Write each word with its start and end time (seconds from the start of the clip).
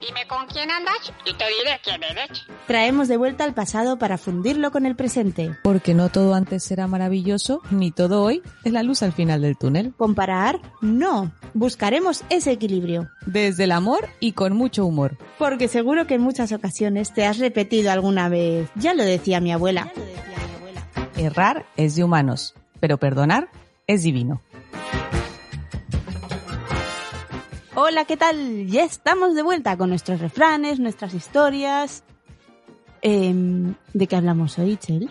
Dime 0.00 0.26
con 0.28 0.46
quién 0.46 0.70
andas 0.70 1.12
y 1.24 1.34
te 1.34 1.44
diré 1.44 1.80
quién 1.82 2.02
eres. 2.04 2.46
Traemos 2.68 3.08
de 3.08 3.16
vuelta 3.16 3.42
al 3.42 3.54
pasado 3.54 3.98
para 3.98 4.16
fundirlo 4.16 4.70
con 4.70 4.86
el 4.86 4.94
presente. 4.94 5.56
Porque 5.64 5.92
no 5.94 6.08
todo 6.08 6.34
antes 6.34 6.70
era 6.70 6.86
maravilloso, 6.86 7.62
ni 7.70 7.90
todo 7.90 8.22
hoy 8.22 8.42
es 8.64 8.72
la 8.72 8.84
luz 8.84 9.02
al 9.02 9.12
final 9.12 9.42
del 9.42 9.58
túnel. 9.58 9.92
Comparar, 9.96 10.60
no. 10.80 11.32
Buscaremos 11.52 12.22
ese 12.30 12.52
equilibrio. 12.52 13.08
Desde 13.26 13.64
el 13.64 13.72
amor 13.72 14.08
y 14.20 14.32
con 14.32 14.54
mucho 14.54 14.86
humor. 14.86 15.18
Porque 15.36 15.66
seguro 15.66 16.06
que 16.06 16.14
en 16.14 16.22
muchas 16.22 16.52
ocasiones 16.52 17.12
te 17.12 17.26
has 17.26 17.38
repetido 17.38 17.90
alguna 17.90 18.28
vez. 18.28 18.70
Ya 18.76 18.94
lo 18.94 19.02
decía 19.02 19.40
mi 19.40 19.52
abuela. 19.52 19.92
Errar 21.16 21.66
es 21.76 21.96
de 21.96 22.04
humanos, 22.04 22.54
pero 22.78 22.98
perdonar 22.98 23.50
es 23.88 24.04
divino. 24.04 24.42
Hola, 27.80 28.06
¿qué 28.06 28.16
tal? 28.16 28.66
Ya 28.66 28.82
estamos 28.82 29.36
de 29.36 29.42
vuelta 29.42 29.76
con 29.76 29.90
nuestros 29.90 30.18
refranes, 30.18 30.80
nuestras 30.80 31.14
historias. 31.14 32.02
Em, 33.02 33.76
¿De 33.94 34.08
qué 34.08 34.16
hablamos 34.16 34.58
hoy, 34.58 34.76
Chel? 34.78 35.08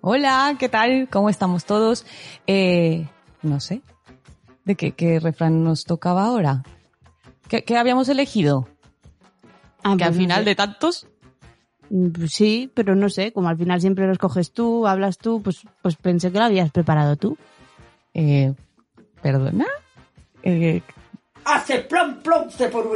Hola, 0.00 0.54
¿qué 0.60 0.68
tal? 0.68 1.08
¿Cómo 1.10 1.28
estamos 1.28 1.64
todos? 1.64 2.06
Eh, 2.46 3.08
no 3.42 3.58
sé. 3.58 3.82
¿De 4.64 4.76
qué, 4.76 4.92
qué 4.92 5.18
refrán 5.18 5.64
nos 5.64 5.84
tocaba 5.84 6.24
ahora? 6.24 6.62
¿Qué, 7.48 7.64
qué 7.64 7.76
habíamos 7.76 8.08
elegido? 8.08 8.68
Ah, 9.82 9.96
que 9.98 10.04
al 10.04 10.10
pues 10.10 10.18
final 10.18 10.44
de 10.44 10.54
tantos 10.54 11.08
Mm, 11.90 12.10
pues 12.12 12.32
Sí, 12.32 12.70
pero 12.72 12.94
no 12.94 13.08
sé, 13.08 13.32
como 13.32 13.48
al 13.48 13.58
final 13.58 13.80
siempre 13.80 14.06
lo 14.06 14.12
escoges 14.12 14.52
tú, 14.52 14.86
hablas 14.86 15.18
tú, 15.18 15.42
pues, 15.42 15.62
pues 15.82 15.96
pensé 15.96 16.30
que 16.30 16.38
lo 16.38 16.44
habías 16.44 16.70
preparado 16.70 17.16
tú. 17.16 17.36
Eh, 18.14 18.54
¿Perdona? 19.20 19.66
Eh, 20.44 20.80
Hace 21.44 21.78
plom 21.80 22.22
plom 22.22 22.50
se 22.50 22.68
por 22.68 22.86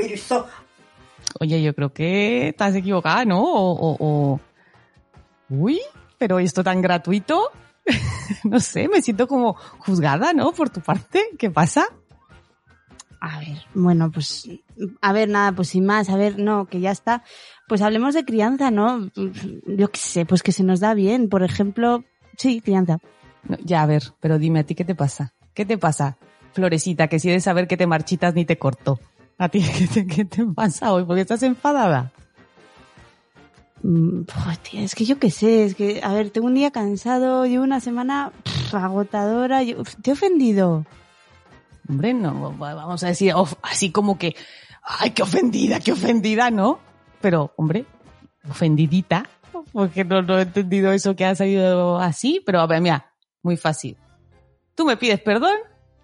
oye, 1.40 1.62
yo 1.62 1.74
creo 1.74 1.92
que 1.92 2.48
estás 2.48 2.74
equivocada, 2.74 3.24
¿no? 3.24 3.42
O, 3.42 3.72
o- 3.72 3.96
o- 3.98 4.40
Uy, 5.48 5.80
pero 6.18 6.38
esto 6.38 6.64
tan 6.64 6.80
gratuito. 6.82 7.50
no 8.44 8.58
sé, 8.58 8.88
me 8.88 9.00
siento 9.02 9.28
como 9.28 9.54
juzgada, 9.54 10.32
¿no? 10.32 10.52
Por 10.52 10.70
tu 10.70 10.80
parte. 10.80 11.22
¿Qué 11.38 11.50
pasa? 11.50 11.86
A 13.20 13.38
ver, 13.40 13.58
bueno, 13.74 14.10
pues, 14.10 14.48
a 15.00 15.12
ver, 15.12 15.28
nada, 15.28 15.52
pues 15.52 15.68
sin 15.68 15.86
más, 15.86 16.10
a 16.10 16.16
ver, 16.16 16.38
no, 16.38 16.66
que 16.66 16.80
ya 16.80 16.90
está. 16.90 17.22
Pues 17.68 17.80
hablemos 17.82 18.14
de 18.14 18.24
crianza, 18.24 18.70
¿no? 18.70 19.08
Yo 19.66 19.90
qué 19.90 19.98
sé, 19.98 20.26
pues 20.26 20.42
que 20.42 20.52
se 20.52 20.62
nos 20.64 20.80
da 20.80 20.94
bien, 20.94 21.28
por 21.28 21.42
ejemplo, 21.42 22.04
sí, 22.36 22.60
crianza. 22.60 22.98
No, 23.44 23.56
ya, 23.64 23.82
a 23.82 23.86
ver, 23.86 24.02
pero 24.20 24.38
dime, 24.38 24.60
¿a 24.60 24.64
ti 24.64 24.74
qué 24.74 24.84
te 24.84 24.94
pasa? 24.94 25.32
¿Qué 25.54 25.64
te 25.64 25.78
pasa? 25.78 26.16
Florecita, 26.56 27.06
que 27.08 27.20
si 27.20 27.30
de 27.30 27.40
saber 27.40 27.68
que 27.68 27.76
te 27.76 27.86
marchitas 27.86 28.34
ni 28.34 28.44
te 28.44 28.58
corto. 28.58 28.98
¿A 29.38 29.48
ti 29.48 29.62
qué 29.78 29.86
te, 29.86 30.06
qué 30.06 30.24
te 30.24 30.44
pasa 30.46 30.92
hoy? 30.92 31.04
¿Por 31.04 31.14
qué 31.14 31.20
estás 31.22 31.42
enfadada? 31.42 32.10
Mm, 33.82 34.22
tía, 34.62 34.82
es 34.82 34.94
que 34.94 35.04
yo 35.04 35.18
qué 35.18 35.30
sé, 35.30 35.64
es 35.64 35.74
que, 35.74 36.00
a 36.02 36.12
ver, 36.14 36.30
tengo 36.30 36.46
un 36.46 36.54
día 36.54 36.70
cansado, 36.70 37.44
llevo 37.46 37.62
una 37.62 37.78
semana 37.80 38.32
pff, 38.42 38.74
agotadora, 38.74 39.62
yo, 39.62 39.82
te 40.02 40.10
he 40.10 40.12
ofendido. 40.14 40.84
Hombre, 41.88 42.14
no, 42.14 42.56
va- 42.58 42.74
vamos 42.74 43.04
a 43.04 43.08
decir 43.08 43.32
of- 43.34 43.54
así 43.62 43.90
como 43.92 44.18
que, 44.18 44.34
ay, 44.82 45.10
qué 45.10 45.22
ofendida, 45.22 45.78
qué 45.80 45.92
ofendida, 45.92 46.50
¿no? 46.50 46.80
Pero, 47.20 47.52
hombre, 47.56 47.84
ofendidita, 48.48 49.28
porque 49.72 50.04
no, 50.04 50.22
no 50.22 50.38
he 50.38 50.42
entendido 50.42 50.90
eso 50.92 51.14
que 51.14 51.24
ha 51.26 51.34
salido 51.34 51.98
así, 51.98 52.42
pero 52.44 52.60
a 52.60 52.66
ver, 52.66 52.80
mira, 52.80 53.12
muy 53.42 53.56
fácil. 53.56 53.96
Tú 54.74 54.84
me 54.86 54.96
pides 54.96 55.20
perdón 55.20 55.54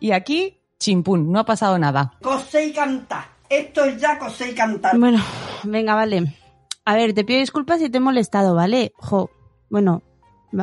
y 0.03 0.11
aquí, 0.11 0.59
chimpún, 0.81 1.31
no 1.31 1.39
ha 1.39 1.45
pasado 1.45 1.79
nada. 1.79 2.15
Cose 2.21 2.67
y 2.67 2.73
canta. 2.73 3.29
Esto 3.49 3.85
es 3.85 4.01
ya 4.01 4.19
cose 4.19 4.51
y 4.51 4.53
cantar. 4.53 4.99
Bueno, 4.99 5.23
venga, 5.63 5.95
vale. 5.95 6.37
A 6.85 6.97
ver, 6.97 7.15
te 7.15 7.23
pido 7.23 7.39
disculpas 7.39 7.79
si 7.79 7.89
te 7.89 7.99
he 7.99 8.01
molestado, 8.01 8.57
¿vale? 8.57 8.93
Jo, 8.97 9.31
bueno, 9.71 10.03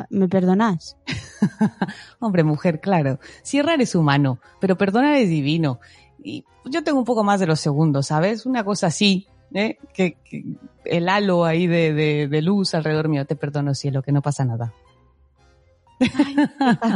¿me 0.09 0.27
perdonas? 0.27 0.97
Hombre, 2.19 2.43
mujer, 2.43 2.81
claro. 2.81 3.21
Si 3.41 3.59
errar 3.59 3.81
es 3.81 3.95
humano, 3.95 4.39
pero 4.59 4.77
perdonar 4.77 5.13
es 5.15 5.29
divino. 5.29 5.79
Y 6.21 6.43
yo 6.65 6.83
tengo 6.83 6.99
un 6.99 7.05
poco 7.05 7.23
más 7.23 7.39
de 7.39 7.47
los 7.47 7.61
segundos, 7.61 8.07
¿sabes? 8.07 8.45
Una 8.45 8.65
cosa 8.65 8.87
así, 8.87 9.25
¿eh? 9.53 9.77
Que, 9.93 10.17
que 10.25 10.43
el 10.83 11.07
halo 11.07 11.45
ahí 11.45 11.65
de, 11.65 11.93
de, 11.93 12.27
de 12.27 12.41
luz 12.41 12.75
alrededor 12.75 13.07
mío. 13.07 13.25
Te 13.25 13.37
perdono, 13.37 13.73
cielo, 13.73 14.01
que 14.01 14.11
no 14.11 14.21
pasa 14.21 14.43
nada. 14.43 14.73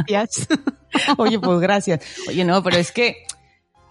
Gracias. 0.06 0.46
Oye, 1.18 1.38
pues 1.38 1.60
gracias. 1.60 2.00
Oye, 2.28 2.44
no, 2.44 2.62
pero 2.62 2.76
es 2.76 2.92
que, 2.92 3.24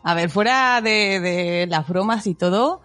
a 0.04 0.14
ver, 0.14 0.30
fuera 0.30 0.82
de, 0.82 1.20
de 1.20 1.68
las 1.68 1.88
bromas 1.88 2.28
y 2.28 2.36
todo, 2.36 2.82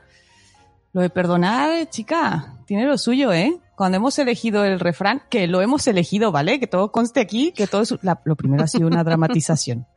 lo 0.93 1.01
de 1.03 1.11
perdonar, 1.11 1.89
chica, 1.91 2.55
tiene 2.67 2.85
lo 2.87 2.99
suyo, 2.99 3.33
¿eh? 3.33 3.59
Cuando 3.77 3.97
hemos 3.97 4.19
elegido 4.19 4.65
el 4.65 4.81
refrán, 4.81 5.23
que 5.31 5.47
lo 5.47 5.61
hemos 5.63 5.87
elegido, 5.87 6.33
¿vale? 6.33 6.59
Que 6.59 6.67
todo 6.67 6.91
conste 6.91 7.21
aquí, 7.21 7.53
que 7.53 7.67
todo 7.69 7.83
es, 7.83 7.95
la- 8.03 8.21
lo 8.25 8.35
primero 8.35 8.65
ha 8.65 8.69
sido 8.69 8.87
una 8.89 9.05
dramatización. 9.05 9.87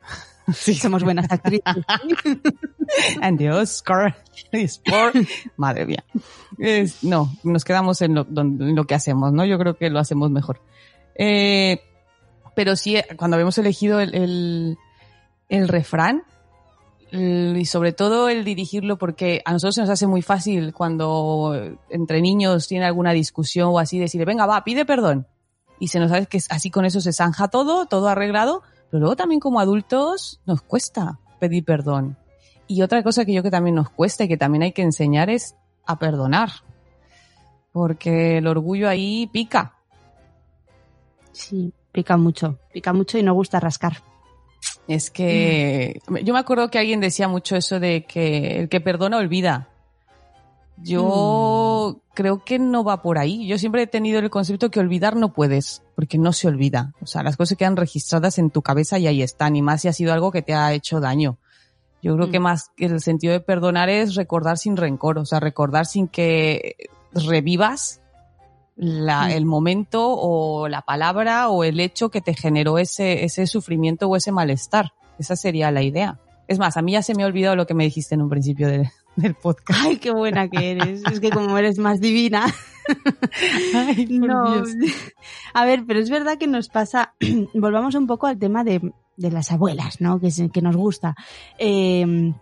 Sí, 0.52 0.74
somos 0.74 1.04
buenas 1.04 1.30
actrices. 1.30 1.62
And 3.22 3.38
the 3.38 3.50
Oscar 3.52 4.16
is 4.50 4.82
for... 4.84 5.12
Madre 5.56 5.86
mía. 5.86 6.04
Es- 6.58 7.04
no, 7.04 7.30
nos 7.44 7.64
quedamos 7.64 8.02
en 8.02 8.14
lo, 8.16 8.26
en 8.36 8.74
lo 8.74 8.84
que 8.84 8.96
hacemos, 8.96 9.32
¿no? 9.32 9.44
Yo 9.44 9.56
creo 9.56 9.76
que 9.76 9.88
lo 9.88 10.00
hacemos 10.00 10.32
mejor. 10.32 10.60
Eh, 11.14 11.80
pero 12.54 12.76
sí, 12.76 12.96
eh, 12.96 13.06
cuando 13.16 13.36
habíamos 13.36 13.58
elegido 13.58 14.00
el, 14.00 14.78
el, 15.48 15.68
refrán, 15.68 16.24
y 17.10 17.66
sobre 17.66 17.92
todo 17.92 18.30
el 18.30 18.44
dirigirlo, 18.44 18.96
porque 18.96 19.42
a 19.44 19.52
nosotros 19.52 19.74
se 19.74 19.80
nos 19.82 19.90
hace 19.90 20.06
muy 20.06 20.22
fácil 20.22 20.72
cuando 20.72 21.54
entre 21.90 22.22
niños 22.22 22.68
tiene 22.68 22.86
alguna 22.86 23.12
discusión 23.12 23.68
o 23.70 23.78
así, 23.78 23.98
decirle, 23.98 24.24
venga, 24.24 24.46
va, 24.46 24.64
pide 24.64 24.86
perdón. 24.86 25.26
Y 25.78 25.88
se 25.88 25.98
nos 25.98 26.10
sabe 26.10 26.26
que 26.26 26.38
así 26.48 26.70
con 26.70 26.86
eso 26.86 27.00
se 27.00 27.12
zanja 27.12 27.48
todo, 27.48 27.86
todo 27.86 28.08
arreglado, 28.08 28.62
pero 28.90 29.00
luego 29.00 29.16
también 29.16 29.40
como 29.40 29.60
adultos 29.60 30.40
nos 30.46 30.62
cuesta 30.62 31.18
pedir 31.38 31.64
perdón. 31.64 32.16
Y 32.66 32.82
otra 32.82 33.02
cosa 33.02 33.24
que 33.24 33.34
yo 33.34 33.42
que 33.42 33.50
también 33.50 33.74
nos 33.74 33.90
cuesta 33.90 34.24
y 34.24 34.28
que 34.28 34.36
también 34.36 34.62
hay 34.62 34.72
que 34.72 34.82
enseñar 34.82 35.28
es 35.28 35.56
a 35.84 35.98
perdonar. 35.98 36.50
Porque 37.72 38.38
el 38.38 38.46
orgullo 38.46 38.88
ahí 38.88 39.26
pica. 39.26 39.76
Sí, 41.32 41.72
pica 41.92 42.16
mucho, 42.16 42.58
pica 42.72 42.92
mucho 42.92 43.18
y 43.18 43.22
no 43.22 43.34
gusta 43.34 43.60
rascar. 43.60 44.02
Es 44.88 45.10
que 45.10 46.00
yo 46.24 46.32
me 46.32 46.40
acuerdo 46.40 46.70
que 46.70 46.78
alguien 46.78 47.00
decía 47.00 47.28
mucho 47.28 47.56
eso 47.56 47.78
de 47.78 48.04
que 48.04 48.58
el 48.60 48.68
que 48.68 48.80
perdona 48.80 49.18
olvida. 49.18 49.68
Yo 50.78 52.00
creo 52.14 52.42
que 52.44 52.58
no 52.58 52.82
va 52.82 53.02
por 53.02 53.18
ahí. 53.18 53.46
Yo 53.46 53.58
siempre 53.58 53.82
he 53.82 53.86
tenido 53.86 54.18
el 54.18 54.30
concepto 54.30 54.70
que 54.70 54.80
olvidar 54.80 55.14
no 55.14 55.32
puedes, 55.32 55.82
porque 55.94 56.18
no 56.18 56.32
se 56.32 56.48
olvida. 56.48 56.92
O 57.00 57.06
sea, 57.06 57.22
las 57.22 57.36
cosas 57.36 57.56
quedan 57.56 57.76
registradas 57.76 58.38
en 58.38 58.50
tu 58.50 58.62
cabeza 58.62 58.98
y 58.98 59.06
ahí 59.06 59.22
están, 59.22 59.54
y 59.54 59.62
más 59.62 59.82
si 59.82 59.88
ha 59.88 59.92
sido 59.92 60.12
algo 60.12 60.32
que 60.32 60.42
te 60.42 60.54
ha 60.54 60.72
hecho 60.72 60.98
daño. 60.98 61.38
Yo 62.02 62.16
creo 62.16 62.32
que 62.32 62.40
más 62.40 62.70
que 62.76 62.86
el 62.86 63.00
sentido 63.00 63.32
de 63.32 63.38
perdonar 63.38 63.88
es 63.88 64.16
recordar 64.16 64.58
sin 64.58 64.76
rencor, 64.76 65.18
o 65.18 65.24
sea, 65.24 65.38
recordar 65.38 65.86
sin 65.86 66.08
que 66.08 66.74
revivas 67.12 68.01
la, 68.76 69.32
el 69.32 69.44
momento 69.44 70.08
o 70.14 70.68
la 70.68 70.82
palabra 70.82 71.48
o 71.48 71.64
el 71.64 71.78
hecho 71.80 72.10
que 72.10 72.20
te 72.20 72.34
generó 72.34 72.78
ese, 72.78 73.24
ese 73.24 73.46
sufrimiento 73.46 74.08
o 74.08 74.16
ese 74.16 74.32
malestar. 74.32 74.92
Esa 75.18 75.36
sería 75.36 75.70
la 75.70 75.82
idea. 75.82 76.18
Es 76.48 76.58
más, 76.58 76.76
a 76.76 76.82
mí 76.82 76.92
ya 76.92 77.02
se 77.02 77.14
me 77.14 77.22
ha 77.22 77.26
olvidado 77.26 77.54
lo 77.56 77.66
que 77.66 77.74
me 77.74 77.84
dijiste 77.84 78.14
en 78.14 78.22
un 78.22 78.28
principio 78.30 78.68
de- 78.68 78.90
del 79.16 79.34
podcast. 79.34 79.80
Ay, 79.84 79.96
qué 79.98 80.10
buena 80.10 80.48
que 80.48 80.72
eres. 80.72 81.02
Es 81.10 81.20
que 81.20 81.30
como 81.30 81.56
eres 81.58 81.78
más 81.78 82.00
divina. 82.00 82.46
Ay, 83.74 84.06
por 84.18 84.28
No, 84.28 84.54
Dios. 84.54 84.70
a 85.54 85.64
ver, 85.64 85.84
pero 85.86 86.00
es 86.00 86.10
verdad 86.10 86.38
que 86.38 86.46
nos 86.46 86.68
pasa, 86.68 87.14
volvamos 87.54 87.94
un 87.94 88.06
poco 88.06 88.26
al 88.26 88.38
tema 88.38 88.64
de, 88.64 88.92
de 89.16 89.30
las 89.30 89.52
abuelas, 89.52 90.00
¿no? 90.00 90.18
Que, 90.20 90.28
es- 90.28 90.42
que 90.52 90.62
nos 90.62 90.76
gusta. 90.76 91.14
Eh, 91.58 92.32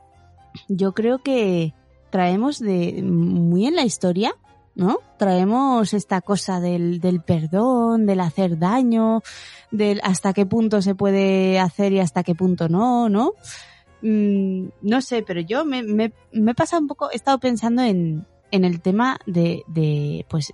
yo 0.68 0.92
creo 0.92 1.18
que 1.18 1.74
traemos 2.10 2.58
de 2.58 3.02
muy 3.04 3.66
en 3.66 3.76
la 3.76 3.84
historia, 3.84 4.32
¿no? 4.74 4.98
Traemos 5.18 5.92
esta 5.94 6.20
cosa 6.20 6.60
del, 6.60 7.00
del 7.00 7.20
perdón, 7.22 8.06
del 8.06 8.20
hacer 8.20 8.58
daño, 8.58 9.22
del 9.70 10.00
hasta 10.02 10.32
qué 10.32 10.46
punto 10.46 10.82
se 10.82 10.94
puede 10.94 11.58
hacer 11.58 11.92
y 11.92 12.00
hasta 12.00 12.22
qué 12.22 12.34
punto 12.34 12.68
no, 12.68 13.08
¿no? 13.08 13.34
Mm, 14.02 14.68
no 14.82 15.00
sé, 15.02 15.22
pero 15.22 15.40
yo 15.40 15.64
me, 15.64 15.82
me, 15.82 16.12
me 16.32 16.52
he 16.52 16.54
pasado 16.54 16.80
un 16.80 16.88
poco, 16.88 17.10
he 17.10 17.16
estado 17.16 17.38
pensando 17.38 17.82
en, 17.82 18.26
en 18.50 18.64
el 18.64 18.80
tema 18.80 19.18
de, 19.26 19.62
de, 19.66 20.24
pues, 20.28 20.52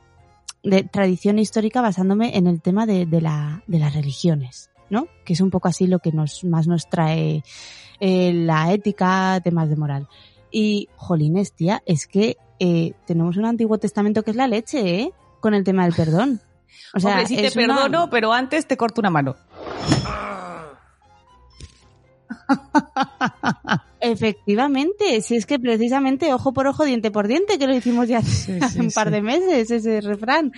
de 0.62 0.82
tradición 0.82 1.38
histórica 1.38 1.80
basándome 1.80 2.36
en 2.36 2.46
el 2.46 2.60
tema 2.60 2.86
de, 2.86 3.06
de, 3.06 3.20
la, 3.20 3.62
de 3.66 3.78
las 3.78 3.94
religiones, 3.94 4.70
¿no? 4.90 5.06
Que 5.24 5.34
es 5.34 5.40
un 5.40 5.50
poco 5.50 5.68
así 5.68 5.86
lo 5.86 6.00
que 6.00 6.12
nos, 6.12 6.44
más 6.44 6.66
nos 6.66 6.88
trae 6.88 7.42
eh, 8.00 8.32
la 8.32 8.72
ética, 8.72 9.40
temas 9.42 9.68
de 9.68 9.76
moral. 9.76 10.08
Y, 10.50 10.88
jolines, 10.96 11.52
tía, 11.52 11.82
es 11.86 12.06
que 12.06 12.36
eh, 12.58 12.93
tenemos 13.06 13.37
un 13.37 13.44
Antiguo 13.44 13.79
Testamento 13.79 14.23
que 14.23 14.31
es 14.32 14.37
la 14.37 14.49
leche, 14.49 15.00
¿eh? 15.00 15.12
Con 15.41 15.55
el 15.55 15.64
tema 15.64 15.85
del 15.85 15.94
perdón. 15.94 16.41
O 16.94 17.00
sea, 17.00 17.11
Hombre, 17.12 17.26
sí 17.26 17.37
te 17.37 17.64
una- 17.64 17.76
perdono, 17.76 18.11
pero 18.11 18.32
antes 18.32 18.67
te 18.67 18.76
corto 18.76 19.00
una 19.00 19.11
mano. 19.11 19.37
Efectivamente, 24.00 25.20
si 25.20 25.37
es 25.37 25.47
que 25.47 25.58
precisamente 25.58 26.32
ojo 26.32 26.53
por 26.53 26.67
ojo, 26.67 26.85
diente 26.85 27.11
por 27.11 27.26
diente, 27.29 27.58
que 27.58 27.67
lo 27.67 27.75
hicimos 27.75 28.08
ya 28.08 28.19
hace 28.20 28.61
sí, 28.69 28.81
un 28.81 28.91
par 28.91 29.09
sí. 29.09 29.14
de 29.14 29.23
meses, 29.23 29.70
ese 29.70 30.00
refrán. 30.00 30.52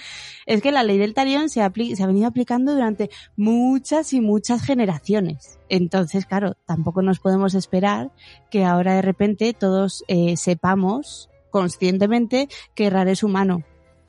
Es 0.47 0.61
que 0.63 0.73
la 0.73 0.83
ley 0.83 0.99
del 0.99 1.15
talión 1.15 1.49
se 1.49 1.63
ha 1.63 1.69
venido 1.71 2.27
aplicando 2.27 2.73
durante 2.75 3.11
muchas 3.37 4.13
y 4.13 4.21
muchas 4.21 4.63
generaciones. 4.63 5.59
Entonces, 5.69 6.27
claro, 6.27 6.57
tampoco 6.67 7.03
nos 7.03 7.21
podemos 7.21 7.55
esperar 7.55 8.11
que 8.51 8.65
ahora 8.65 8.95
de 8.95 9.03
repente 9.03 9.53
todos 9.55 10.05
eh, 10.09 10.37
sepamos 10.37 11.31
conscientemente 11.51 12.49
que 12.75 12.87
errar 12.87 13.09
es 13.09 13.23
humano, 13.23 13.63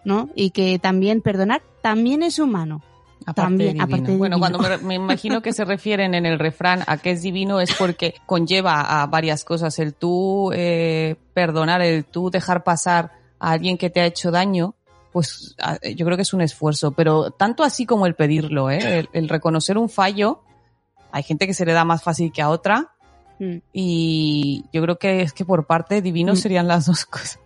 ¿no? 0.03 0.30
Y 0.36 0.51
que 0.51 0.80
también 0.80 1.21
perdonar 1.21 1.62
también 1.81 2.24
es 2.24 2.39
humano. 2.39 2.81
Aparte 3.25 3.41
También, 3.41 3.74
divino. 3.74 3.83
aparte 3.83 4.18
bueno, 4.18 4.38
divino. 4.38 4.57
cuando 4.57 4.59
me, 4.59 4.88
me 4.88 4.95
imagino 4.95 5.41
que 5.41 5.53
se 5.53 5.65
refieren 5.65 6.15
en 6.15 6.25
el 6.25 6.39
refrán 6.39 6.83
a 6.88 6.97
que 6.97 7.12
es 7.12 7.21
divino 7.21 7.59
es 7.59 7.74
porque 7.74 8.15
conlleva 8.25 9.01
a 9.01 9.06
varias 9.07 9.44
cosas. 9.44 9.77
El 9.77 9.94
tú 9.94 10.51
eh, 10.53 11.15
perdonar, 11.33 11.81
el 11.81 12.06
tú 12.06 12.31
dejar 12.31 12.63
pasar 12.63 13.12
a 13.39 13.51
alguien 13.51 13.77
que 13.77 13.89
te 13.89 14.01
ha 14.01 14.06
hecho 14.06 14.31
daño, 14.31 14.75
pues 15.12 15.56
yo 15.95 16.06
creo 16.06 16.15
que 16.15 16.24
es 16.24 16.33
un 16.33 16.42
esfuerzo. 16.42 16.92
Pero 16.92 17.31
tanto 17.31 17.63
así 17.63 17.85
como 17.85 18.06
el 18.06 18.15
pedirlo, 18.15 18.69
¿eh? 18.69 19.00
el, 19.00 19.09
el 19.12 19.30
reconocer 19.30 19.77
un 19.77 19.89
fallo, 19.89 20.42
hay 21.12 21.24
gente 21.24 21.45
que 21.45 21.53
se 21.53 21.65
le 21.65 21.74
da 21.74 21.83
más 21.83 22.01
fácil 22.01 22.31
que 22.31 22.42
a 22.42 22.50
otra. 22.50 22.94
Mm. 23.39 23.57
Y 23.74 24.65
yo 24.74 24.81
creo 24.81 24.97
que 25.00 25.21
es 25.21 25.33
que 25.33 25.45
por 25.45 25.65
parte 25.65 26.01
divino 26.01 26.33
Mm. 26.33 26.36
serían 26.38 26.68
las 26.68 26.86
dos 26.86 27.06
cosas. 27.06 27.39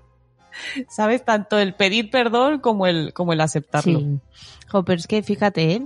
¿Sabes? 0.90 1.26
Tanto 1.26 1.58
el 1.58 1.74
pedir 1.74 2.10
perdón 2.12 2.60
como 2.60 2.86
el, 2.88 3.14
como 3.14 3.34
el 3.34 3.42
aceptarlo. 3.42 4.00
Sí. 4.00 4.20
Jo, 4.68 4.84
pero 4.84 5.00
es 5.00 5.08
que 5.08 5.24
fíjate, 5.24 5.72
¿eh? 5.74 5.86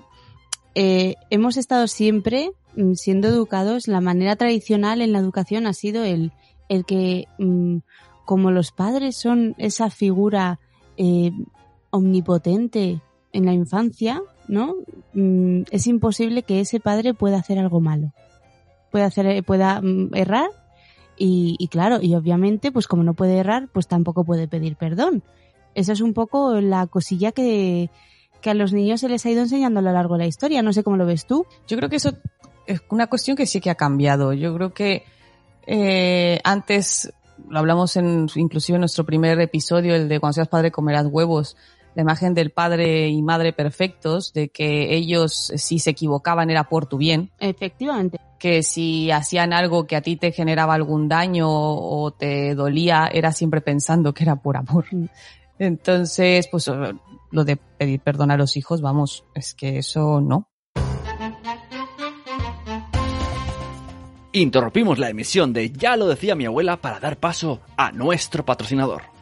Eh, 0.75 1.15
hemos 1.29 1.57
estado 1.57 1.87
siempre 1.87 2.51
mm, 2.75 2.93
siendo 2.93 3.27
educados, 3.27 3.87
la 3.87 4.01
manera 4.01 4.35
tradicional 4.35 5.01
en 5.01 5.11
la 5.13 5.19
educación 5.19 5.67
ha 5.67 5.73
sido 5.73 6.03
el, 6.03 6.31
el 6.69 6.85
que, 6.85 7.27
como 8.25 8.51
los 8.51 8.71
padres 8.71 9.15
son 9.17 9.55
esa 9.57 9.89
figura 9.89 10.59
eh, 10.97 11.31
omnipotente 11.89 13.01
en 13.33 13.45
la 13.45 13.53
infancia, 13.53 14.21
¿no? 14.47 14.75
Mm, 15.13 15.63
es 15.71 15.87
imposible 15.87 16.43
que 16.43 16.59
ese 16.59 16.79
padre 16.79 17.13
pueda 17.13 17.37
hacer 17.37 17.57
algo 17.59 17.79
malo. 17.81 18.11
Pueda 18.91 19.05
hacer, 19.05 19.43
pueda 19.43 19.81
mm, 19.81 20.15
errar 20.15 20.49
y, 21.17 21.55
y 21.59 21.67
claro, 21.67 21.99
y 22.01 22.15
obviamente, 22.15 22.71
pues 22.71 22.87
como 22.87 23.03
no 23.03 23.13
puede 23.13 23.37
errar, 23.37 23.69
pues 23.73 23.87
tampoco 23.87 24.23
puede 24.23 24.47
pedir 24.47 24.75
perdón. 24.75 25.23
Esa 25.73 25.93
es 25.93 26.01
un 26.01 26.13
poco 26.13 26.59
la 26.61 26.87
cosilla 26.87 27.31
que, 27.31 27.89
que 28.41 28.49
a 28.49 28.53
los 28.53 28.73
niños 28.73 29.01
se 29.01 29.09
les 29.09 29.25
ha 29.25 29.29
ido 29.29 29.41
enseñando 29.41 29.79
a 29.79 29.83
lo 29.83 29.91
largo 29.91 30.15
de 30.15 30.19
la 30.19 30.27
historia. 30.27 30.61
No 30.61 30.73
sé 30.73 30.83
cómo 30.83 30.97
lo 30.97 31.05
ves 31.05 31.25
tú. 31.25 31.45
Yo 31.67 31.77
creo 31.77 31.89
que 31.89 31.97
eso 31.97 32.17
es 32.65 32.81
una 32.89 33.07
cuestión 33.07 33.37
que 33.37 33.45
sí 33.45 33.61
que 33.61 33.69
ha 33.69 33.75
cambiado. 33.75 34.33
Yo 34.33 34.53
creo 34.55 34.73
que 34.73 35.03
eh, 35.65 36.39
antes, 36.43 37.11
lo 37.49 37.59
hablamos 37.59 37.95
en, 37.97 38.27
inclusive 38.35 38.77
en 38.77 38.81
nuestro 38.81 39.05
primer 39.05 39.39
episodio, 39.39 39.95
el 39.95 40.07
de 40.07 40.19
cuando 40.19 40.33
seas 40.33 40.47
padre 40.47 40.71
comerás 40.71 41.07
huevos, 41.07 41.57
la 41.97 42.03
imagen 42.03 42.35
del 42.35 42.51
padre 42.51 43.09
y 43.09 43.23
madre 43.23 43.53
perfectos, 43.53 44.31
de 44.31 44.49
que 44.49 44.95
ellos 44.95 45.51
si 45.55 45.79
se 45.79 45.89
equivocaban 45.89 46.51
era 46.51 46.65
por 46.65 46.85
tu 46.85 46.99
bien, 46.99 47.31
Efectivamente. 47.39 48.19
que 48.37 48.61
si 48.61 49.09
hacían 49.09 49.51
algo 49.51 49.87
que 49.87 49.95
a 49.95 50.01
ti 50.01 50.15
te 50.15 50.31
generaba 50.31 50.75
algún 50.75 51.07
daño 51.07 51.47
o 51.49 52.11
te 52.11 52.53
dolía, 52.53 53.09
era 53.11 53.31
siempre 53.31 53.61
pensando 53.61 54.13
que 54.13 54.25
era 54.25 54.35
por 54.35 54.57
amor. 54.57 54.85
Mm. 54.91 55.05
Entonces, 55.57 56.47
pues 56.51 56.67
eh, 56.67 56.93
lo 57.31 57.43
de 57.43 57.55
pedir 57.55 57.99
perdón 58.01 58.29
a 58.29 58.37
los 58.37 58.57
hijos, 58.57 58.79
vamos, 58.79 59.25
es 59.33 59.55
que 59.55 59.79
eso 59.79 60.21
no. 60.21 60.49
Interrumpimos 64.33 64.99
la 64.99 65.09
emisión 65.09 65.51
de 65.51 65.71
Ya 65.71 65.97
lo 65.97 66.05
decía 66.07 66.35
mi 66.35 66.45
abuela 66.45 66.77
para 66.77 66.99
dar 66.99 67.17
paso 67.17 67.59
a 67.75 67.91
nuestro 67.91 68.45
patrocinador. 68.45 69.16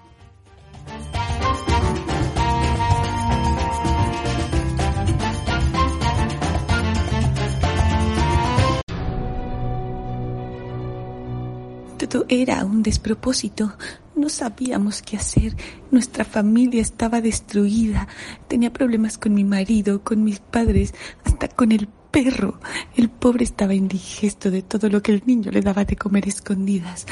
Todo 12.16 12.28
era 12.30 12.64
un 12.64 12.82
despropósito. 12.82 13.74
No 14.16 14.30
sabíamos 14.30 15.02
qué 15.02 15.18
hacer. 15.18 15.54
Nuestra 15.92 16.24
familia 16.24 16.82
estaba 16.82 17.20
destruida. 17.20 18.08
Tenía 18.48 18.72
problemas 18.72 19.18
con 19.18 19.34
mi 19.34 19.44
marido, 19.44 20.02
con 20.02 20.24
mis 20.24 20.40
padres, 20.40 20.94
hasta 21.26 21.50
con 21.50 21.74
el 21.74 21.90
perro. 22.12 22.62
El 22.96 23.10
pobre 23.10 23.44
estaba 23.44 23.74
indigesto 23.74 24.50
de 24.50 24.62
todo 24.62 24.88
lo 24.88 25.02
que 25.02 25.12
el 25.12 25.24
niño 25.26 25.52
le 25.52 25.60
daba 25.60 25.84
de 25.84 25.98
comer 25.98 26.26
escondidas. 26.30 27.06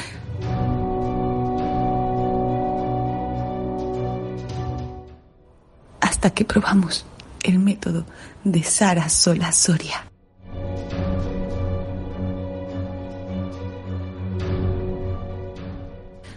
Hasta 6.00 6.30
que 6.30 6.46
probamos 6.46 7.04
el 7.42 7.58
método 7.58 8.06
de 8.42 8.62
Sara 8.62 9.10
Sola 9.10 9.52
Soria. 9.52 10.13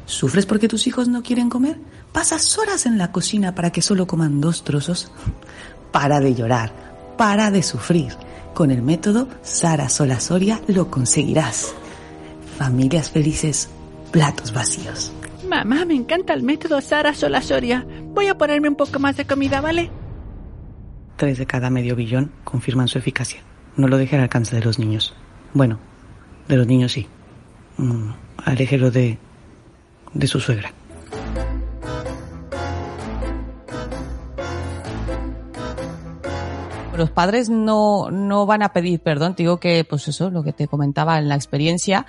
¿Sufres 0.07 0.45
porque 0.45 0.69
tus 0.69 0.87
hijos 0.87 1.09
no 1.09 1.21
quieren 1.21 1.49
comer? 1.49 1.77
¿Pasas 2.13 2.57
horas 2.57 2.85
en 2.85 2.97
la 2.97 3.11
cocina 3.11 3.53
para 3.53 3.71
que 3.71 3.81
solo 3.81 4.07
coman 4.07 4.39
dos 4.39 4.63
trozos? 4.63 5.11
Para 5.91 6.19
de 6.19 6.35
llorar, 6.35 6.71
para 7.17 7.49
de 7.49 7.63
sufrir. 7.63 8.13
Con 8.53 8.71
el 8.71 8.81
método 8.81 9.27
Sara 9.41 9.89
Sola 9.89 10.19
Soria 10.19 10.61
lo 10.67 10.91
conseguirás. 10.91 11.73
Familias 12.57 13.09
felices, 13.09 13.69
platos 14.11 14.53
vacíos. 14.53 15.11
Mamá, 15.47 15.85
me 15.85 15.95
encanta 15.95 16.33
el 16.33 16.43
método 16.43 16.81
Sara 16.81 17.13
Sola 17.13 17.41
Soria. 17.41 17.85
Voy 18.13 18.27
a 18.27 18.37
ponerme 18.37 18.69
un 18.69 18.75
poco 18.75 18.99
más 18.99 19.17
de 19.17 19.25
comida, 19.25 19.61
¿vale? 19.61 19.89
Tres 21.15 21.37
de 21.37 21.47
cada 21.47 21.69
medio 21.69 21.95
billón 21.95 22.31
confirman 22.43 22.87
su 22.87 22.97
eficacia. 22.97 23.41
No 23.75 23.87
lo 23.87 23.97
deje 23.97 24.17
al 24.17 24.23
alcance 24.23 24.55
de 24.55 24.61
los 24.61 24.77
niños. 24.77 25.15
Bueno, 25.53 25.79
de 26.47 26.57
los 26.57 26.67
niños 26.67 26.91
sí. 26.91 27.07
Mm, 27.77 28.11
aléjelo 28.43 28.91
de, 28.91 29.17
de 30.17 30.27
su 30.27 30.39
suegra. 30.39 30.71
Los 36.95 37.11
padres 37.11 37.47
no, 37.49 38.09
no 38.09 38.47
van 38.47 38.63
a 38.63 38.73
pedir 38.73 38.99
perdón. 38.99 39.35
Te 39.35 39.43
digo 39.43 39.59
que, 39.59 39.85
pues 39.87 40.07
eso, 40.07 40.31
lo 40.31 40.41
que 40.41 40.51
te 40.51 40.67
comentaba 40.67 41.19
en 41.19 41.29
la 41.29 41.35
experiencia 41.35 42.07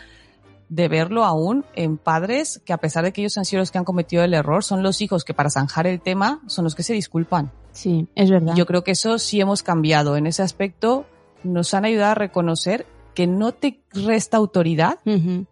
de 0.71 0.88
verlo 0.88 1.25
aún 1.25 1.65
en 1.75 1.97
padres 1.97 2.61
que 2.65 2.73
a 2.73 2.79
pesar 2.79 3.05
de 3.05 3.12
que 3.12 3.23
ellos 3.23 3.37
han 3.38 3.45
sido 3.45 3.61
los 3.61 3.71
que 3.71 3.79
han 3.79 3.85
cometido 3.85 4.25
el 4.25 4.35
error, 4.35 4.65
son 4.65 4.83
los 4.83 5.00
hijos 5.00 5.25
que 5.25 5.35
para 5.35 5.50
zanjar 5.50 5.87
el 5.87 6.00
tema 6.00 6.41
son 6.47 6.65
los 6.65 6.75
que 6.75 6.83
se 6.83 6.95
disculpan. 6.95 7.50
Sí, 7.73 8.09
es 8.15 8.31
verdad. 8.31 8.55
Yo 8.55 8.67
creo 8.67 8.83
que 8.83 8.93
eso 8.93 9.19
sí 9.19 9.41
hemos 9.41 9.62
cambiado. 9.62 10.17
En 10.17 10.27
ese 10.27 10.43
aspecto 10.43 11.07
nos 11.43 11.75
han 11.75 11.85
ayudado 11.85 12.12
a 12.12 12.15
reconocer 12.15 12.87
que 13.19 13.27
no 13.27 13.51
te 13.51 13.81
resta 13.91 14.37
autoridad, 14.37 15.01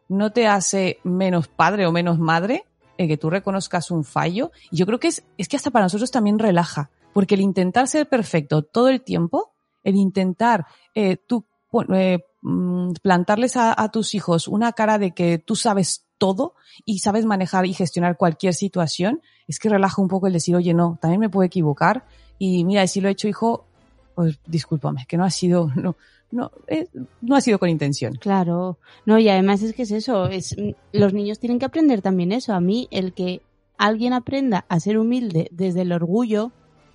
no 0.09 0.31
te 0.31 0.47
hace 0.47 1.01
menos 1.03 1.49
padre 1.49 1.85
o 1.89 1.91
menos 1.91 2.17
madre 2.17 2.65
el 2.97 3.09
que 3.09 3.17
tú 3.17 3.29
reconozcas 3.29 3.91
un 3.91 4.05
fallo. 4.05 4.53
Y 4.71 4.77
yo 4.77 4.87
creo 4.87 5.01
que 5.01 5.09
es, 5.09 5.25
es 5.37 5.49
que 5.49 5.57
hasta 5.57 5.73
para 5.73 5.87
nosotros 5.87 6.13
también 6.13 6.39
relaja, 6.39 6.91
porque 7.13 7.35
el 7.35 7.41
intentar 7.41 7.89
ser 7.89 8.09
perfecto 8.09 8.63
todo 8.63 8.89
el 8.89 9.03
tiempo, 9.03 9.51
el 9.83 9.97
intentar 9.97 10.67
eh, 10.95 11.17
tú 11.17 11.45
eh, 11.93 12.21
mm, 12.41 12.93
plantarles 13.03 13.57
a, 13.57 13.75
a 13.77 13.91
tus 13.91 14.15
hijos 14.15 14.47
una 14.47 14.71
cara 14.73 15.01
de 15.01 15.11
que 15.11 15.39
tú 15.39 15.57
sabes 15.57 16.07
todo 16.19 16.55
y 16.85 17.01
sabes 17.01 17.27
manejar 17.27 17.67
y 17.67 17.75
gestionar 17.75 18.17
cualquier 18.17 18.55
situación, 18.55 19.23
es 19.49 19.59
que 19.59 19.69
relaja 19.69 20.01
un 20.01 20.07
poco 20.07 20.29
el 20.29 20.35
decir, 20.35 20.55
oye, 20.55 20.73
no, 20.73 21.01
también 21.03 21.19
me 21.19 21.31
puedo 21.31 21.45
equivocar 21.45 22.07
y 22.39 22.65
mira, 22.65 22.87
si 22.87 23.01
lo 23.01 23.09
he 23.09 23.11
hecho, 23.11 23.27
hijo, 23.27 23.67
pues 24.15 24.39
discúlpame, 24.47 25.05
que 25.07 25.17
no 25.17 25.25
ha 25.25 25.31
sido, 25.31 25.69
no, 25.75 25.97
no, 26.30 26.50
eh, 26.66 26.87
no 27.21 27.37
ha 27.37 27.40
sido 27.40 27.59
con 27.59 27.68
intención. 27.68 28.14
Claro, 28.14 28.78
no, 29.04 29.18
y 29.18 29.28
además 29.28 29.62
es 29.62 29.75
que 29.75 29.83
es 29.83 29.90
eso, 29.90 30.26
es, 30.26 30.56
los 30.92 31.12
niños 31.12 31.38
tienen 31.38 31.59
que 31.59 31.66
aprender 31.66 32.02
también 32.02 32.33
eso. 32.33 32.52
A 32.52 32.61
mí, 32.61 32.88
el 32.90 33.12
que 33.12 33.42
alguien 33.78 34.12
aprenda 34.12 34.64
a 34.68 34.80
ser 34.80 34.99
humilde 34.99 35.49
desde 35.52 35.83
el 35.83 35.92
orgullo 35.92 36.52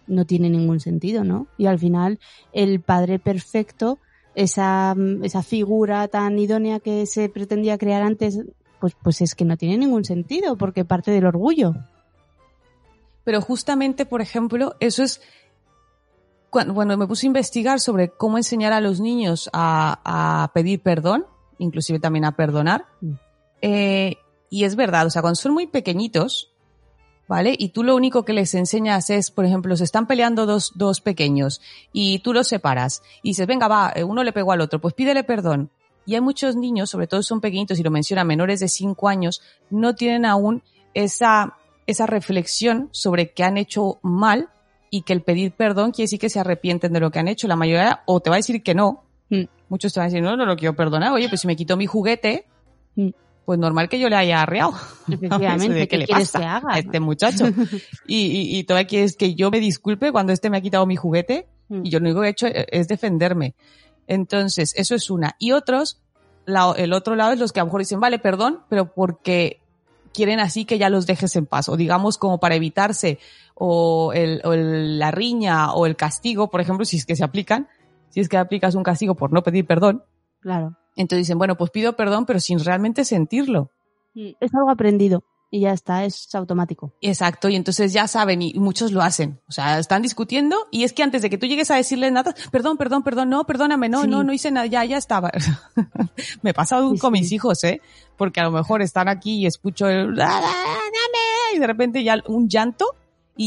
no 0.07 0.25
tiene 0.25 0.49
ningún 0.49 0.79
sentido, 0.79 1.23
¿no? 1.23 1.47
Y 1.57 1.67
al 1.67 1.79
final, 1.79 2.19
el 2.51 2.81
padre 2.81 3.19
perfecto, 3.19 3.99
esa, 4.35 4.95
esa 5.23 5.43
figura 5.43 6.07
tan 6.07 6.37
idónea 6.37 6.79
que 6.79 7.05
se 7.05 7.29
pretendía 7.29 7.77
crear 7.77 8.03
antes, 8.03 8.41
pues, 8.79 8.95
pues 9.01 9.21
es 9.21 9.35
que 9.35 9.45
no 9.45 9.57
tiene 9.57 9.77
ningún 9.77 10.03
sentido, 10.03 10.57
porque 10.57 10.85
parte 10.85 11.11
del 11.11 11.25
orgullo. 11.25 11.75
Pero 13.23 13.39
justamente, 13.41 14.05
por 14.05 14.21
ejemplo, 14.21 14.75
eso 14.79 15.03
es 15.03 15.21
cuando, 16.51 16.75
cuando 16.75 16.97
me 16.97 17.07
puse 17.07 17.25
a 17.25 17.27
investigar 17.27 17.79
sobre 17.79 18.09
cómo 18.09 18.37
enseñar 18.37 18.73
a 18.73 18.81
los 18.81 18.99
niños 18.99 19.49
a, 19.53 20.43
a 20.43 20.51
pedir 20.53 20.81
perdón, 20.81 21.25
inclusive 21.57 21.99
también 21.99 22.25
a 22.25 22.35
perdonar, 22.35 22.85
eh, 23.61 24.17
y 24.49 24.65
es 24.65 24.75
verdad, 24.75 25.07
o 25.07 25.09
sea, 25.09 25.21
cuando 25.21 25.35
son 25.35 25.53
muy 25.53 25.67
pequeñitos, 25.67 26.51
¿vale? 27.27 27.55
Y 27.57 27.69
tú 27.69 27.83
lo 27.83 27.95
único 27.95 28.25
que 28.25 28.33
les 28.33 28.53
enseñas 28.53 29.09
es, 29.09 29.31
por 29.31 29.45
ejemplo, 29.45 29.77
se 29.77 29.85
están 29.85 30.07
peleando 30.07 30.45
dos, 30.45 30.73
dos 30.75 30.99
pequeños 30.99 31.61
y 31.93 32.19
tú 32.19 32.33
los 32.33 32.49
separas 32.49 33.01
y 33.23 33.29
dices, 33.29 33.47
venga, 33.47 33.69
va, 33.69 33.93
eh, 33.95 34.03
uno 34.03 34.21
le 34.21 34.33
pegó 34.33 34.51
al 34.51 34.59
otro, 34.59 34.81
pues 34.81 34.93
pídele 34.93 35.23
perdón. 35.23 35.71
Y 36.05 36.15
hay 36.15 36.21
muchos 36.21 36.57
niños, 36.57 36.89
sobre 36.89 37.07
todo 37.07 37.23
son 37.23 37.39
pequeñitos, 37.39 37.79
y 37.79 37.83
lo 37.83 37.91
menciona, 37.91 38.25
menores 38.25 38.59
de 38.59 38.67
5 38.67 39.07
años, 39.07 39.41
no 39.69 39.95
tienen 39.95 40.25
aún 40.25 40.63
esa, 40.93 41.55
esa 41.87 42.07
reflexión 42.07 42.89
sobre 42.91 43.31
que 43.31 43.45
han 43.45 43.55
hecho 43.55 43.99
mal 44.01 44.49
y 44.91 45.01
que 45.01 45.13
el 45.13 45.23
pedir 45.23 45.53
perdón 45.53 45.89
quiere 45.91 46.03
decir 46.03 46.19
que 46.19 46.29
se 46.29 46.39
arrepienten 46.39 46.93
de 46.93 46.99
lo 46.99 47.09
que 47.09 47.17
han 47.17 47.27
hecho. 47.27 47.47
La 47.47 47.55
mayoría 47.55 48.01
o 48.05 48.19
te 48.19 48.29
va 48.29 48.35
a 48.35 48.37
decir 48.37 48.61
que 48.61 48.75
no. 48.75 49.03
Muchos 49.69 49.93
te 49.93 49.99
van 50.01 50.07
a 50.07 50.09
decir, 50.09 50.21
no, 50.21 50.35
no 50.35 50.45
lo 50.45 50.55
quiero 50.57 50.75
perdonar. 50.75 51.13
Oye, 51.13 51.29
pues 51.29 51.41
si 51.41 51.47
me 51.47 51.55
quitó 51.55 51.77
mi 51.77 51.85
juguete, 51.87 52.45
pues 53.45 53.57
normal 53.57 53.87
que 53.89 53.97
yo 53.99 54.09
le 54.09 54.17
haya 54.17 54.41
arreado. 54.41 54.73
Efectivamente, 55.09 55.87
¿Qué, 55.87 55.97
le 55.97 56.05
quieres 56.05 56.29
pasa 56.31 56.39
que 56.39 56.45
haga? 56.45 56.73
a 56.75 56.79
este 56.79 56.99
muchacho? 56.99 57.47
y, 58.05 58.17
y, 58.17 58.57
y 58.59 58.63
todavía 58.65 58.87
quieres 58.87 59.15
que 59.15 59.33
yo 59.33 59.49
me 59.49 59.59
disculpe 59.61 60.11
cuando 60.11 60.33
este 60.33 60.49
me 60.49 60.57
ha 60.57 60.61
quitado 60.61 60.85
mi 60.85 60.95
juguete 60.97 61.47
y 61.83 61.89
yo 61.89 61.99
lo 61.99 62.05
único 62.07 62.19
que 62.21 62.27
he 62.27 62.31
hecho 62.31 62.47
es 62.47 62.89
defenderme. 62.89 63.55
Entonces, 64.07 64.73
eso 64.75 64.93
es 64.93 65.09
una. 65.09 65.35
Y 65.39 65.53
otros, 65.53 66.01
la- 66.45 66.73
el 66.77 66.91
otro 66.91 67.15
lado 67.15 67.31
es 67.31 67.39
los 67.39 67.53
que 67.53 67.61
a 67.61 67.63
lo 67.63 67.67
mejor 67.67 67.79
dicen, 67.81 68.01
vale, 68.01 68.19
perdón, 68.19 68.59
pero 68.67 68.93
porque 68.93 69.61
quieren 70.13 70.41
así 70.41 70.65
que 70.65 70.77
ya 70.77 70.89
los 70.89 71.05
dejes 71.07 71.33
en 71.37 71.45
paz. 71.45 71.69
O 71.69 71.77
digamos 71.77 72.17
como 72.17 72.39
para 72.41 72.55
evitarse 72.55 73.19
o, 73.63 74.11
el, 74.13 74.41
o 74.43 74.53
el- 74.53 74.97
la 74.97 75.11
riña 75.11 75.73
o 75.73 75.85
el 75.85 75.95
castigo, 75.95 76.49
por 76.49 76.61
ejemplo, 76.61 76.83
si 76.83 76.97
es 76.97 77.05
que 77.05 77.15
se 77.15 77.23
aplican, 77.23 77.67
si 78.09 78.19
es 78.19 78.27
que 78.27 78.37
aplicas 78.37 78.73
un 78.73 78.81
castigo 78.81 79.13
por 79.13 79.31
no 79.31 79.43
pedir 79.43 79.67
perdón, 79.67 80.03
Claro. 80.39 80.75
entonces 80.95 81.27
dicen, 81.27 81.37
bueno, 81.37 81.55
pues 81.57 81.69
pido 81.69 81.95
perdón, 81.95 82.25
pero 82.25 82.39
sin 82.39 82.57
realmente 82.59 83.05
sentirlo. 83.05 83.69
Es 84.15 84.51
algo 84.55 84.71
aprendido 84.71 85.23
y 85.51 85.59
ya 85.59 85.73
está, 85.73 86.05
es 86.05 86.33
automático. 86.33 86.93
Exacto, 87.01 87.49
y 87.49 87.55
entonces 87.55 87.93
ya 87.93 88.07
saben, 88.07 88.41
y 88.41 88.53
muchos 88.55 88.91
lo 88.93 89.01
hacen. 89.01 89.39
O 89.47 89.51
sea, 89.51 89.77
están 89.77 90.01
discutiendo, 90.01 90.55
y 90.71 90.83
es 90.83 90.93
que 90.93 91.03
antes 91.03 91.21
de 91.21 91.29
que 91.29 91.37
tú 91.37 91.45
llegues 91.45 91.69
a 91.69 91.75
decirle 91.75 92.09
nada, 92.09 92.33
perdón, 92.51 92.77
perdón, 92.77 93.03
perdón, 93.03 93.29
no, 93.29 93.43
perdóname, 93.45 93.89
no, 93.89 94.01
Sí. 94.03 94.07
no, 94.07 94.23
no 94.23 94.33
hice 94.33 94.49
nada, 94.49 94.65
ya, 94.65 94.83
ya 94.85 94.97
estaba. 94.97 95.29
Me 96.41 96.53
pasa 96.53 96.77
aún 96.77 96.97
con 96.97 97.11
mis 97.13 97.31
hijos, 97.31 97.63
¿eh? 97.63 97.79
Porque 98.17 98.39
a 98.39 98.45
lo 98.45 98.51
mejor 98.51 98.81
están 98.81 99.07
aquí 99.07 99.39
y 99.41 99.45
escucho 99.45 99.87
el, 99.87 100.17
y 101.53 101.59
de 101.59 101.67
repente 101.67 102.03
ya 102.03 102.15
un 102.27 102.47
llanto, 102.47 102.85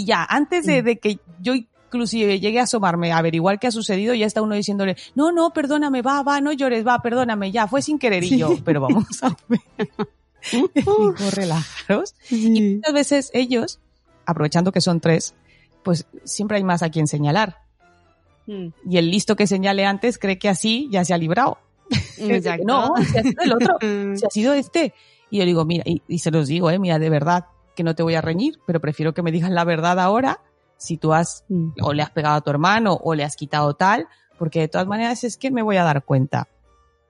y 0.01 0.05
ya, 0.05 0.25
antes 0.25 0.67
de, 0.67 0.83
de 0.83 0.99
que 0.99 1.19
yo 1.41 1.55
inclusive 1.55 2.41
llegue 2.41 2.59
a 2.61 2.65
asomarme 2.65 3.13
a 3.13 3.19
averiguar 3.19 3.59
qué 3.61 3.69
ha 3.69 3.71
sucedido, 3.71 4.15
ya 4.15 4.27
está 4.27 4.43
uno 4.43 4.55
diciéndole, 4.55 4.97
no, 5.15 5.31
no, 5.33 5.53
perdóname, 5.53 6.03
va, 6.03 6.23
va, 6.23 6.41
no 6.41 6.53
llores, 6.53 6.87
va, 6.87 7.01
perdóname, 7.01 7.53
ya, 7.53 7.69
fue 7.69 7.83
sin 7.83 7.99
querer, 7.99 8.25
y 8.25 8.29
Sí. 8.31 8.39
yo, 8.39 8.57
pero 8.65 8.81
vamos 8.81 9.23
a 9.23 9.37
ver. 9.49 9.61
Relajaros. 11.35 12.15
Y 12.31 12.61
muchas 12.77 12.93
veces 12.93 13.31
ellos, 13.33 13.81
aprovechando 14.27 14.73
que 14.73 14.81
son 14.81 15.01
tres, 15.01 15.35
pues 15.83 16.07
siempre 16.25 16.57
hay 16.59 16.65
más 16.65 16.83
a 16.83 16.91
quien 16.91 17.07
señalar. 17.07 17.59
Y 18.47 18.99
el 18.99 19.11
listo 19.11 19.37
que 19.37 19.47
señale 19.47 19.87
antes 19.87 20.19
cree 20.19 20.39
que 20.39 20.51
así 20.51 20.89
ya 20.91 21.05
se 21.05 21.15
ha 21.15 21.19
librado. 21.19 21.59
Exacto. 22.19 22.65
no, 22.67 22.95
si 22.97 23.19
ha 23.19 23.23
sido 23.23 23.43
el 23.43 23.53
otro, 23.53 23.79
si 23.81 24.27
ha 24.27 24.31
sido 24.31 24.53
este. 24.53 24.93
Y 25.31 25.39
yo 25.39 25.47
digo, 25.47 25.65
mira, 25.65 25.85
y, 25.87 26.03
y 26.09 26.19
se 26.19 26.31
los 26.31 26.49
digo, 26.49 26.71
eh, 26.71 26.79
mira, 26.79 26.99
de 26.99 27.09
verdad 27.09 27.47
que 27.75 27.83
no 27.85 27.95
te 27.95 28.03
voy 28.03 28.15
a 28.15 28.21
reñir, 28.21 28.59
pero 28.67 28.81
prefiero 28.81 29.15
que 29.15 29.23
me 29.23 29.33
digas 29.33 29.51
la 29.51 29.65
verdad 29.65 29.99
ahora 30.01 30.41
si 30.77 30.97
tú 30.97 31.13
has 31.13 31.45
o 31.83 31.93
le 31.93 32.03
has 32.03 32.11
pegado 32.11 32.37
a 32.37 32.41
tu 32.41 32.51
hermano 32.51 32.95
o 33.03 33.15
le 33.15 33.25
has 33.25 33.37
quitado 33.37 33.75
tal, 33.75 34.07
porque 34.39 34.61
de 34.61 34.69
todas 34.69 34.87
maneras 34.87 35.25
es 35.25 35.37
que 35.37 35.51
me 35.51 35.63
voy 35.63 35.77
a 35.77 35.85
dar 35.85 36.05
cuenta. 36.05 36.49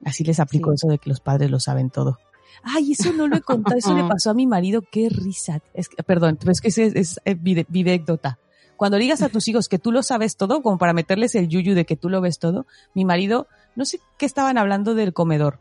Así 0.03 0.23
les 0.23 0.39
aplico 0.39 0.71
eso 0.73 0.87
de 0.87 0.97
que 0.99 1.09
los 1.09 1.19
padres 1.19 1.49
lo 1.49 1.59
saben 1.59 1.89
todo. 1.89 2.17
Ay, 2.63 2.93
eso 2.93 3.11
no 3.13 3.27
lo 3.27 3.35
he 3.37 3.41
contado, 3.41 3.77
eso 3.77 3.93
le 3.93 4.03
pasó 4.07 4.29
a 4.29 4.33
mi 4.33 4.45
marido, 4.45 4.81
qué 4.91 5.09
risa. 5.09 5.61
Es 5.73 5.89
que, 5.89 6.01
perdón, 6.03 6.37
pero 6.39 6.51
es 6.51 6.61
que 6.61 6.67
es, 6.69 6.77
es, 6.77 7.19
es 7.25 7.41
vide- 7.41 7.65
vidécdota. 7.69 8.39
Cuando 8.77 8.97
digas 8.97 9.21
a 9.23 9.29
tus 9.29 9.47
hijos 9.47 9.67
que 9.69 9.79
tú 9.79 9.91
lo 9.91 10.03
sabes 10.03 10.35
todo, 10.37 10.61
como 10.61 10.77
para 10.77 10.93
meterles 10.93 11.33
el 11.35 11.47
yuyu 11.47 11.73
de 11.75 11.85
que 11.85 11.95
tú 11.95 12.09
lo 12.09 12.21
ves 12.21 12.39
todo, 12.39 12.65
mi 12.93 13.05
marido, 13.05 13.47
no 13.75 13.85
sé 13.85 13.99
qué 14.17 14.25
estaban 14.25 14.57
hablando 14.57 14.95
del 14.95 15.13
comedor, 15.13 15.59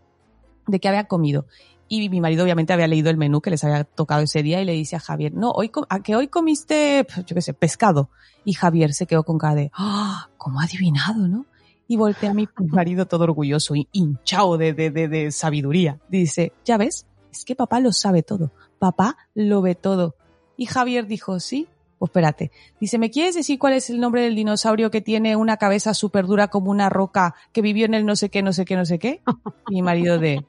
de 0.66 0.80
qué 0.80 0.88
había 0.88 1.04
comido. 1.04 1.46
Y 1.88 2.08
mi 2.08 2.20
marido 2.20 2.44
obviamente 2.44 2.72
había 2.72 2.86
leído 2.86 3.10
el 3.10 3.16
menú 3.16 3.40
que 3.40 3.50
les 3.50 3.62
había 3.64 3.84
tocado 3.84 4.22
ese 4.22 4.42
día 4.42 4.60
y 4.60 4.64
le 4.64 4.72
dice 4.72 4.96
a 4.96 5.00
Javier, 5.00 5.34
no, 5.34 5.50
hoy, 5.50 5.70
a 5.88 6.00
que 6.00 6.16
hoy 6.16 6.28
comiste, 6.28 7.04
pues, 7.04 7.26
yo 7.26 7.34
qué 7.34 7.42
sé, 7.42 7.52
pescado. 7.54 8.10
Y 8.44 8.54
Javier 8.54 8.94
se 8.94 9.06
quedó 9.06 9.22
con 9.24 9.38
cara 9.38 9.54
de, 9.54 9.70
ah, 9.74 10.28
¿cómo 10.36 10.60
ha 10.60 10.64
adivinado, 10.64 11.28
no? 11.28 11.46
Y 11.86 11.96
voltea 11.96 12.30
a 12.30 12.34
mi 12.34 12.48
marido 12.58 13.06
todo 13.06 13.24
orgulloso 13.24 13.74
hinchado 13.92 14.56
de, 14.56 14.72
de, 14.72 14.90
de, 14.90 15.08
de 15.08 15.30
sabiduría. 15.30 16.00
Dice, 16.08 16.52
ya 16.64 16.78
ves, 16.78 17.06
es 17.30 17.44
que 17.44 17.54
papá 17.54 17.80
lo 17.80 17.92
sabe 17.92 18.22
todo. 18.22 18.52
Papá 18.78 19.16
lo 19.34 19.60
ve 19.60 19.74
todo. 19.74 20.14
Y 20.56 20.66
Javier 20.66 21.06
dijo, 21.06 21.40
sí, 21.40 21.68
pues 21.98 22.10
espérate. 22.10 22.50
Dice, 22.80 22.98
¿me 22.98 23.10
quieres 23.10 23.34
decir 23.34 23.58
cuál 23.58 23.74
es 23.74 23.90
el 23.90 24.00
nombre 24.00 24.22
del 24.22 24.34
dinosaurio 24.34 24.90
que 24.90 25.00
tiene 25.00 25.36
una 25.36 25.56
cabeza 25.56 25.94
súper 25.94 26.26
dura 26.26 26.48
como 26.48 26.70
una 26.70 26.88
roca 26.88 27.34
que 27.52 27.62
vivió 27.62 27.86
en 27.86 27.94
el 27.94 28.06
no 28.06 28.16
sé 28.16 28.30
qué, 28.30 28.42
no 28.42 28.52
sé 28.52 28.64
qué, 28.64 28.76
no 28.76 28.84
sé 28.84 28.98
qué? 28.98 29.22
Mi 29.68 29.82
marido 29.82 30.18
de, 30.18 30.44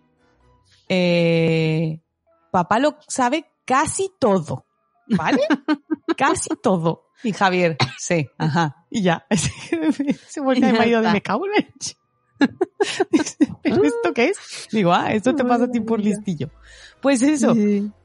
eh, 0.90 2.00
papá 2.52 2.80
lo 2.80 2.98
sabe 3.08 3.46
casi 3.66 4.12
todo, 4.20 4.66
¿vale? 5.08 5.42
casi 6.18 6.50
todo. 6.62 7.04
Y 7.24 7.32
Javier, 7.34 7.78
sí, 7.98 8.28
ajá, 8.38 8.86
y 8.90 9.02
ya. 9.02 9.26
Se 10.28 10.42
voltea 10.42 10.68
mi 10.70 10.74
Ya 10.74 10.80
marido 10.80 11.02
de 11.02 11.08
está. 11.08 11.14
me 11.14 11.22
cago 11.22 11.46
en 11.46 11.52
la 11.52 11.58
leche". 11.60 11.98
Dice, 13.12 13.38
¿Pero 13.64 13.84
esto 13.84 14.14
qué 14.14 14.26
es? 14.26 14.68
Digo, 14.72 14.94
ah, 14.94 15.14
esto 15.14 15.34
te 15.36 15.46
pasa 15.46 15.66
a 15.66 15.72
ti 15.72 15.80
por 15.80 16.02
listillo. 16.02 16.50
Pues 17.02 17.22
eso, 17.22 17.56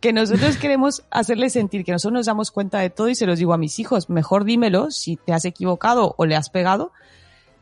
que 0.00 0.12
nosotros 0.12 0.56
queremos 0.56 1.04
hacerles 1.10 1.54
sentir 1.54 1.84
que 1.84 1.92
nosotros 1.92 2.18
nos 2.18 2.26
damos 2.26 2.50
cuenta 2.50 2.78
de 2.78 2.90
todo 2.90 3.08
y 3.08 3.14
se 3.14 3.26
los 3.26 3.38
digo 3.38 3.52
a 3.52 3.58
mis 3.58 3.78
hijos, 3.78 4.08
mejor 4.08 4.44
dímelo 4.44 4.90
si 4.90 5.16
te 5.16 5.32
has 5.32 5.44
equivocado 5.44 6.14
o 6.16 6.26
le 6.26 6.36
has 6.36 6.50
pegado, 6.50 6.92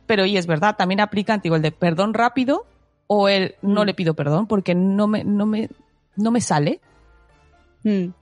pero 0.07 0.27
y 0.27 0.37
es 0.37 0.47
verdad, 0.47 0.77
también 0.77 1.01
aplican 1.01 1.41
digo, 1.41 1.57
el 1.57 1.63
de 1.63 1.73
perdón 1.73 2.13
rápido 2.13 2.67
o 3.09 3.29
el 3.29 3.57
no 3.63 3.85
le 3.85 3.95
pido 3.95 4.15
perdón 4.15 4.47
porque 4.47 4.77
no 4.77 5.09
me, 5.09 5.25
no 5.25 5.47
me, 5.47 5.69
no 6.15 6.31
me 6.31 6.41
sale. 6.41 6.81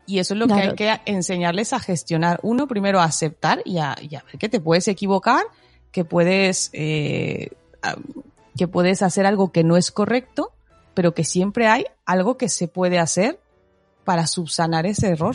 Y 0.07 0.21
eso 0.21 0.35
es 0.35 0.39
lo 0.39 0.47
que 0.47 0.55
hay 0.55 0.75
que 0.77 1.01
enseñarles 1.07 1.73
a 1.73 1.81
gestionar. 1.81 2.39
Uno, 2.43 2.69
primero 2.69 3.01
a 3.01 3.05
aceptar 3.05 3.63
y 3.65 3.79
a, 3.79 3.97
y 4.01 4.15
a 4.15 4.23
ver 4.23 4.39
que 4.39 4.49
te 4.49 4.61
puedes 4.61 4.87
equivocar, 4.87 5.43
que 5.91 6.05
puedes, 6.05 6.71
eh, 6.73 7.51
que 8.57 8.69
puedes 8.69 9.03
hacer 9.03 9.27
algo 9.27 9.51
que 9.51 9.65
no 9.65 9.77
es 9.77 9.91
correcto, 9.91 10.53
pero 10.95 11.15
que 11.15 11.25
siempre 11.25 11.67
hay 11.67 11.87
algo 12.05 12.37
que 12.37 12.49
se 12.49 12.69
puede 12.69 13.01
hacer 13.01 13.41
para 14.05 14.29
subsanar 14.29 14.87
ese 14.87 15.09
error. 15.09 15.35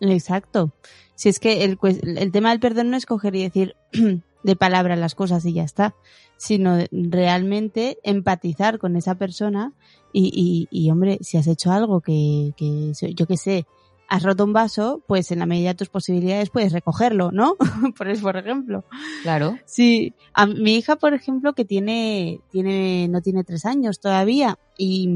Exacto. 0.00 0.70
Si 1.16 1.28
es 1.28 1.40
que 1.40 1.64
el, 1.64 1.78
el 1.82 2.30
tema 2.30 2.50
del 2.50 2.60
perdón 2.60 2.90
no 2.90 2.96
es 2.96 3.06
coger 3.06 3.34
y 3.34 3.42
decir 3.42 3.74
de 4.42 4.56
palabra 4.56 4.94
las 4.94 5.16
cosas 5.16 5.44
y 5.44 5.52
ya 5.52 5.64
está, 5.64 5.94
sino 6.42 6.76
realmente 6.90 7.98
empatizar 8.02 8.80
con 8.80 8.96
esa 8.96 9.14
persona 9.14 9.74
y, 10.12 10.68
y, 10.72 10.76
y, 10.76 10.90
hombre, 10.90 11.18
si 11.20 11.36
has 11.38 11.46
hecho 11.46 11.70
algo 11.70 12.00
que, 12.00 12.52
que 12.56 12.92
yo 13.14 13.28
qué 13.28 13.36
sé, 13.36 13.64
has 14.08 14.24
roto 14.24 14.42
un 14.42 14.52
vaso, 14.52 15.04
pues 15.06 15.30
en 15.30 15.38
la 15.38 15.46
medida 15.46 15.68
de 15.68 15.76
tus 15.76 15.88
posibilidades 15.88 16.50
puedes 16.50 16.72
recogerlo, 16.72 17.30
¿no? 17.30 17.54
por, 17.96 18.20
por 18.20 18.36
ejemplo. 18.36 18.84
Claro. 19.22 19.56
Sí, 19.66 20.14
a 20.34 20.46
mi 20.46 20.74
hija, 20.74 20.96
por 20.96 21.14
ejemplo, 21.14 21.52
que 21.52 21.64
tiene, 21.64 22.40
tiene, 22.50 23.06
no 23.06 23.20
tiene 23.20 23.44
tres 23.44 23.64
años 23.64 24.00
todavía 24.00 24.58
y, 24.76 25.08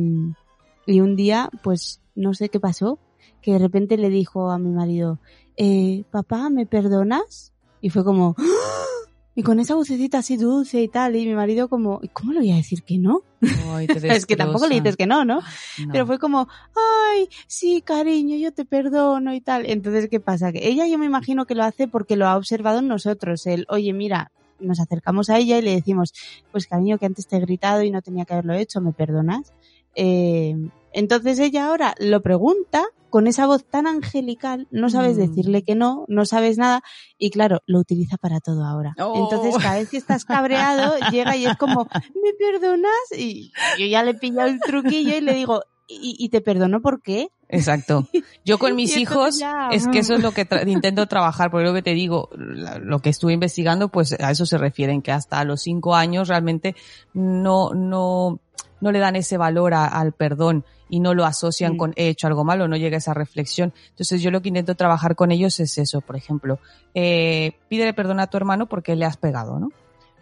y 0.87 1.00
un 1.00 1.16
día, 1.16 1.50
pues, 1.64 2.02
no 2.14 2.35
sé 2.35 2.50
qué 2.50 2.61
pasó, 2.61 3.00
que 3.42 3.54
de 3.54 3.59
repente 3.59 3.97
le 3.97 4.11
dijo 4.11 4.52
a 4.52 4.61
mi 4.61 4.71
marido, 4.71 5.18
eh, 5.56 6.04
papá, 6.12 6.50
¿me 6.50 6.66
perdonas? 6.66 7.52
Y 7.80 7.90
fue 7.90 8.04
como, 8.04 8.37
"¡Ah! 8.38 8.96
Y 9.38 9.43
con 9.43 9.61
esa 9.61 9.75
vocecita 9.75 10.19
así 10.19 10.38
dulce 10.38 10.81
y 10.81 10.88
tal, 10.88 11.14
y 11.14 11.26
mi 11.26 11.35
marido 11.35 11.69
como, 11.69 12.00
"¿Y 12.02 12.09
¿cómo 12.09 12.33
le 12.33 12.40
voy 12.40 12.52
a 12.52 12.57
decir 12.57 12.83
que 12.83 12.97
no? 12.97 13.21
Ay, 13.66 13.87
te 13.87 14.00
es 14.25 14.25
que 14.25 14.35
tampoco 14.35 14.66
le 14.66 14.76
dices 14.76 14.97
que 14.97 15.07
no, 15.07 15.26
¿no? 15.26 15.40
No. 15.40 15.93
Pero 15.93 16.07
fue 16.07 16.19
como, 16.19 16.49
ay, 16.75 17.28
sí, 17.47 17.83
cariño, 17.83 18.38
yo 18.38 18.52
te 18.52 18.64
perdono 18.64 19.35
y 19.35 19.43
tal. 19.43 19.66
Entonces, 19.66 20.09
¿qué 20.09 20.21
pasa? 20.21 20.52
Que 20.52 20.66
ella 20.66 20.87
yo 20.87 20.97
me 20.97 21.05
imagino 21.05 21.45
que 21.45 21.55
lo 21.55 21.64
hace 21.64 21.87
porque 21.87 22.16
lo 22.16 22.26
ha 22.26 22.37
observado 22.37 22.78
en 22.78 22.88
nosotros. 22.88 23.47
El, 23.47 23.66
oye, 23.69 23.93
mira, 23.93 24.33
nos 24.59 24.81
acercamos 24.81 25.28
a 25.28 25.37
ella 25.37 25.59
y 25.59 25.62
le 25.62 25.75
decimos, 25.75 26.14
pues 26.50 26.66
cariño, 26.66 26.97
que 26.99 27.05
antes 27.05 27.26
te 27.26 27.37
he 27.37 27.40
gritado 27.40 27.83
y 27.83 27.90
no 27.90 28.00
tenía 28.00 28.25
que 28.25 28.33
haberlo 28.33 28.55
hecho, 28.55 28.81
¿me 28.81 28.93
perdonas? 28.93 29.52
Eh, 29.95 30.57
entonces 30.97 31.38
ella 31.38 31.67
ahora 31.67 31.95
lo 32.00 32.21
pregunta 32.23 32.85
con 33.11 33.29
esa 33.29 33.47
voz 33.47 33.65
tan 33.65 33.87
angelical, 33.87 34.67
no 34.71 34.91
sabes 34.91 35.17
Mm. 35.17 35.21
decirle 35.21 35.62
que 35.62 35.75
no, 35.75 36.05
no 36.09 36.26
sabes 36.26 36.59
nada 36.59 36.83
y 37.19 37.31
claro, 37.31 37.62
lo 37.67 37.79
utiliza 37.79 38.17
para 38.17 38.41
todo 38.41 38.65
ahora. 38.65 38.95
Oh. 38.99 39.15
Entonces 39.31 39.57
cada 39.62 39.76
vez 39.79 39.88
que 39.88 39.97
estás 39.97 40.25
cabreado 40.25 40.95
llega 41.12 41.37
y 41.37 41.47
es 41.47 41.57
como, 41.57 41.85
¿me 41.93 42.33
perdonas? 42.38 42.91
Y 43.17 43.53
yo 43.79 43.87
ya 43.87 44.03
le 44.03 44.11
he 44.11 44.15
pillado 44.15 44.49
el 44.49 44.61
truquillo 44.61 45.17
y 45.17 45.21
le 45.21 45.35
digo, 45.35 45.62
¿y, 45.88 46.17
y 46.19 46.29
te 46.31 46.41
perdono 46.41 46.81
por 46.83 47.00
qué? 47.00 47.29
Exacto. 47.49 48.09
Yo 48.45 48.59
con 48.59 48.75
mis 48.76 48.97
hijos, 48.97 49.38
ya, 49.38 49.69
es 49.71 49.85
que 49.87 49.99
mm. 49.99 50.03
eso 50.03 50.15
es 50.15 50.23
lo 50.23 50.33
que 50.33 50.47
tra- 50.47 50.69
intento 50.69 51.07
trabajar, 51.07 51.50
porque 51.50 51.65
lo 51.69 51.73
que 51.75 51.83
te 51.83 51.95
digo, 51.95 52.29
lo 52.35 52.99
que 52.99 53.09
estuve 53.11 53.33
investigando, 53.33 53.88
pues 53.88 54.12
a 54.21 54.31
eso 54.33 54.45
se 54.47 54.59
refieren, 54.59 55.00
que 55.00 55.12
hasta 55.12 55.43
los 55.45 55.62
cinco 55.62 55.95
años 55.95 56.29
realmente 56.29 56.75
no, 57.15 57.71
no, 57.73 58.41
no 58.80 58.92
le 58.92 58.99
dan 58.99 59.16
ese 59.16 59.37
valor 59.37 59.75
a- 59.75 59.87
al 59.87 60.12
perdón 60.12 60.64
y 60.88 61.00
no 61.00 61.14
lo 61.14 61.25
asocian 61.25 61.76
con 61.76 61.92
he 61.97 62.09
hecho 62.09 62.26
algo 62.26 62.45
malo, 62.45 62.68
no 62.68 62.76
llega 62.76 62.97
esa 62.99 63.12
reflexión. 63.14 63.73
Entonces 63.90 64.23
yo 64.23 64.30
lo 64.30 64.40
que 64.42 64.49
intento 64.49 64.75
trabajar 64.75 65.16
con 65.16 65.33
ellos 65.33 65.59
es 65.61 65.78
eso, 65.78 66.00
por 66.00 66.16
ejemplo, 66.16 66.59
eh, 66.95 67.52
pídele 67.68 67.92
perdón 67.92 68.21
a 68.21 68.28
tu 68.28 68.37
hermano 68.37 68.66
porque 68.66 68.95
le 68.95 69.04
has 69.04 69.16
pegado, 69.16 69.59
¿no? 69.59 69.71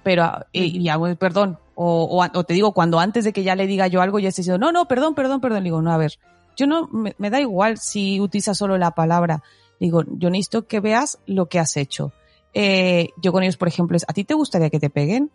Pero, 0.02 0.22
ah, 0.24 0.46
y, 0.52 0.88
hago 0.88 1.06
el 1.06 1.16
perdón, 1.16 1.58
o, 1.74 2.04
o, 2.04 2.22
o 2.38 2.44
te 2.44 2.54
digo, 2.54 2.72
cuando 2.72 3.00
antes 3.00 3.24
de 3.24 3.32
que 3.32 3.42
ya 3.42 3.54
le 3.54 3.66
diga 3.66 3.86
yo 3.88 4.02
algo, 4.02 4.18
ya 4.18 4.28
esté 4.28 4.42
diciendo, 4.42 4.58
no, 4.64 4.70
no, 4.70 4.86
perdón, 4.86 5.14
perdón, 5.14 5.40
perdón, 5.40 5.60
le 5.60 5.64
digo, 5.64 5.80
no, 5.82 5.92
a 5.92 5.96
ver, 5.96 6.12
yo 6.56 6.66
no, 6.66 6.88
me, 6.88 7.14
me 7.18 7.30
da 7.30 7.40
igual 7.40 7.78
si 7.78 8.20
utilizas 8.20 8.56
solo 8.56 8.76
la 8.78 8.90
palabra. 8.92 9.42
Digo, 9.80 10.02
yo 10.06 10.30
necesito 10.30 10.66
que 10.66 10.80
veas 10.80 11.18
lo 11.26 11.46
que 11.46 11.58
has 11.58 11.76
hecho. 11.76 12.12
Eh, 12.52 13.08
yo 13.20 13.32
con 13.32 13.42
ellos, 13.42 13.56
por 13.56 13.66
ejemplo, 13.68 13.96
es, 13.96 14.04
¿a 14.06 14.12
ti 14.12 14.24
te 14.24 14.34
gustaría 14.34 14.70
que 14.70 14.78
te 14.78 14.88
peguen? 14.90 15.30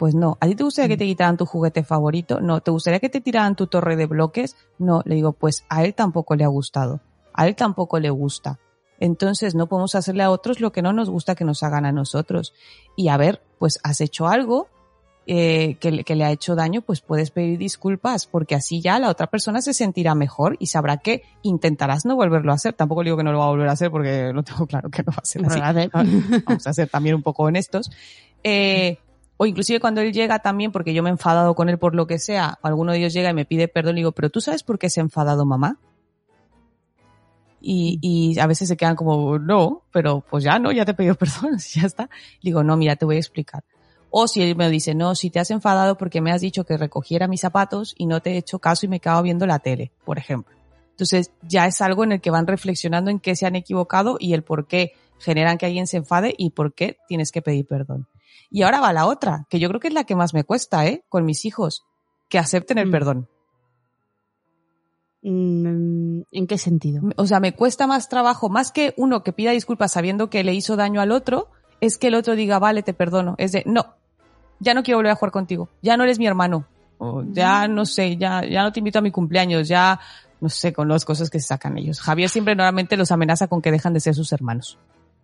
Pues 0.00 0.14
no. 0.14 0.38
¿A 0.40 0.46
ti 0.46 0.54
te 0.54 0.64
gustaría 0.64 0.88
que 0.88 0.96
te 0.96 1.04
quitaran 1.04 1.36
tu 1.36 1.44
juguete 1.44 1.84
favorito? 1.84 2.40
No. 2.40 2.62
¿Te 2.62 2.70
gustaría 2.70 3.00
que 3.00 3.10
te 3.10 3.20
tiraran 3.20 3.54
tu 3.54 3.66
torre 3.66 3.96
de 3.96 4.06
bloques? 4.06 4.56
No. 4.78 5.02
Le 5.04 5.14
digo, 5.16 5.32
pues 5.34 5.66
a 5.68 5.84
él 5.84 5.92
tampoco 5.92 6.34
le 6.36 6.44
ha 6.44 6.48
gustado. 6.48 7.00
A 7.34 7.46
él 7.46 7.54
tampoco 7.54 8.00
le 8.00 8.08
gusta. 8.08 8.58
Entonces 8.98 9.54
no 9.54 9.66
podemos 9.66 9.94
hacerle 9.94 10.22
a 10.22 10.30
otros 10.30 10.58
lo 10.60 10.72
que 10.72 10.80
no 10.80 10.94
nos 10.94 11.10
gusta 11.10 11.34
que 11.34 11.44
nos 11.44 11.62
hagan 11.62 11.84
a 11.84 11.92
nosotros. 11.92 12.54
Y 12.96 13.08
a 13.08 13.18
ver, 13.18 13.42
pues 13.58 13.78
has 13.82 14.00
hecho 14.00 14.26
algo 14.26 14.68
eh, 15.26 15.76
que, 15.80 15.90
le- 15.92 16.02
que 16.04 16.14
le 16.16 16.24
ha 16.24 16.30
hecho 16.32 16.54
daño, 16.54 16.80
pues 16.80 17.02
puedes 17.02 17.30
pedir 17.30 17.58
disculpas, 17.58 18.26
porque 18.26 18.54
así 18.54 18.80
ya 18.80 18.98
la 18.98 19.10
otra 19.10 19.26
persona 19.26 19.60
se 19.60 19.74
sentirá 19.74 20.14
mejor 20.14 20.56
y 20.58 20.68
sabrá 20.68 20.96
que 20.96 21.24
intentarás 21.42 22.06
no 22.06 22.16
volverlo 22.16 22.52
a 22.52 22.54
hacer. 22.54 22.72
Tampoco 22.72 23.04
digo 23.04 23.18
que 23.18 23.22
no 23.22 23.32
lo 23.32 23.38
va 23.40 23.44
a 23.44 23.50
volver 23.50 23.68
a 23.68 23.72
hacer 23.72 23.90
porque 23.90 24.32
lo 24.32 24.42
tengo 24.42 24.66
claro 24.66 24.88
que 24.88 25.02
no 25.02 25.12
va 25.12 25.18
a 25.22 25.26
ser 25.26 25.42
No 25.42 25.48
así. 25.48 25.90
Vamos 26.46 26.66
a 26.66 26.72
ser 26.72 26.88
también 26.88 27.14
un 27.16 27.22
poco 27.22 27.42
honestos. 27.44 27.90
Eh, 28.42 28.96
o 29.42 29.46
inclusive 29.46 29.80
cuando 29.80 30.02
él 30.02 30.12
llega 30.12 30.40
también, 30.40 30.70
porque 30.70 30.92
yo 30.92 31.02
me 31.02 31.08
he 31.08 31.12
enfadado 31.12 31.54
con 31.54 31.70
él 31.70 31.78
por 31.78 31.94
lo 31.94 32.06
que 32.06 32.18
sea, 32.18 32.58
alguno 32.62 32.92
de 32.92 32.98
ellos 32.98 33.14
llega 33.14 33.30
y 33.30 33.32
me 33.32 33.46
pide 33.46 33.68
perdón, 33.68 33.94
le 33.94 34.00
digo, 34.00 34.12
pero 34.12 34.28
¿tú 34.28 34.42
sabes 34.42 34.62
por 34.62 34.78
qué 34.78 34.90
se 34.90 35.00
ha 35.00 35.02
enfadado 35.02 35.46
mamá? 35.46 35.78
Y, 37.58 37.98
y 38.02 38.38
a 38.38 38.46
veces 38.46 38.68
se 38.68 38.76
quedan 38.76 38.96
como, 38.96 39.38
no, 39.38 39.80
pero 39.92 40.22
pues 40.28 40.44
ya 40.44 40.58
no, 40.58 40.72
ya 40.72 40.84
te 40.84 40.90
he 40.90 40.94
pedido 40.94 41.14
perdón, 41.18 41.56
ya 41.72 41.86
está. 41.86 42.02
Le 42.02 42.50
digo, 42.50 42.62
no, 42.62 42.76
mira, 42.76 42.96
te 42.96 43.06
voy 43.06 43.16
a 43.16 43.18
explicar. 43.18 43.64
O 44.10 44.28
si 44.28 44.42
él 44.42 44.56
me 44.56 44.68
dice, 44.68 44.94
no, 44.94 45.14
si 45.14 45.30
te 45.30 45.40
has 45.40 45.50
enfadado 45.50 45.96
porque 45.96 46.20
me 46.20 46.32
has 46.32 46.42
dicho 46.42 46.64
que 46.64 46.76
recogiera 46.76 47.26
mis 47.26 47.40
zapatos 47.40 47.94
y 47.96 48.04
no 48.04 48.20
te 48.20 48.32
he 48.32 48.36
hecho 48.36 48.58
caso 48.58 48.84
y 48.84 48.90
me 48.90 48.96
acabo 48.96 49.22
viendo 49.22 49.46
la 49.46 49.60
tele, 49.60 49.90
por 50.04 50.18
ejemplo. 50.18 50.54
Entonces 50.90 51.32
ya 51.40 51.66
es 51.66 51.80
algo 51.80 52.04
en 52.04 52.12
el 52.12 52.20
que 52.20 52.30
van 52.30 52.46
reflexionando 52.46 53.10
en 53.10 53.18
qué 53.18 53.34
se 53.34 53.46
han 53.46 53.56
equivocado 53.56 54.18
y 54.20 54.34
el 54.34 54.42
por 54.42 54.66
qué 54.66 54.92
generan 55.18 55.56
que 55.56 55.64
alguien 55.64 55.86
se 55.86 55.96
enfade 55.96 56.34
y 56.36 56.50
por 56.50 56.74
qué 56.74 56.98
tienes 57.08 57.32
que 57.32 57.40
pedir 57.40 57.66
perdón. 57.66 58.06
Y 58.50 58.62
ahora 58.62 58.80
va 58.80 58.92
la 58.92 59.06
otra, 59.06 59.46
que 59.48 59.58
yo 59.58 59.68
creo 59.68 59.80
que 59.80 59.88
es 59.88 59.94
la 59.94 60.04
que 60.04 60.16
más 60.16 60.34
me 60.34 60.44
cuesta, 60.44 60.86
¿eh? 60.86 61.04
Con 61.08 61.24
mis 61.24 61.44
hijos, 61.44 61.84
que 62.28 62.38
acepten 62.38 62.78
el 62.78 62.88
Mm. 62.88 62.90
perdón. 62.90 63.28
Mm, 65.22 66.22
¿En 66.32 66.46
qué 66.46 66.56
sentido? 66.56 67.02
O 67.16 67.26
sea, 67.26 67.40
me 67.40 67.54
cuesta 67.54 67.86
más 67.86 68.08
trabajo, 68.08 68.48
más 68.48 68.72
que 68.72 68.94
uno 68.96 69.22
que 69.22 69.32
pida 69.32 69.50
disculpas 69.50 69.92
sabiendo 69.92 70.30
que 70.30 70.44
le 70.44 70.54
hizo 70.54 70.76
daño 70.76 71.00
al 71.00 71.12
otro, 71.12 71.48
es 71.80 71.98
que 71.98 72.08
el 72.08 72.14
otro 72.14 72.34
diga, 72.36 72.58
vale, 72.58 72.82
te 72.82 72.94
perdono. 72.94 73.34
Es 73.38 73.52
de, 73.52 73.62
no, 73.66 73.94
ya 74.60 74.74
no 74.74 74.82
quiero 74.82 74.98
volver 74.98 75.12
a 75.12 75.16
jugar 75.16 75.32
contigo, 75.32 75.68
ya 75.82 75.96
no 75.96 76.04
eres 76.04 76.18
mi 76.18 76.26
hermano, 76.26 76.66
o 76.98 77.22
ya 77.22 77.68
no 77.68 77.84
sé, 77.86 78.16
ya, 78.16 78.44
ya 78.46 78.62
no 78.62 78.72
te 78.72 78.80
invito 78.80 78.98
a 78.98 79.02
mi 79.02 79.10
cumpleaños, 79.10 79.68
ya 79.68 80.00
no 80.40 80.48
sé, 80.48 80.72
con 80.72 80.88
las 80.88 81.04
cosas 81.04 81.28
que 81.28 81.38
se 81.38 81.48
sacan 81.48 81.76
ellos. 81.76 82.00
Javier 82.00 82.28
siempre 82.30 82.54
normalmente 82.54 82.96
los 82.96 83.10
amenaza 83.10 83.46
con 83.46 83.60
que 83.60 83.70
dejan 83.70 83.92
de 83.92 84.00
ser 84.00 84.14
sus 84.14 84.32
hermanos. 84.32 84.78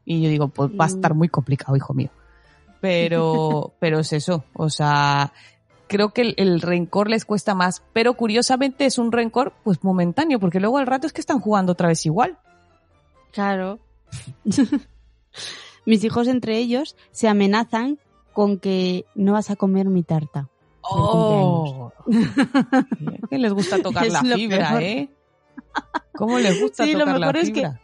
Y 0.05 0.23
yo 0.23 0.29
digo, 0.29 0.49
pues 0.49 0.71
va 0.71 0.85
a 0.85 0.89
estar 0.89 1.15
muy 1.15 1.29
complicado, 1.29 1.77
hijo 1.77 1.95
mío. 1.95 2.11
Pero, 2.87 3.75
pero 3.81 3.99
es 4.01 4.13
eso, 4.13 4.45
o 4.55 4.71
sea, 4.71 5.33
creo 5.89 6.11
que 6.11 6.23
el, 6.23 6.35
el 6.39 6.61
rencor 6.61 7.09
les 7.11 7.25
cuesta 7.25 7.55
más, 7.55 7.83
pero 7.93 8.15
curiosamente 8.15 8.87
es 8.87 8.99
un 8.99 9.13
rencor 9.13 9.53
pues 9.65 9.83
momentáneo, 9.85 10.39
porque 10.41 10.61
luego 10.61 10.79
al 10.79 10.87
rato 10.87 11.07
es 11.07 11.13
que 11.13 11.21
están 11.21 11.41
jugando 11.41 11.73
otra 11.73 11.89
vez 11.89 12.05
igual. 12.07 12.39
Claro. 13.33 13.79
Mis 15.85 16.03
hijos 16.05 16.27
entre 16.29 16.59
ellos 16.59 16.97
se 17.13 17.29
amenazan 17.29 17.99
con 18.33 18.59
que 18.59 19.05
no 19.15 19.33
vas 19.35 19.51
a 19.51 19.57
comer 19.57 19.87
mi 19.87 20.03
tarta. 20.03 20.49
Oh, 20.83 21.93
que 23.31 23.39
les 23.39 23.53
gusta 23.53 23.81
tocar 23.83 24.07
Es 24.07 24.13
la 24.13 24.23
lo 24.23 24.35
fibra, 24.37 24.69
peor. 24.71 24.83
¿eh? 24.83 25.09
¿Cómo 26.15 26.39
les 26.39 26.61
gusta 26.61 26.85
Sí, 26.85 26.93
lo 26.93 27.01
tocar 27.01 27.15
la 27.19 27.27
mejor 27.27 27.37
es 27.37 27.49
que- 27.49 27.55
fibra? 27.55 27.81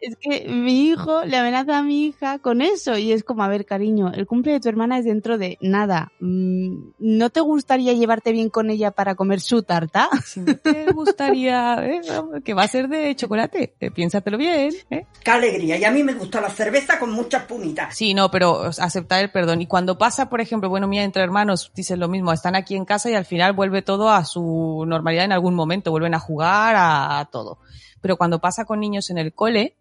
Es 0.00 0.16
que 0.16 0.46
mi 0.48 0.88
hijo 0.88 1.24
le 1.24 1.36
amenaza 1.36 1.78
a 1.78 1.82
mi 1.82 2.06
hija 2.06 2.38
con 2.38 2.60
eso 2.60 2.98
y 2.98 3.12
es 3.12 3.24
como, 3.24 3.42
a 3.42 3.48
ver, 3.48 3.64
cariño, 3.64 4.12
el 4.14 4.26
cumple 4.26 4.52
de 4.52 4.60
tu 4.60 4.68
hermana 4.68 4.98
es 4.98 5.04
dentro 5.04 5.38
de 5.38 5.58
nada. 5.60 6.12
Mm, 6.20 6.90
¿No 6.98 7.30
te 7.30 7.40
gustaría 7.40 7.92
llevarte 7.92 8.32
bien 8.32 8.50
con 8.50 8.70
ella 8.70 8.90
para 8.90 9.14
comer 9.14 9.40
su 9.40 9.62
tarta? 9.62 10.08
Si 10.26 10.40
no 10.40 10.56
te 10.56 10.92
gustaría, 10.92 11.76
¿eh? 11.86 12.00
que 12.44 12.52
va 12.52 12.64
a 12.64 12.68
ser 12.68 12.88
de 12.88 13.14
chocolate, 13.14 13.74
eh, 13.80 13.90
piénsatelo 13.90 14.36
bien, 14.36 14.74
¿eh? 14.90 15.06
Qué 15.22 15.30
alegría. 15.30 15.78
Y 15.78 15.84
a 15.84 15.90
mí 15.90 16.02
me 16.02 16.14
gusta 16.14 16.40
la 16.40 16.50
cerveza 16.50 16.98
con 16.98 17.12
muchas 17.12 17.44
pumitas. 17.44 17.96
Sí, 17.96 18.12
no, 18.12 18.30
pero 18.30 18.64
aceptar 18.64 19.22
el 19.22 19.30
perdón. 19.30 19.62
Y 19.62 19.66
cuando 19.66 19.96
pasa, 19.96 20.28
por 20.28 20.40
ejemplo, 20.40 20.68
bueno, 20.68 20.88
mira, 20.88 21.04
entre 21.04 21.22
hermanos, 21.22 21.72
dicen 21.74 22.00
lo 22.00 22.08
mismo, 22.08 22.32
están 22.32 22.56
aquí 22.56 22.74
en 22.74 22.84
casa 22.84 23.08
y 23.08 23.14
al 23.14 23.24
final 23.24 23.52
vuelve 23.52 23.82
todo 23.82 24.10
a 24.10 24.24
su 24.24 24.84
normalidad 24.86 25.24
en 25.24 25.32
algún 25.32 25.54
momento, 25.54 25.90
vuelven 25.90 26.14
a 26.14 26.18
jugar, 26.18 26.74
a, 26.76 27.20
a 27.20 27.24
todo. 27.26 27.58
Pero 28.00 28.16
cuando 28.16 28.40
pasa 28.40 28.64
con 28.64 28.80
niños 28.80 29.10
en 29.10 29.18
el 29.18 29.32
cole, 29.32 29.76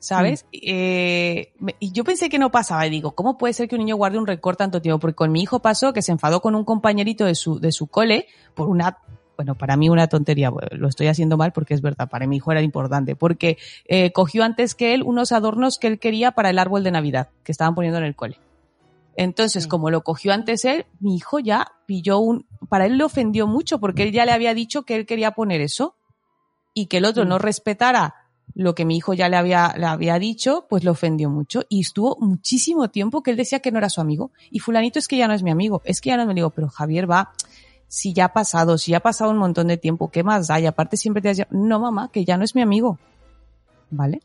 ¿sabes? 0.00 0.46
Eh, 0.50 1.52
me- 1.60 1.76
y 1.78 1.92
yo 1.92 2.02
pensé 2.02 2.28
que 2.28 2.38
no 2.38 2.50
pasaba 2.50 2.84
y 2.86 2.90
digo, 2.90 3.12
¿cómo 3.12 3.38
puede 3.38 3.54
ser 3.54 3.68
que 3.68 3.76
un 3.76 3.80
niño 3.80 3.96
guarde 3.96 4.18
un 4.18 4.26
rencor 4.26 4.56
tanto 4.56 4.82
tiempo? 4.82 4.98
Porque 4.98 5.14
con 5.14 5.30
mi 5.30 5.42
hijo 5.42 5.60
pasó 5.60 5.92
que 5.92 6.02
se 6.02 6.10
enfadó 6.10 6.40
con 6.40 6.54
un 6.56 6.64
compañerito 6.64 7.24
de 7.26 7.34
su, 7.36 7.60
de 7.60 7.70
su 7.70 7.86
cole 7.86 8.26
por 8.54 8.68
una, 8.68 8.98
bueno, 9.36 9.54
para 9.54 9.76
mí 9.76 9.88
una 9.88 10.08
tontería, 10.08 10.50
lo 10.72 10.88
estoy 10.88 11.06
haciendo 11.06 11.36
mal 11.36 11.52
porque 11.52 11.74
es 11.74 11.82
verdad, 11.82 12.08
para 12.08 12.26
mi 12.26 12.36
hijo 12.36 12.50
era 12.50 12.62
importante, 12.62 13.14
porque 13.14 13.58
eh, 13.86 14.10
cogió 14.12 14.42
antes 14.42 14.74
que 14.74 14.94
él 14.94 15.02
unos 15.02 15.32
adornos 15.32 15.78
que 15.78 15.86
él 15.86 15.98
quería 15.98 16.32
para 16.32 16.50
el 16.50 16.58
árbol 16.58 16.82
de 16.82 16.90
Navidad 16.90 17.28
que 17.44 17.52
estaban 17.52 17.74
poniendo 17.74 17.98
en 17.98 18.04
el 18.06 18.16
cole. 18.16 18.38
Entonces, 19.16 19.66
como 19.66 19.90
lo 19.90 20.02
cogió 20.02 20.32
antes 20.32 20.64
él, 20.64 20.86
mi 20.98 21.14
hijo 21.16 21.40
ya 21.40 21.72
pilló 21.84 22.20
un, 22.20 22.46
para 22.70 22.86
él 22.86 22.96
le 22.96 23.04
ofendió 23.04 23.46
mucho 23.46 23.78
porque 23.78 24.04
él 24.04 24.12
ya 24.12 24.24
le 24.24 24.32
había 24.32 24.54
dicho 24.54 24.84
que 24.84 24.96
él 24.96 25.04
quería 25.04 25.32
poner 25.32 25.60
eso 25.60 25.94
y 26.72 26.86
que 26.86 26.98
el 26.98 27.04
otro 27.04 27.24
no 27.26 27.38
respetara 27.38 28.14
lo 28.54 28.74
que 28.74 28.84
mi 28.84 28.96
hijo 28.96 29.14
ya 29.14 29.28
le 29.28 29.36
había, 29.36 29.74
le 29.76 29.86
había 29.86 30.18
dicho, 30.18 30.66
pues 30.68 30.84
le 30.84 30.90
ofendió 30.90 31.30
mucho 31.30 31.62
y 31.68 31.80
estuvo 31.80 32.16
muchísimo 32.20 32.90
tiempo 32.90 33.22
que 33.22 33.30
él 33.30 33.36
decía 33.36 33.60
que 33.60 33.70
no 33.70 33.78
era 33.78 33.88
su 33.88 34.00
amigo 34.00 34.32
y 34.50 34.58
fulanito 34.58 34.98
es 34.98 35.08
que 35.08 35.16
ya 35.16 35.28
no 35.28 35.34
es 35.34 35.42
mi 35.42 35.50
amigo, 35.50 35.82
es 35.84 36.00
que 36.00 36.10
ya 36.10 36.16
no 36.16 36.26
me 36.26 36.34
digo, 36.34 36.50
pero 36.50 36.68
Javier 36.68 37.10
va, 37.10 37.32
si 37.88 38.12
ya 38.12 38.26
ha 38.26 38.32
pasado, 38.32 38.78
si 38.78 38.92
ya 38.92 38.98
ha 38.98 39.00
pasado 39.00 39.30
un 39.30 39.38
montón 39.38 39.68
de 39.68 39.76
tiempo, 39.76 40.10
¿qué 40.10 40.22
más 40.22 40.48
da? 40.48 40.60
Y 40.60 40.66
aparte 40.66 40.96
siempre 40.96 41.22
te 41.22 41.30
has 41.30 41.46
no 41.50 41.80
mamá, 41.80 42.10
que 42.12 42.24
ya 42.24 42.36
no 42.36 42.44
es 42.44 42.54
mi 42.54 42.62
amigo, 42.62 42.98
¿vale? 43.90 44.20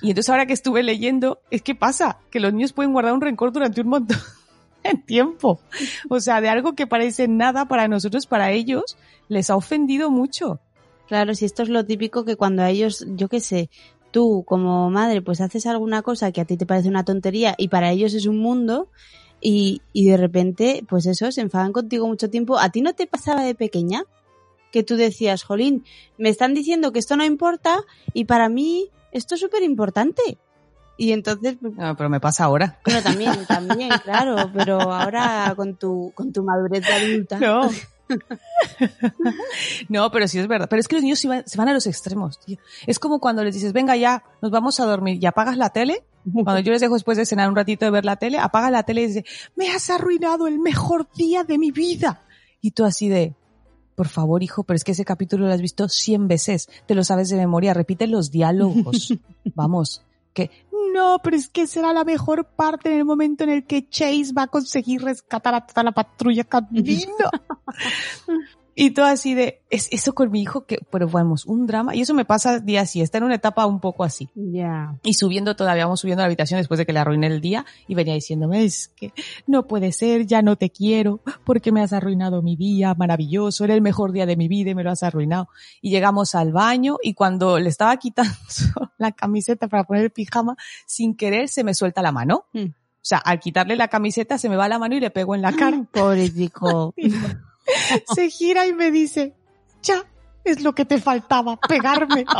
Y 0.00 0.10
entonces 0.10 0.30
ahora 0.30 0.46
que 0.46 0.52
estuve 0.52 0.82
leyendo, 0.82 1.42
es 1.50 1.62
que 1.62 1.74
pasa, 1.74 2.18
que 2.30 2.40
los 2.40 2.52
niños 2.52 2.72
pueden 2.72 2.92
guardar 2.92 3.12
un 3.12 3.20
rencor 3.20 3.52
durante 3.52 3.80
un 3.80 3.88
montón 3.88 4.18
de 4.84 4.94
tiempo. 4.94 5.60
O 6.08 6.20
sea, 6.20 6.40
de 6.40 6.48
algo 6.48 6.74
que 6.74 6.86
parece 6.86 7.28
nada 7.28 7.66
para 7.66 7.88
nosotros, 7.88 8.26
para 8.26 8.52
ellos, 8.52 8.96
les 9.28 9.50
ha 9.50 9.56
ofendido 9.56 10.10
mucho. 10.10 10.60
Claro, 11.08 11.34
si 11.34 11.44
esto 11.44 11.62
es 11.62 11.68
lo 11.68 11.84
típico 11.84 12.24
que 12.24 12.36
cuando 12.36 12.62
a 12.62 12.70
ellos, 12.70 13.04
yo 13.08 13.28
qué 13.28 13.40
sé, 13.40 13.68
tú 14.10 14.44
como 14.46 14.90
madre 14.90 15.22
pues 15.22 15.40
haces 15.40 15.66
alguna 15.66 16.02
cosa 16.02 16.32
que 16.32 16.40
a 16.40 16.44
ti 16.44 16.56
te 16.56 16.66
parece 16.66 16.88
una 16.88 17.04
tontería 17.04 17.54
y 17.58 17.68
para 17.68 17.90
ellos 17.90 18.14
es 18.14 18.26
un 18.26 18.38
mundo 18.38 18.88
y, 19.40 19.82
y 19.92 20.08
de 20.08 20.16
repente 20.16 20.84
pues 20.88 21.06
eso, 21.06 21.30
se 21.32 21.40
enfadan 21.40 21.72
contigo 21.72 22.06
mucho 22.06 22.30
tiempo. 22.30 22.58
¿A 22.58 22.70
ti 22.70 22.80
no 22.82 22.94
te 22.94 23.06
pasaba 23.06 23.42
de 23.42 23.54
pequeña? 23.54 24.04
Que 24.70 24.82
tú 24.82 24.96
decías, 24.96 25.42
Jolín, 25.44 25.84
me 26.16 26.30
están 26.30 26.54
diciendo 26.54 26.92
que 26.92 26.98
esto 26.98 27.16
no 27.16 27.24
importa 27.24 27.80
y 28.14 28.24
para 28.24 28.48
mí 28.48 28.88
esto 29.10 29.34
es 29.34 29.40
súper 29.40 29.62
importante. 29.62 30.22
Y 30.96 31.12
entonces, 31.12 31.56
pues, 31.60 31.74
No, 31.74 31.96
pero 31.96 32.08
me 32.08 32.20
pasa 32.20 32.44
ahora. 32.44 32.78
bueno, 32.84 33.02
también, 33.02 33.32
también, 33.48 33.90
claro, 34.04 34.50
pero 34.54 34.80
ahora 34.80 35.52
con 35.56 35.74
tu, 35.76 36.12
con 36.14 36.32
tu 36.32 36.42
madurez 36.44 36.86
de 36.86 36.92
adulta. 36.92 37.38
No. 37.38 37.68
No, 39.88 40.10
pero 40.10 40.28
sí 40.28 40.38
es 40.38 40.48
verdad. 40.48 40.68
Pero 40.68 40.80
es 40.80 40.88
que 40.88 40.96
los 40.96 41.02
niños 41.02 41.18
se 41.18 41.28
van, 41.28 41.46
se 41.46 41.58
van 41.58 41.68
a 41.68 41.72
los 41.72 41.86
extremos, 41.86 42.38
tío. 42.40 42.58
Es 42.86 42.98
como 42.98 43.20
cuando 43.20 43.44
les 43.44 43.54
dices, 43.54 43.72
venga 43.72 43.96
ya, 43.96 44.24
nos 44.40 44.50
vamos 44.50 44.80
a 44.80 44.86
dormir 44.86 45.18
y 45.20 45.26
apagas 45.26 45.56
la 45.56 45.70
tele. 45.70 46.04
Cuando 46.32 46.60
yo 46.60 46.70
les 46.70 46.80
dejo 46.80 46.94
después 46.94 47.18
de 47.18 47.26
cenar 47.26 47.48
un 47.48 47.56
ratito 47.56 47.84
de 47.84 47.90
ver 47.90 48.04
la 48.04 48.16
tele, 48.16 48.38
apaga 48.38 48.70
la 48.70 48.84
tele 48.84 49.02
y 49.02 49.06
dice, 49.08 49.24
me 49.56 49.70
has 49.70 49.90
arruinado 49.90 50.46
el 50.46 50.60
mejor 50.60 51.08
día 51.14 51.42
de 51.42 51.58
mi 51.58 51.72
vida. 51.72 52.22
Y 52.60 52.70
tú 52.70 52.84
así 52.84 53.08
de, 53.08 53.34
por 53.96 54.08
favor, 54.08 54.42
hijo, 54.42 54.62
pero 54.62 54.76
es 54.76 54.84
que 54.84 54.92
ese 54.92 55.04
capítulo 55.04 55.46
lo 55.46 55.52
has 55.52 55.60
visto 55.60 55.88
cien 55.88 56.28
veces, 56.28 56.68
te 56.86 56.94
lo 56.94 57.02
sabes 57.02 57.28
de 57.28 57.36
memoria, 57.36 57.74
repite 57.74 58.06
los 58.06 58.30
diálogos. 58.30 59.14
Vamos, 59.54 60.02
que 60.32 60.50
no, 60.92 61.20
pero 61.22 61.36
es 61.36 61.48
que 61.48 61.66
será 61.66 61.92
la 61.92 62.04
mejor 62.04 62.44
parte 62.44 62.90
en 62.90 62.98
el 62.98 63.04
momento 63.04 63.44
en 63.44 63.50
el 63.50 63.64
que 63.64 63.88
Chase 63.88 64.32
va 64.36 64.42
a 64.42 64.48
conseguir 64.48 65.02
rescatar 65.02 65.54
a 65.54 65.66
toda 65.66 65.82
la 65.84 65.92
patrulla 65.92 66.44
canina. 66.48 67.30
Y 68.74 68.92
todo 68.92 69.06
así 69.06 69.34
de, 69.34 69.60
es 69.68 69.88
eso 69.90 70.14
con 70.14 70.30
mi 70.30 70.40
hijo 70.40 70.64
que, 70.64 70.78
pero 70.90 71.06
vamos, 71.06 71.44
un 71.44 71.66
drama. 71.66 71.94
Y 71.94 72.00
eso 72.00 72.14
me 72.14 72.24
pasa 72.24 72.58
día 72.58 72.82
así, 72.82 73.02
está 73.02 73.18
en 73.18 73.24
una 73.24 73.34
etapa 73.34 73.66
un 73.66 73.80
poco 73.80 74.02
así. 74.02 74.30
Ya. 74.34 74.98
Y 75.02 75.14
subiendo 75.14 75.54
todavía, 75.56 75.84
vamos 75.84 76.00
subiendo 76.00 76.22
a 76.22 76.24
la 76.24 76.26
habitación 76.26 76.58
después 76.58 76.78
de 76.78 76.86
que 76.86 76.92
le 76.92 76.98
arruiné 76.98 77.26
el 77.26 77.40
día 77.40 77.66
y 77.86 77.94
venía 77.94 78.14
diciéndome, 78.14 78.64
es 78.64 78.88
que 78.88 79.12
no 79.46 79.66
puede 79.66 79.92
ser, 79.92 80.26
ya 80.26 80.40
no 80.40 80.56
te 80.56 80.70
quiero, 80.70 81.20
porque 81.44 81.70
me 81.70 81.82
has 81.82 81.92
arruinado 81.92 82.40
mi 82.40 82.56
día, 82.56 82.94
maravilloso, 82.94 83.64
era 83.64 83.74
el 83.74 83.82
mejor 83.82 84.12
día 84.12 84.24
de 84.24 84.36
mi 84.36 84.48
vida 84.48 84.70
y 84.70 84.74
me 84.74 84.84
lo 84.84 84.90
has 84.90 85.02
arruinado. 85.02 85.48
Y 85.82 85.90
llegamos 85.90 86.34
al 86.34 86.52
baño 86.52 86.96
y 87.02 87.12
cuando 87.12 87.58
le 87.58 87.68
estaba 87.68 87.96
quitando 87.98 88.32
la 88.98 89.12
camiseta 89.12 89.68
para 89.68 89.84
poner 89.84 90.04
el 90.04 90.10
pijama, 90.10 90.56
sin 90.86 91.14
querer 91.14 91.48
se 91.48 91.62
me 91.62 91.74
suelta 91.74 92.00
la 92.00 92.12
mano. 92.12 92.46
Mm. 92.54 92.68
O 92.68 93.04
sea, 93.04 93.18
al 93.18 93.40
quitarle 93.40 93.76
la 93.76 93.88
camiseta 93.88 94.38
se 94.38 94.48
me 94.48 94.56
va 94.56 94.68
la 94.68 94.78
mano 94.78 94.94
y 94.94 95.00
le 95.00 95.10
pego 95.10 95.34
en 95.34 95.42
la 95.42 95.52
cara. 95.52 95.84
Pobrecito. 95.92 96.94
se 98.14 98.30
gira 98.30 98.66
y 98.66 98.72
me 98.74 98.90
dice, 98.90 99.34
ya, 99.82 100.04
es 100.44 100.62
lo 100.62 100.74
que 100.74 100.84
te 100.84 101.00
faltaba, 101.00 101.56
pegarme. 101.56 102.24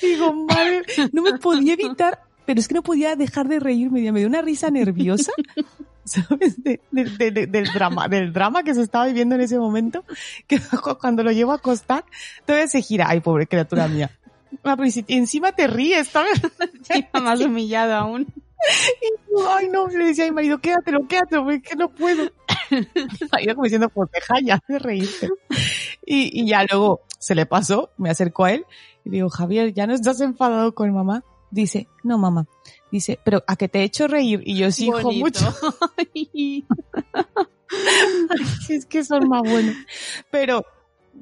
Digo, 0.00 0.32
madre, 0.32 0.82
no 1.12 1.22
me 1.22 1.38
podía 1.38 1.74
evitar, 1.74 2.20
pero 2.44 2.58
es 2.60 2.66
que 2.68 2.74
no 2.74 2.82
podía 2.82 3.14
dejar 3.16 3.46
de 3.48 3.60
reírme, 3.60 4.10
me 4.12 4.18
dio 4.20 4.28
una 4.28 4.42
risa 4.42 4.70
nerviosa, 4.70 5.32
¿sabes? 6.04 6.60
De- 6.62 6.80
de- 6.90 7.04
de- 7.04 7.30
de- 7.30 7.46
del 7.46 7.72
drama, 7.72 8.08
del 8.08 8.32
drama 8.32 8.62
que 8.64 8.74
se 8.74 8.82
estaba 8.82 9.06
viviendo 9.06 9.34
en 9.36 9.40
ese 9.42 9.58
momento, 9.58 10.04
que 10.48 10.60
cuando 11.00 11.22
lo 11.22 11.30
llevo 11.30 11.52
a 11.52 11.56
acostar, 11.56 12.04
todavía 12.44 12.66
se 12.68 12.82
gira, 12.82 13.06
ay, 13.08 13.20
pobre 13.20 13.46
criatura 13.46 13.86
mía. 13.88 14.10
Ah, 14.64 14.76
pero 14.76 14.90
si- 14.90 15.04
y 15.06 15.16
encima 15.16 15.52
te 15.52 15.66
ríes, 15.66 16.08
¿sabes? 16.08 16.40
más 17.14 17.40
humillado 17.40 17.94
aún. 17.94 18.26
Y 19.00 19.30
yo, 19.30 19.54
ay, 19.54 19.68
no, 19.68 19.88
le 19.88 20.06
decía 20.06 20.24
a 20.24 20.28
mi 20.28 20.34
marido, 20.34 20.58
quédatelo, 20.58 21.06
quédatelo, 21.08 21.46
que 21.62 21.76
no 21.76 21.88
puedo. 21.88 22.30
Mi 22.70 23.28
marido 23.30 23.54
como 23.54 23.64
diciendo, 23.64 23.88
pues 23.88 24.10
deja 24.12 24.34
ya 24.42 24.62
de 24.68 24.78
reírte. 24.78 25.28
Y, 26.06 26.40
y 26.40 26.46
ya 26.46 26.64
luego 26.70 27.02
se 27.18 27.34
le 27.34 27.46
pasó, 27.46 27.90
me 27.98 28.10
acercó 28.10 28.44
a 28.44 28.52
él 28.52 28.66
y 29.04 29.10
digo, 29.10 29.28
Javier, 29.28 29.72
¿ya 29.72 29.86
no 29.86 29.94
estás 29.94 30.20
enfadado 30.20 30.74
con 30.74 30.92
mamá? 30.92 31.24
Dice, 31.50 31.86
no, 32.02 32.18
mamá. 32.18 32.46
Dice, 32.90 33.18
pero 33.24 33.44
a 33.46 33.56
que 33.56 33.68
te 33.68 33.80
he 33.80 33.84
hecho 33.84 34.08
reír. 34.08 34.42
Y 34.44 34.56
yo 34.56 34.70
sí, 34.70 34.86
hijo, 34.86 35.12
mucho. 35.12 35.54
Es 38.68 38.84
que 38.84 39.02
son 39.02 39.28
más 39.28 39.42
buenos. 39.42 39.74
Pero, 40.30 40.64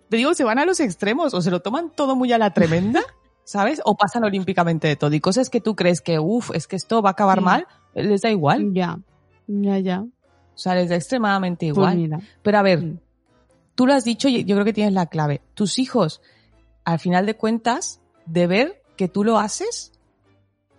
te 0.09 0.17
digo, 0.17 0.35
se 0.35 0.43
van 0.43 0.59
a 0.59 0.65
los 0.65 0.81
extremos 0.81 1.33
o 1.33 1.41
se 1.41 1.51
lo 1.51 1.61
toman 1.61 1.91
todo 1.91 2.17
muy 2.17 2.33
a 2.33 2.39
la 2.39 2.53
tremenda, 2.53 3.03
¿sabes? 3.51 3.81
O 3.85 3.97
pasan 3.97 4.25
olímpicamente 4.25 4.87
de 4.89 4.97
todo. 4.97 5.13
Y 5.15 5.21
cosas 5.21 5.51
que 5.51 5.61
tú 5.61 5.75
crees 5.75 6.01
que, 6.01 6.19
uff, 6.19 6.51
es 6.55 6.67
que 6.67 6.77
esto 6.77 7.03
va 7.03 7.11
a 7.11 7.13
acabar 7.13 7.39
Sí. 7.39 7.45
mal, 7.45 7.67
les 7.95 8.21
da 8.23 8.31
igual. 8.31 8.73
Ya, 8.73 8.99
ya, 9.47 9.79
ya. 9.79 10.01
O 10.03 10.09
sea, 10.63 10.75
les 10.75 10.89
da 10.89 10.97
extremadamente 10.97 11.67
Pues 11.67 11.77
igual. 11.77 11.97
mira. 11.97 12.21
Pero 12.43 12.59
a 12.59 12.63
ver, 12.63 12.95
tú 13.75 13.87
lo 13.87 13.95
has 13.95 14.05
dicho 14.05 14.29
y 14.29 14.45
yo 14.45 14.55
creo 14.57 14.65
que 14.65 14.73
tienes 14.73 14.93
la 14.95 15.07
clave. 15.07 15.41
Tus 15.55 15.79
hijos, 15.79 16.21
al 16.85 16.99
final 16.99 17.27
de 17.27 17.37
cuentas, 17.37 18.01
de 18.27 18.47
ver 18.47 18.83
que 18.97 19.09
tú 19.09 19.25
lo 19.25 19.39
haces, 19.39 19.93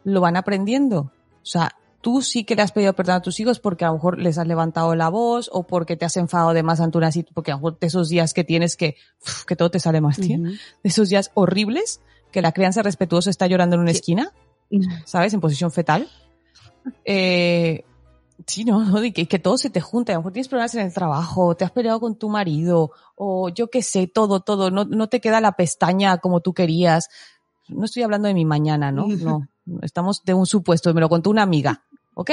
lo 0.03 0.21
van 0.21 0.37
aprendiendo. 0.37 1.11
O 1.41 1.45
sea, 1.45 1.75
tú 2.01 2.21
sí 2.21 2.43
que 2.43 2.55
le 2.55 2.61
has 2.61 2.71
pedido 2.71 2.93
perdón 2.93 3.15
a 3.15 3.21
tus 3.21 3.39
hijos 3.39 3.59
porque 3.59 3.85
a 3.85 3.89
lo 3.89 3.95
mejor 3.95 4.19
les 4.19 4.37
has 4.37 4.47
levantado 4.47 4.95
la 4.95 5.09
voz 5.09 5.49
o 5.51 5.63
porque 5.63 5.97
te 5.97 6.05
has 6.05 6.15
enfadado 6.17 6.53
de 6.53 6.63
más 6.63 6.79
ante 6.79 6.97
una 6.97 7.11
situación, 7.11 7.33
porque 7.35 7.51
a 7.51 7.55
lo 7.55 7.59
mejor 7.59 7.79
de 7.79 7.87
esos 7.87 8.07
días 8.09 8.33
que 8.33 8.43
tienes 8.43 8.77
que, 8.77 8.95
uf, 9.21 9.43
que 9.45 9.55
todo 9.55 9.69
te 9.71 9.79
sale 9.79 9.99
más, 10.01 10.17
tío. 10.17 10.39
De 10.39 10.57
esos 10.83 11.09
días 11.09 11.31
horribles 11.33 12.01
que 12.31 12.41
la 12.41 12.51
crianza 12.51 12.81
respetuosa 12.81 13.29
está 13.29 13.47
llorando 13.47 13.75
en 13.75 13.81
una 13.81 13.91
esquina, 13.91 14.31
¿sabes? 15.05 15.33
En 15.33 15.41
posición 15.41 15.71
fetal. 15.71 16.09
Eh, 17.05 17.83
sí, 18.47 18.65
no, 18.65 18.83
que, 19.13 19.27
que 19.27 19.39
todo 19.39 19.57
se 19.57 19.69
te 19.69 19.81
junta. 19.81 20.13
A 20.13 20.15
lo 20.15 20.21
mejor 20.21 20.33
tienes 20.33 20.47
problemas 20.47 20.75
en 20.75 20.85
el 20.85 20.93
trabajo, 20.93 21.55
te 21.55 21.65
has 21.65 21.71
peleado 21.71 21.99
con 21.99 22.15
tu 22.15 22.29
marido, 22.29 22.91
o 23.15 23.49
yo 23.49 23.69
qué 23.69 23.81
sé, 23.81 24.07
todo, 24.07 24.39
todo. 24.41 24.71
No, 24.71 24.85
no 24.85 25.07
te 25.07 25.21
queda 25.21 25.41
la 25.41 25.53
pestaña 25.53 26.17
como 26.17 26.41
tú 26.41 26.53
querías. 26.53 27.09
No 27.67 27.85
estoy 27.85 28.03
hablando 28.03 28.27
de 28.27 28.33
mi 28.33 28.45
mañana, 28.45 28.91
¿no? 28.91 29.07
No. 29.17 29.47
Estamos 29.83 30.23
de 30.25 30.33
un 30.33 30.47
supuesto, 30.47 30.91
me 30.91 31.01
lo 31.01 31.07
contó 31.07 31.29
una 31.29 31.43
amiga, 31.43 31.83
¿ok? 32.15 32.31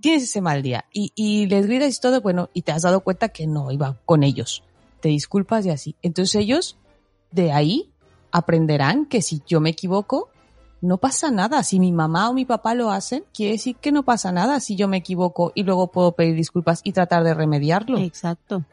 Tienes 0.00 0.22
ese 0.22 0.40
mal 0.40 0.62
día 0.62 0.86
y, 0.90 1.12
y 1.14 1.46
les 1.46 1.66
gritas 1.66 1.94
y 1.94 2.00
todo, 2.00 2.22
bueno, 2.22 2.48
y 2.54 2.62
te 2.62 2.72
has 2.72 2.82
dado 2.82 3.00
cuenta 3.00 3.28
que 3.28 3.46
no 3.46 3.70
iba 3.70 3.94
con 4.06 4.22
ellos. 4.22 4.64
Te 5.00 5.10
disculpas 5.10 5.66
y 5.66 5.70
así. 5.70 5.96
Entonces 6.00 6.34
ellos, 6.36 6.78
de 7.30 7.52
ahí, 7.52 7.92
aprenderán 8.32 9.06
que 9.06 9.22
si 9.22 9.42
yo 9.46 9.60
me 9.60 9.70
equivoco, 9.70 10.28
no 10.80 10.98
pasa 10.98 11.30
nada. 11.30 11.62
Si 11.62 11.80
mi 11.80 11.92
mamá 11.92 12.30
o 12.30 12.34
mi 12.34 12.44
papá 12.44 12.74
lo 12.74 12.90
hacen, 12.90 13.24
quiere 13.34 13.52
decir 13.52 13.76
que 13.76 13.90
no 13.92 14.02
pasa 14.04 14.30
nada 14.32 14.60
si 14.60 14.76
yo 14.76 14.86
me 14.88 14.98
equivoco 14.98 15.52
y 15.54 15.62
luego 15.64 15.88
puedo 15.90 16.12
pedir 16.12 16.34
disculpas 16.36 16.80
y 16.84 16.92
tratar 16.92 17.24
de 17.24 17.34
remediarlo. 17.34 17.98
Exacto. 17.98 18.64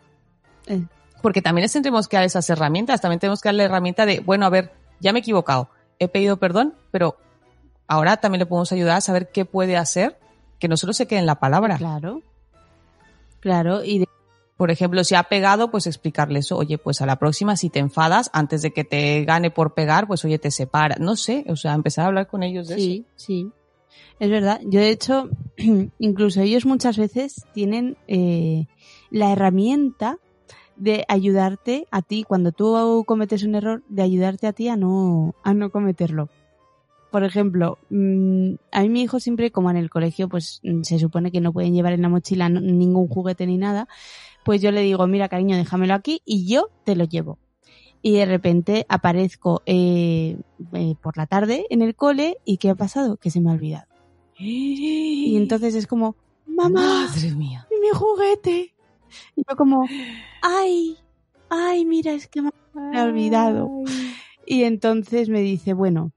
Eh, 0.67 0.83
Porque 1.21 1.41
también 1.41 1.63
les 1.63 1.71
tendremos 1.73 2.07
que 2.07 2.17
dar 2.17 2.25
esas 2.25 2.47
herramientas. 2.49 3.01
También 3.01 3.19
tenemos 3.19 3.41
que 3.41 3.49
darle 3.49 3.63
la 3.63 3.69
herramienta 3.69 4.05
de, 4.05 4.19
bueno, 4.19 4.45
a 4.45 4.49
ver, 4.49 4.73
ya 4.99 5.13
me 5.13 5.19
he 5.19 5.21
equivocado, 5.21 5.69
he 5.99 6.07
pedido 6.07 6.37
perdón, 6.37 6.75
pero 6.91 7.17
ahora 7.87 8.17
también 8.17 8.39
le 8.39 8.45
podemos 8.45 8.71
ayudar 8.71 8.97
a 8.97 9.01
saber 9.01 9.31
qué 9.31 9.45
puede 9.45 9.75
hacer 9.77 10.19
que 10.59 10.67
no 10.67 10.77
solo 10.77 10.93
se 10.93 11.07
quede 11.07 11.19
en 11.19 11.25
la 11.25 11.35
palabra. 11.39 11.77
Claro. 11.77 12.21
Claro, 13.39 13.83
y 13.83 13.99
de- 13.99 14.09
Por 14.57 14.71
ejemplo, 14.71 15.03
si 15.03 15.15
ha 15.15 15.23
pegado, 15.23 15.69
pues 15.69 15.85
explicarle 15.85 16.39
eso. 16.39 16.57
Oye, 16.57 16.77
pues 16.77 17.01
a 17.01 17.05
la 17.05 17.17
próxima, 17.17 17.57
si 17.57 17.69
te 17.69 17.79
enfadas, 17.79 18.29
antes 18.31 18.61
de 18.61 18.71
que 18.71 18.85
te 18.85 19.25
gane 19.25 19.51
por 19.51 19.73
pegar, 19.73 20.07
pues 20.07 20.23
oye, 20.23 20.39
te 20.39 20.49
separa. 20.49 20.95
No 20.99 21.17
sé, 21.17 21.43
o 21.49 21.57
sea, 21.57 21.73
empezar 21.73 22.05
a 22.05 22.07
hablar 22.07 22.27
con 22.27 22.41
ellos 22.41 22.67
de 22.69 22.75
eso. 22.75 22.83
sí, 22.83 23.05
sí. 23.15 23.51
Es 24.19 24.29
verdad. 24.29 24.61
Yo, 24.63 24.79
de 24.79 24.89
hecho, 24.89 25.29
incluso 25.99 26.41
ellos 26.41 26.65
muchas 26.65 26.97
veces 26.97 27.45
tienen 27.53 27.97
eh, 28.07 28.67
la 29.09 29.31
herramienta 29.31 30.19
de 30.77 31.05
ayudarte 31.07 31.87
a 31.91 32.01
ti, 32.01 32.23
cuando 32.23 32.51
tú 32.51 33.03
cometes 33.05 33.43
un 33.43 33.55
error, 33.55 33.83
de 33.89 34.03
ayudarte 34.03 34.47
a 34.47 34.53
ti 34.53 34.67
a 34.67 34.75
no, 34.75 35.35
a 35.43 35.53
no 35.53 35.69
cometerlo. 35.69 36.29
Por 37.11 37.23
ejemplo, 37.23 37.77
mm, 37.89 38.55
a 38.71 38.81
mí 38.81 38.89
mi 38.89 39.03
hijo 39.03 39.19
siempre, 39.19 39.51
como 39.51 39.69
en 39.69 39.77
el 39.77 39.89
colegio, 39.89 40.27
pues 40.27 40.59
mm, 40.63 40.81
se 40.83 40.99
supone 40.99 41.31
que 41.31 41.39
no 41.39 41.53
pueden 41.53 41.73
llevar 41.73 41.93
en 41.93 42.01
la 42.01 42.09
mochila 42.09 42.49
ningún 42.49 43.07
juguete 43.07 43.45
ni 43.47 43.57
nada, 43.57 43.87
pues 44.45 44.61
yo 44.61 44.71
le 44.71 44.81
digo, 44.81 45.05
mira 45.07 45.27
cariño, 45.27 45.57
déjamelo 45.57 45.95
aquí 45.95 46.21
y 46.23 46.47
yo 46.47 46.69
te 46.85 46.95
lo 46.95 47.03
llevo. 47.03 47.39
Y 48.03 48.13
de 48.13 48.27
repente 48.27 48.85
aparezco 48.87 49.63
eh, 49.65 50.37
eh, 50.73 50.93
por 51.01 51.17
la 51.17 51.25
tarde 51.25 51.65
en 51.71 51.81
el 51.81 51.95
cole 51.95 52.37
y 52.45 52.57
¿qué 52.57 52.69
ha 52.69 52.75
pasado? 52.75 53.17
Que 53.17 53.31
se 53.31 53.41
me 53.41 53.49
ha 53.49 53.53
olvidado. 53.53 53.87
Y 54.37 55.35
entonces 55.35 55.73
es 55.73 55.87
como, 55.87 56.15
mamá, 56.45 57.07
Madre 57.09 57.31
mía. 57.31 57.67
¿y 57.71 57.81
mi 57.81 57.89
juguete? 57.91 58.75
Y 59.35 59.43
yo 59.49 59.55
como, 59.55 59.87
ay, 60.43 60.97
ay, 61.49 61.83
mira, 61.85 62.11
es 62.13 62.27
que 62.27 62.43
me 62.43 62.51
he 62.93 63.01
olvidado. 63.01 63.67
Y 64.45 64.63
entonces 64.63 65.29
me 65.29 65.41
dice, 65.41 65.73
bueno, 65.73 66.11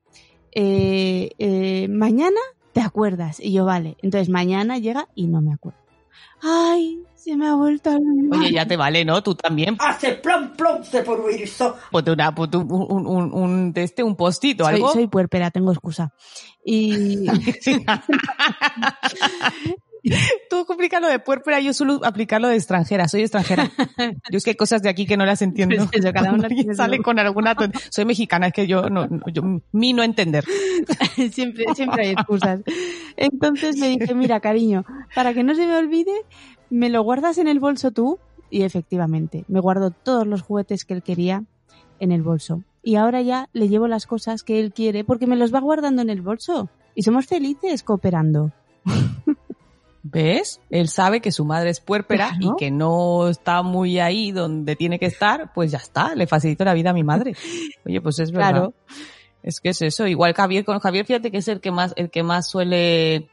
eh, 0.53 1.31
eh, 1.39 1.89
mañana 1.89 2.41
te 2.75 2.83
acuerdas. 2.83 3.41
Y 3.41 3.53
yo, 3.53 3.65
vale. 3.65 3.97
Entonces 4.03 4.29
mañana 4.29 4.77
llega 4.77 5.09
y 5.15 5.29
no 5.29 5.41
me 5.41 5.55
acuerdo. 5.55 5.79
Ay, 6.43 7.03
se 7.19 7.37
me 7.37 7.47
ha 7.49 7.55
vuelto 7.55 7.91
a. 7.91 7.97
Oye, 8.39 8.53
ya 8.53 8.67
te 8.67 8.77
vale, 8.77 9.05
¿no? 9.05 9.23
Tú 9.23 9.35
también. 9.35 9.77
Hace 9.81 10.13
plom 10.15 10.53
plom 10.57 10.83
se 10.85 11.03
por 11.03 11.21
huirzo. 11.21 11.77
Ponte 11.91 12.11
una, 12.13 12.35
ponte 12.35 12.57
un, 12.57 12.71
un, 12.73 13.07
un, 13.07 13.33
un- 13.35 13.73
de 13.73 13.83
este, 13.83 14.03
un 14.03 14.17
postito, 14.17 14.65
soy, 14.65 14.75
algo. 14.75 14.93
soy 14.93 15.07
puerpera, 15.09 15.51
tengo 15.51 15.73
excusa. 15.73 16.13
Y 16.65 17.27
Tú 20.49 20.65
complicas 20.65 21.03
lo 21.03 21.09
de 21.09 21.19
puerpera, 21.19 21.61
yo 21.61 21.75
suelo 21.75 22.01
aplicarlo 22.05 22.49
de 22.49 22.55
extranjera, 22.57 23.09
soy 23.09 23.23
extranjera. 23.23 23.71
Yo 24.31 24.39
es 24.39 24.45
que 24.45 24.51
hay 24.51 24.57
cosas 24.57 24.81
de 24.81 24.89
aquí 24.89 25.05
que 25.07 25.17
no 25.17 25.27
las 25.27 25.43
entiendo. 25.43 25.75
Pues 25.77 25.89
eso, 26.05 26.13
cada 26.13 26.35
tiene 26.49 26.75
sale 26.75 26.99
con 27.01 27.19
alguna 27.19 27.55
ton- 27.57 27.73
Soy 27.91 28.05
mexicana, 28.05 28.47
es 28.47 28.53
que 28.53 28.67
yo 28.67 28.89
no, 28.89 29.07
no- 29.07 29.23
yo, 29.33 29.43
mi 29.73 29.93
no 29.93 30.03
entender. 30.05 30.45
siempre, 31.33 31.65
siempre 31.75 32.07
hay 32.07 32.13
excusas. 32.13 32.61
Entonces 33.17 33.79
le 33.79 33.89
dije, 33.89 34.15
mira, 34.15 34.41
cariño, 34.41 34.85
para 35.15 35.35
que 35.35 35.43
no 35.43 35.55
se 35.55 35.67
me 35.67 35.77
olvide, 35.77 36.13
me 36.71 36.89
lo 36.91 37.03
guardas 37.03 37.39
en 37.39 37.49
el 37.49 37.61
bolso 37.61 37.91
tú. 37.91 38.19
Y 38.51 38.63
efectivamente, 38.63 39.45
me 39.49 39.61
guardo 39.61 39.91
todos 39.91 40.27
los 40.27 40.43
juguetes 40.43 40.85
que 40.85 40.95
él 40.95 41.03
quería 41.03 41.45
en 42.01 42.13
el 42.13 42.23
bolso. 42.23 42.63
y 42.83 42.95
ahora 42.97 43.21
ya 43.21 43.49
le 43.53 43.69
llevo 43.69 43.89
las 43.89 44.07
cosas 44.07 44.43
que 44.43 44.61
él 44.61 44.73
quiere 44.73 45.05
porque 45.05 45.27
me 45.27 45.37
los 45.37 45.53
va 45.53 45.61
guardando 45.61 46.01
en 46.01 46.09
el 46.09 46.23
bolso 46.23 46.71
y 46.95 47.03
somos 47.03 47.27
felices 47.27 47.83
cooperando. 47.83 48.53
¿Ves? 50.03 50.61
Él 50.71 50.89
sabe 50.89 51.21
que 51.21 51.33
su 51.33 51.45
madre 51.45 51.71
es 51.71 51.81
puérpera 51.81 52.29
Claro. 52.31 52.55
y 52.55 52.57
que 52.59 52.71
no 52.71 53.29
está 53.29 53.63
muy 53.63 53.99
ahí 53.99 54.31
donde 54.33 54.75
tiene 54.77 54.99
que 54.99 55.07
estar, 55.07 55.53
pues 55.53 55.71
ya 55.73 55.79
está, 55.79 56.15
le 56.15 56.27
facilito 56.27 56.65
la 56.65 56.73
vida 56.73 56.91
a 56.91 56.95
mi 56.95 57.03
madre. 57.05 57.35
Oye, 57.85 58.01
pues 58.01 58.19
es 58.21 58.31
verdad. 58.31 58.51
Claro. 58.51 58.75
Es 59.43 59.61
que 59.61 59.71
es 59.71 59.83
eso. 59.83 60.07
Igual 60.07 60.33
Javier, 60.35 60.65
con 60.65 60.79
Javier, 60.79 61.05
fíjate 61.05 61.31
que 61.31 61.39
es 61.39 61.49
el 61.49 61.61
que 61.61 61.71
más, 61.73 61.93
el 61.97 62.11
que 62.11 62.23
más 62.23 62.49
suele 62.49 63.29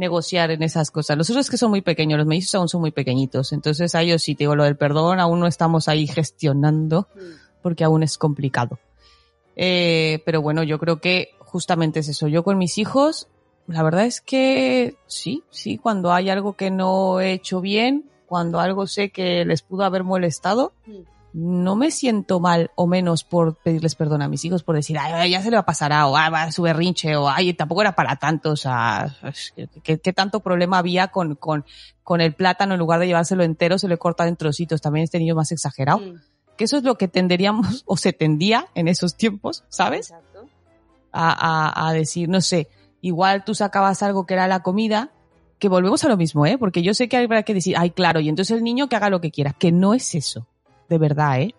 negociar 0.00 0.50
en 0.50 0.64
esas 0.64 0.90
cosas. 0.90 1.16
Los 1.16 1.30
otros 1.30 1.46
es 1.46 1.50
que 1.50 1.56
son 1.56 1.70
muy 1.70 1.82
pequeños, 1.82 2.18
los 2.18 2.26
mellizos 2.26 2.56
aún 2.56 2.68
son 2.68 2.80
muy 2.80 2.90
pequeñitos. 2.90 3.52
Entonces 3.52 3.94
a 3.94 4.02
ellos 4.02 4.22
sí, 4.22 4.34
te 4.34 4.44
digo, 4.44 4.56
lo 4.56 4.64
del 4.64 4.76
perdón 4.76 5.20
aún 5.20 5.38
no 5.38 5.46
estamos 5.46 5.86
ahí 5.86 6.08
gestionando 6.08 7.06
porque 7.62 7.84
aún 7.84 8.02
es 8.02 8.18
complicado. 8.18 8.78
Eh, 9.54 10.22
pero 10.24 10.42
bueno, 10.42 10.62
yo 10.62 10.78
creo 10.78 11.00
que 11.00 11.34
justamente 11.38 12.00
es 12.00 12.08
eso. 12.08 12.26
Yo 12.26 12.42
con 12.42 12.58
mis 12.58 12.78
hijos, 12.78 13.28
la 13.66 13.82
verdad 13.82 14.06
es 14.06 14.20
que 14.20 14.96
sí, 15.06 15.44
sí, 15.50 15.78
cuando 15.78 16.12
hay 16.12 16.30
algo 16.30 16.54
que 16.54 16.70
no 16.70 17.20
he 17.20 17.32
hecho 17.32 17.60
bien, 17.60 18.10
cuando 18.26 18.60
algo 18.60 18.86
sé 18.86 19.10
que 19.10 19.44
les 19.44 19.62
pudo 19.62 19.84
haber 19.84 20.04
molestado, 20.04 20.72
no 21.32 21.76
me 21.76 21.90
siento 21.90 22.40
mal 22.40 22.70
o 22.74 22.86
menos 22.86 23.24
por 23.24 23.56
pedirles 23.56 23.94
perdón 23.94 24.22
a 24.22 24.28
mis 24.28 24.44
hijos, 24.44 24.62
por 24.62 24.74
decir, 24.74 24.98
ay, 24.98 25.30
ya 25.30 25.42
se 25.42 25.50
le 25.50 25.56
va 25.56 25.60
a 25.60 25.66
pasar, 25.66 25.92
o 25.92 26.16
ah, 26.16 26.30
va 26.30 26.42
a 26.42 26.52
su 26.52 26.62
berrinche, 26.62 27.16
o 27.16 27.28
ay, 27.28 27.54
tampoco 27.54 27.82
era 27.82 27.94
para 27.94 28.16
tanto, 28.16 28.50
o 28.50 28.56
sea, 28.56 29.16
¿qué, 29.82 29.98
qué 29.98 30.12
tanto 30.12 30.40
problema 30.40 30.78
había 30.78 31.08
con, 31.08 31.36
con, 31.36 31.64
con 32.02 32.20
el 32.20 32.34
plátano 32.34 32.74
en 32.74 32.80
lugar 32.80 33.00
de 33.00 33.06
llevárselo 33.06 33.44
entero, 33.44 33.78
se 33.78 33.88
le 33.88 33.96
corta 33.96 34.26
en 34.26 34.36
trocitos, 34.36 34.80
también 34.80 35.04
este 35.04 35.18
niño 35.18 35.34
más 35.34 35.52
exagerado. 35.52 36.00
Que 36.56 36.64
eso 36.64 36.76
es 36.76 36.82
lo 36.82 36.96
que 36.96 37.08
tenderíamos, 37.08 37.82
o 37.86 37.96
se 37.96 38.12
tendía 38.12 38.66
en 38.74 38.88
esos 38.88 39.16
tiempos, 39.16 39.64
¿sabes? 39.68 40.12
A, 41.12 41.78
a, 41.82 41.88
a 41.88 41.92
decir, 41.92 42.28
no 42.28 42.40
sé, 42.40 42.68
igual 43.00 43.44
tú 43.44 43.54
sacabas 43.54 44.02
algo 44.02 44.26
que 44.26 44.34
era 44.34 44.48
la 44.48 44.62
comida, 44.62 45.12
que 45.60 45.68
volvemos 45.68 46.02
a 46.04 46.08
lo 46.08 46.16
mismo, 46.16 46.46
¿eh? 46.46 46.58
Porque 46.58 46.82
yo 46.82 46.94
sé 46.94 47.08
que 47.08 47.18
habrá 47.18 47.42
que 47.44 47.54
decir, 47.54 47.76
ay, 47.78 47.90
claro, 47.90 48.18
y 48.18 48.28
entonces 48.28 48.56
el 48.56 48.64
niño 48.64 48.88
que 48.88 48.96
haga 48.96 49.10
lo 49.10 49.20
que 49.20 49.30
quiera, 49.30 49.52
que 49.52 49.70
no 49.70 49.94
es 49.94 50.14
eso, 50.14 50.46
de 50.90 50.98
verdad, 50.98 51.40
¿eh? 51.40 51.54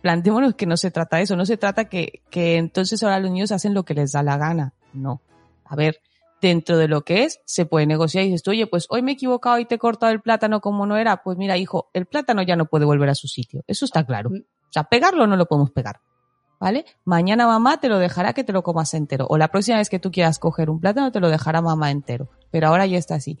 Plantémonos 0.00 0.54
que 0.54 0.64
no 0.64 0.76
se 0.76 0.92
trata 0.92 1.16
de 1.16 1.24
eso, 1.24 1.36
no 1.36 1.44
se 1.44 1.56
trata 1.56 1.86
que, 1.86 2.22
que 2.30 2.56
entonces 2.56 3.02
ahora 3.02 3.18
los 3.18 3.32
niños 3.32 3.50
hacen 3.50 3.74
lo 3.74 3.82
que 3.82 3.94
les 3.94 4.12
da 4.12 4.22
la 4.22 4.38
gana, 4.38 4.72
no. 4.94 5.20
A 5.64 5.74
ver, 5.74 6.00
dentro 6.40 6.78
de 6.78 6.86
lo 6.86 7.02
que 7.02 7.24
es, 7.24 7.40
se 7.44 7.66
puede 7.66 7.86
negociar 7.86 8.22
y 8.22 8.28
dices 8.28 8.44
tú, 8.44 8.52
oye, 8.52 8.68
pues 8.68 8.86
hoy 8.88 9.02
me 9.02 9.10
he 9.10 9.14
equivocado 9.14 9.58
y 9.58 9.64
te 9.64 9.74
he 9.74 9.78
cortado 9.78 10.12
el 10.12 10.20
plátano 10.20 10.60
como 10.60 10.86
no 10.86 10.96
era, 10.96 11.22
pues 11.24 11.36
mira, 11.36 11.56
hijo, 11.56 11.90
el 11.92 12.06
plátano 12.06 12.40
ya 12.42 12.54
no 12.54 12.66
puede 12.66 12.84
volver 12.84 13.10
a 13.10 13.16
su 13.16 13.26
sitio, 13.26 13.64
eso 13.66 13.84
está 13.84 14.06
claro. 14.06 14.30
O 14.30 14.72
sea, 14.72 14.84
pegarlo 14.84 15.26
no 15.26 15.36
lo 15.36 15.46
podemos 15.46 15.72
pegar. 15.72 16.00
¿Vale? 16.60 16.84
Mañana 17.04 17.46
mamá 17.46 17.78
te 17.78 17.88
lo 17.88 18.00
dejará 18.00 18.32
que 18.32 18.42
te 18.42 18.52
lo 18.52 18.64
comas 18.64 18.92
entero. 18.92 19.28
O 19.30 19.38
la 19.38 19.46
próxima 19.46 19.78
vez 19.78 19.88
que 19.88 20.00
tú 20.00 20.10
quieras 20.10 20.40
coger 20.40 20.70
un 20.70 20.80
plátano 20.80 21.12
te 21.12 21.20
lo 21.20 21.28
dejará 21.28 21.62
mamá 21.62 21.92
entero. 21.92 22.30
Pero 22.50 22.66
ahora 22.66 22.84
ya 22.84 22.98
está 22.98 23.14
así. 23.14 23.38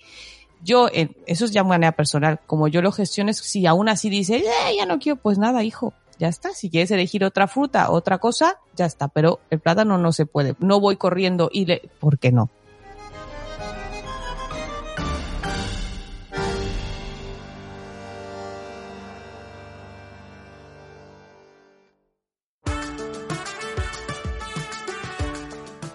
Yo, 0.62 0.88
eso 1.26 1.44
es 1.44 1.52
ya 1.52 1.62
manera 1.64 1.92
personal. 1.92 2.40
Como 2.46 2.68
yo 2.68 2.82
lo 2.82 2.92
gestiono, 2.92 3.30
es 3.30 3.38
si 3.38 3.66
aún 3.66 3.88
así 3.88 4.10
dice, 4.10 4.38
"Eh, 4.38 4.76
ya 4.76 4.86
no 4.86 4.98
quiero, 4.98 5.16
pues 5.16 5.38
nada, 5.38 5.62
hijo. 5.62 5.94
Ya 6.18 6.28
está. 6.28 6.50
Si 6.52 6.68
quieres 6.68 6.90
elegir 6.90 7.24
otra 7.24 7.46
fruta, 7.46 7.90
otra 7.90 8.18
cosa, 8.18 8.58
ya 8.74 8.86
está. 8.86 9.08
Pero 9.08 9.38
el 9.50 9.60
plátano 9.60 9.98
no 9.98 10.12
se 10.12 10.26
puede. 10.26 10.56
No 10.58 10.80
voy 10.80 10.96
corriendo 10.96 11.48
y 11.52 11.66
le, 11.66 11.82
¿por 12.00 12.18
qué 12.18 12.32
no? 12.32 12.50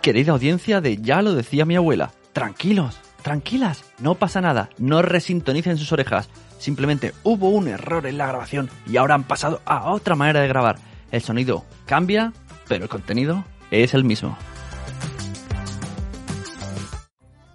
Querida 0.01 0.33
audiencia 0.33 0.81
de 0.81 0.97
Ya 0.97 1.21
lo 1.21 1.33
decía 1.33 1.63
mi 1.65 1.77
abuela, 1.77 2.11
tranquilos, 2.33 2.99
tranquilas, 3.23 3.83
no 3.99 4.15
pasa 4.15 4.41
nada, 4.41 4.69
no 4.77 5.01
resintonicen 5.01 5.77
sus 5.77 5.91
orejas. 5.91 6.29
Simplemente 6.59 7.13
hubo 7.23 7.49
un 7.49 7.67
error 7.67 8.05
en 8.05 8.17
la 8.17 8.27
grabación 8.27 8.69
y 8.85 8.97
ahora 8.97 9.15
han 9.15 9.23
pasado 9.23 9.61
a 9.65 9.91
otra 9.91 10.15
manera 10.15 10.41
de 10.41 10.47
grabar. 10.47 10.77
El 11.11 11.21
sonido 11.21 11.63
cambia, 11.85 12.33
pero 12.67 12.83
el 12.83 12.89
contenido 12.89 13.43
es 13.71 13.93
el 13.93 14.03
mismo. 14.03 14.37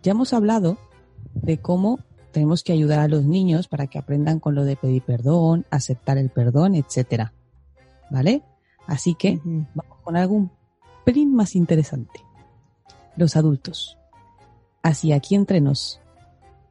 Ya 0.02 0.12
hemos 0.12 0.32
hablado 0.32 0.78
de 1.34 1.58
cómo 1.58 2.00
tenemos 2.32 2.62
que 2.62 2.72
ayudar 2.72 3.00
a 3.00 3.08
los 3.08 3.24
niños 3.24 3.68
para 3.68 3.86
que 3.86 3.98
aprendan 3.98 4.40
con 4.40 4.54
lo 4.54 4.64
de 4.64 4.76
pedir 4.76 5.02
perdón, 5.02 5.66
aceptar 5.70 6.18
el 6.18 6.30
perdón, 6.30 6.74
etcétera. 6.74 7.32
¿Vale? 8.10 8.42
Así 8.86 9.14
que 9.14 9.40
vamos 9.44 9.98
con 10.02 10.16
algo 10.16 10.34
un 10.34 10.50
pelín 11.04 11.34
más 11.34 11.54
interesante. 11.54 12.20
Los 13.16 13.36
adultos. 13.36 13.97
Así 14.82 15.12
aquí 15.12 15.34
entre 15.34 15.60
nos. 15.60 16.00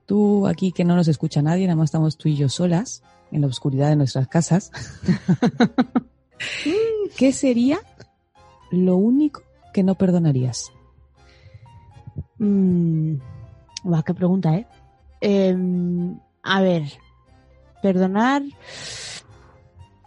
Tú 0.05 0.47
aquí 0.47 0.71
que 0.71 0.85
no 0.85 0.95
nos 0.95 1.07
escucha 1.07 1.41
nadie, 1.41 1.65
nada 1.65 1.75
más 1.75 1.85
estamos 1.85 2.17
tú 2.17 2.29
y 2.29 2.35
yo 2.35 2.49
solas 2.49 3.03
en 3.31 3.41
la 3.41 3.47
oscuridad 3.47 3.89
de 3.89 3.97
nuestras 3.97 4.27
casas. 4.27 4.71
¿Qué 7.17 7.33
sería 7.33 7.79
lo 8.71 8.95
único 8.95 9.43
que 9.73 9.83
no 9.83 9.95
perdonarías? 9.95 10.71
Mm, 12.39 13.15
va, 13.91 14.03
qué 14.03 14.13
pregunta, 14.13 14.55
¿eh? 14.55 14.67
Em, 15.19 16.17
a 16.43 16.61
ver, 16.61 16.83
perdonar. 17.81 18.43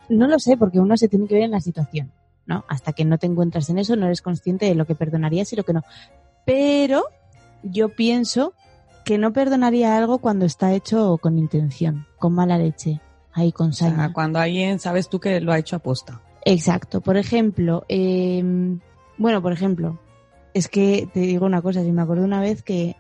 No 0.08 0.26
lo 0.26 0.38
sé, 0.38 0.56
porque 0.56 0.80
uno 0.80 0.96
se 0.96 1.08
tiene 1.08 1.26
que 1.26 1.34
ver 1.34 1.44
en 1.44 1.50
la 1.52 1.60
situación, 1.60 2.12
¿no? 2.46 2.64
Hasta 2.68 2.92
que 2.92 3.04
no 3.04 3.18
te 3.18 3.26
encuentras 3.26 3.68
en 3.70 3.78
eso, 3.78 3.96
no 3.96 4.06
eres 4.06 4.22
consciente 4.22 4.66
de 4.66 4.74
lo 4.74 4.86
que 4.86 4.94
perdonarías 4.94 5.52
y 5.52 5.56
lo 5.56 5.64
que 5.64 5.72
no. 5.72 5.82
Pero 6.46 7.04
yo 7.62 7.90
pienso 7.90 8.55
que 9.05 9.18
no 9.18 9.33
perdonaría 9.33 9.96
algo 9.96 10.18
cuando 10.18 10.44
está 10.44 10.73
hecho 10.73 11.18
con 11.18 11.38
intención, 11.38 12.07
con 12.18 12.35
mala 12.35 12.59
leche, 12.59 13.01
ahí 13.33 13.53
con 13.53 13.70
O 13.70 13.73
sea, 13.73 13.90
saña. 13.90 14.12
cuando 14.12 14.38
alguien 14.38 14.79
sabes 14.79 15.09
tú 15.09 15.20
que 15.20 15.40
lo 15.40 15.53
ha 15.53 15.59
hecho 15.59 15.77
aposta. 15.77 16.20
Exacto. 16.44 17.01
Por 17.01 17.16
ejemplo, 17.16 17.85
eh, 17.88 18.42
bueno, 19.18 19.42
por 19.42 19.53
ejemplo, 19.53 19.99
es 20.55 20.68
que 20.68 21.09
te 21.12 21.20
digo 21.20 21.46
una 21.46 21.62
cosa, 21.62 21.83
si 21.83 21.92
me 21.92 22.03
acuerdo 22.03 22.25
una 22.25 22.40
vez 22.40 22.62
que, 22.62 22.96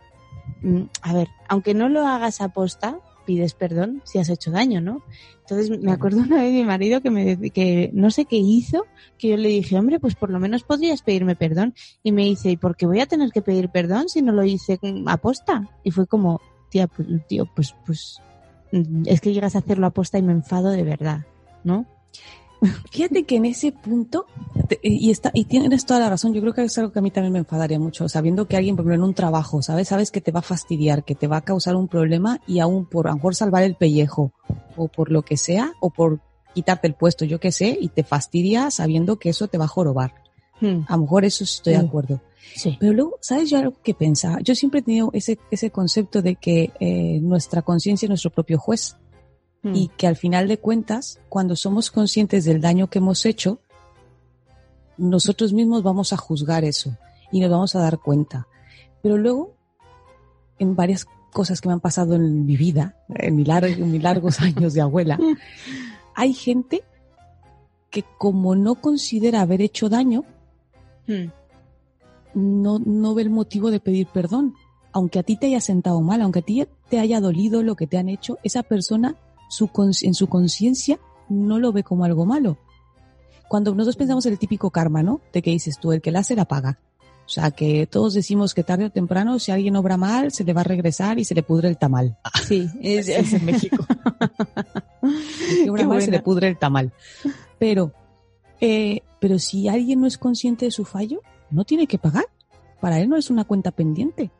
mm, 0.62 0.82
a 1.02 1.12
ver, 1.14 1.28
aunque 1.48 1.74
no 1.74 1.88
lo 1.88 2.06
hagas 2.06 2.40
aposta, 2.40 2.98
pides 3.30 3.54
perdón 3.54 4.02
si 4.04 4.18
has 4.18 4.28
hecho 4.28 4.50
daño, 4.50 4.80
¿no? 4.80 5.04
Entonces 5.42 5.70
me 5.80 5.92
acuerdo 5.92 6.18
una 6.18 6.42
vez 6.42 6.52
de 6.52 6.58
mi 6.58 6.64
marido 6.64 7.00
que 7.00 7.10
me 7.10 7.50
que 7.50 7.90
no 7.92 8.10
sé 8.10 8.24
qué 8.24 8.36
hizo, 8.36 8.86
que 9.18 9.28
yo 9.28 9.36
le 9.36 9.48
dije, 9.48 9.78
hombre, 9.78 10.00
pues 10.00 10.16
por 10.16 10.30
lo 10.30 10.40
menos 10.40 10.64
podrías 10.64 11.02
pedirme 11.02 11.36
perdón. 11.36 11.74
Y 12.02 12.10
me 12.10 12.24
dice, 12.24 12.50
¿y 12.50 12.56
por 12.56 12.76
qué 12.76 12.86
voy 12.86 12.98
a 12.98 13.06
tener 13.06 13.30
que 13.30 13.40
pedir 13.40 13.68
perdón 13.68 14.08
si 14.08 14.20
no 14.20 14.32
lo 14.32 14.44
hice 14.44 14.80
aposta? 15.06 15.68
Y 15.84 15.92
fue 15.92 16.08
como, 16.08 16.40
tía, 16.70 16.88
pues, 16.88 17.06
tío, 17.28 17.48
pues, 17.54 17.76
pues, 17.86 18.20
mm, 18.72 19.04
es 19.06 19.20
que 19.20 19.32
llegas 19.32 19.54
a 19.54 19.58
hacerlo 19.58 19.86
aposta 19.86 20.18
y 20.18 20.22
me 20.22 20.32
enfado 20.32 20.70
de 20.70 20.82
verdad, 20.82 21.24
¿no? 21.62 21.86
Fíjate 22.90 23.24
que 23.24 23.36
en 23.36 23.46
ese 23.46 23.72
punto, 23.72 24.26
te- 24.68 24.78
y 24.82 25.10
está, 25.10 25.30
y 25.32 25.44
tienes 25.46 25.86
toda 25.86 26.00
la 26.00 26.10
razón, 26.10 26.34
yo 26.34 26.40
creo 26.42 26.52
que 26.52 26.62
es 26.62 26.76
algo 26.78 26.92
que 26.92 26.98
a 26.98 27.02
mí 27.02 27.10
también 27.10 27.32
me 27.32 27.38
enfadaría 27.38 27.78
mucho, 27.78 28.08
sabiendo 28.08 28.46
que 28.46 28.56
alguien, 28.56 28.76
por 28.76 28.84
ejemplo, 28.84 28.94
en 28.96 29.08
un 29.08 29.14
trabajo, 29.14 29.62
¿sabes? 29.62 29.88
Sabes 29.88 30.10
que 30.10 30.20
te 30.20 30.30
va 30.32 30.40
a 30.40 30.42
fastidiar, 30.42 31.04
que 31.04 31.14
te 31.14 31.26
va 31.26 31.38
a 31.38 31.40
causar 31.40 31.74
un 31.76 31.88
problema 31.88 32.40
y 32.46 32.58
aún 32.60 32.84
por 32.84 33.06
a 33.06 33.10
lo 33.10 33.16
mejor 33.16 33.34
salvar 33.34 33.62
el 33.62 33.76
pellejo, 33.76 34.32
o 34.76 34.88
por 34.88 35.10
lo 35.10 35.22
que 35.22 35.36
sea, 35.36 35.72
o 35.80 35.90
por 35.90 36.20
quitarte 36.54 36.86
el 36.88 36.94
puesto, 36.94 37.24
yo 37.24 37.40
qué 37.40 37.52
sé, 37.52 37.78
y 37.80 37.88
te 37.88 38.02
fastidia 38.04 38.70
sabiendo 38.70 39.16
que 39.18 39.30
eso 39.30 39.48
te 39.48 39.56
va 39.56 39.64
a 39.64 39.68
jorobar. 39.68 40.12
A 40.88 40.96
lo 40.96 41.02
mejor 41.04 41.24
eso 41.24 41.42
estoy 41.44 41.72
de 41.72 41.82
Mm. 41.82 41.86
acuerdo. 41.86 42.20
Sí. 42.54 42.76
Pero 42.78 42.92
luego, 42.92 43.18
¿sabes 43.22 43.48
yo 43.48 43.56
algo 43.58 43.72
que 43.82 43.94
pensaba? 43.94 44.40
Yo 44.42 44.54
siempre 44.54 44.80
he 44.80 44.82
tenido 44.82 45.08
ese, 45.14 45.38
ese 45.50 45.70
concepto 45.70 46.20
de 46.20 46.34
que 46.36 46.70
eh, 46.80 47.18
nuestra 47.22 47.62
conciencia 47.62 48.04
es 48.04 48.10
nuestro 48.10 48.30
propio 48.30 48.58
juez 48.58 48.96
Mm. 49.62 49.74
y 49.74 49.88
que 49.88 50.06
al 50.06 50.16
final 50.16 50.48
de 50.48 50.58
cuentas, 50.58 51.20
cuando 51.28 51.54
somos 51.54 51.90
conscientes 51.90 52.44
del 52.46 52.60
daño 52.62 52.88
que 52.88 52.98
hemos 52.98 53.26
hecho, 53.26 53.60
nosotros 54.96 55.52
mismos 55.52 55.82
vamos 55.82 56.12
a 56.12 56.16
juzgar 56.16 56.64
eso 56.64 56.96
y 57.32 57.40
nos 57.40 57.50
vamos 57.50 57.74
a 57.74 57.80
dar 57.80 57.98
cuenta. 57.98 58.46
Pero 59.02 59.16
luego, 59.16 59.54
en 60.58 60.76
varias 60.76 61.06
cosas 61.32 61.60
que 61.60 61.68
me 61.68 61.74
han 61.74 61.80
pasado 61.80 62.14
en 62.16 62.44
mi 62.46 62.56
vida, 62.56 62.96
en, 63.08 63.36
mi 63.36 63.44
lar- 63.44 63.64
en 63.70 63.90
mis 63.90 64.02
largos 64.02 64.40
años 64.40 64.74
de 64.74 64.80
abuela, 64.80 65.18
hay 66.14 66.32
gente 66.34 66.82
que 67.90 68.04
como 68.18 68.54
no 68.54 68.76
considera 68.76 69.40
haber 69.42 69.60
hecho 69.62 69.88
daño, 69.88 70.24
Mm. 71.06 71.30
no, 72.34 72.78
no 72.78 73.14
ve 73.14 73.22
el 73.22 73.30
motivo 73.30 73.70
de 73.70 73.80
pedir 73.80 74.06
perdón. 74.06 74.54
Aunque 74.92 75.18
a 75.18 75.22
ti 75.24 75.36
te 75.36 75.46
haya 75.46 75.60
sentado 75.60 76.00
mal, 76.02 76.20
aunque 76.22 76.38
a 76.40 76.42
ti 76.42 76.66
te 76.88 76.98
haya 77.00 77.20
dolido 77.20 77.62
lo 77.62 77.74
que 77.74 77.86
te 77.88 77.98
han 77.98 78.08
hecho, 78.08 78.38
esa 78.44 78.62
persona 78.62 79.16
su 79.50 79.70
en 80.02 80.14
su 80.14 80.28
conciencia 80.28 80.98
no 81.28 81.58
lo 81.58 81.72
ve 81.72 81.84
como 81.84 82.04
algo 82.04 82.24
malo. 82.24 82.58
Cuando 83.48 83.74
nosotros 83.74 83.96
pensamos 83.96 84.24
en 84.26 84.32
el 84.32 84.38
típico 84.38 84.70
karma, 84.70 85.02
¿no? 85.02 85.20
De 85.32 85.42
que 85.42 85.50
dices 85.50 85.78
tú, 85.80 85.92
el 85.92 86.00
que 86.00 86.12
la 86.12 86.20
hace 86.20 86.36
la 86.36 86.44
paga. 86.44 86.78
O 87.26 87.32
sea, 87.32 87.50
que 87.52 87.86
todos 87.86 88.14
decimos 88.14 88.54
que 88.54 88.64
tarde 88.64 88.86
o 88.86 88.90
temprano, 88.90 89.38
si 89.38 89.52
alguien 89.52 89.76
obra 89.76 89.96
mal, 89.96 90.32
se 90.32 90.42
le 90.42 90.52
va 90.52 90.62
a 90.62 90.64
regresar 90.64 91.18
y 91.20 91.24
se 91.24 91.34
le 91.34 91.44
pudre 91.44 91.68
el 91.68 91.78
tamal. 91.78 92.18
Sí, 92.44 92.68
es, 92.80 93.08
es 93.08 93.32
en 93.32 93.44
México. 93.44 93.84
El 95.02 95.64
que 95.64 95.70
obra 95.70 95.82
Qué 95.82 95.88
mal 95.88 96.02
se 96.02 96.10
le 96.10 96.20
pudre 96.20 96.48
el 96.48 96.58
tamal. 96.58 96.92
Pero, 97.58 97.92
eh, 98.60 99.02
pero 99.20 99.38
si 99.38 99.68
alguien 99.68 100.00
no 100.00 100.06
es 100.06 100.18
consciente 100.18 100.64
de 100.64 100.70
su 100.72 100.84
fallo, 100.84 101.22
no 101.50 101.64
tiene 101.64 101.86
que 101.86 101.98
pagar. 101.98 102.24
Para 102.80 102.98
él 102.98 103.08
no 103.08 103.16
es 103.16 103.30
una 103.30 103.44
cuenta 103.44 103.70
pendiente. 103.70 104.30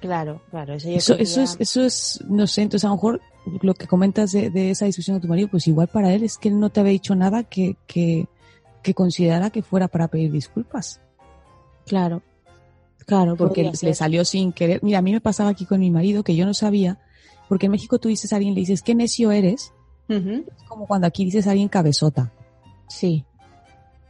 Claro, 0.00 0.42
claro. 0.50 0.74
Eso, 0.74 0.88
yo 0.88 0.96
Eso, 0.96 1.14
eso 1.14 1.42
es, 1.42 1.56
eso 1.58 1.84
es, 1.84 2.24
no 2.28 2.46
sé, 2.46 2.62
entonces 2.62 2.84
a 2.84 2.88
lo 2.88 2.94
mejor 2.94 3.20
lo 3.62 3.74
que 3.74 3.86
comentas 3.86 4.32
de, 4.32 4.50
de 4.50 4.70
esa 4.70 4.86
discusión 4.86 5.16
de 5.16 5.20
tu 5.20 5.28
marido, 5.28 5.48
pues 5.48 5.66
igual 5.66 5.88
para 5.88 6.12
él 6.12 6.22
es 6.22 6.38
que 6.38 6.48
él 6.48 6.58
no 6.58 6.70
te 6.70 6.80
había 6.80 6.92
dicho 6.92 7.14
nada 7.14 7.44
que, 7.44 7.76
que, 7.86 8.26
que 8.82 8.94
considerara 8.94 9.50
que 9.50 9.62
fuera 9.62 9.88
para 9.88 10.08
pedir 10.08 10.32
disculpas. 10.32 11.00
Claro. 11.86 12.22
Claro, 13.06 13.36
porque 13.36 13.70
le 13.82 13.94
salió 13.94 14.24
sin 14.24 14.52
querer. 14.52 14.80
Mira, 14.82 14.98
a 14.98 15.02
mí 15.02 15.12
me 15.12 15.20
pasaba 15.20 15.50
aquí 15.50 15.66
con 15.66 15.80
mi 15.80 15.90
marido 15.90 16.24
que 16.24 16.34
yo 16.34 16.46
no 16.46 16.54
sabía, 16.54 16.98
porque 17.48 17.66
en 17.66 17.72
México 17.72 17.98
tú 17.98 18.08
dices 18.08 18.32
a 18.32 18.36
alguien, 18.36 18.54
le 18.54 18.60
dices, 18.60 18.82
qué 18.82 18.94
necio 18.94 19.30
eres. 19.30 19.72
Es 20.08 20.62
como 20.68 20.86
cuando 20.86 21.06
aquí 21.06 21.24
dices 21.24 21.46
a 21.46 21.50
alguien 21.50 21.68
cabezota. 21.68 22.32
Sí. 22.88 23.24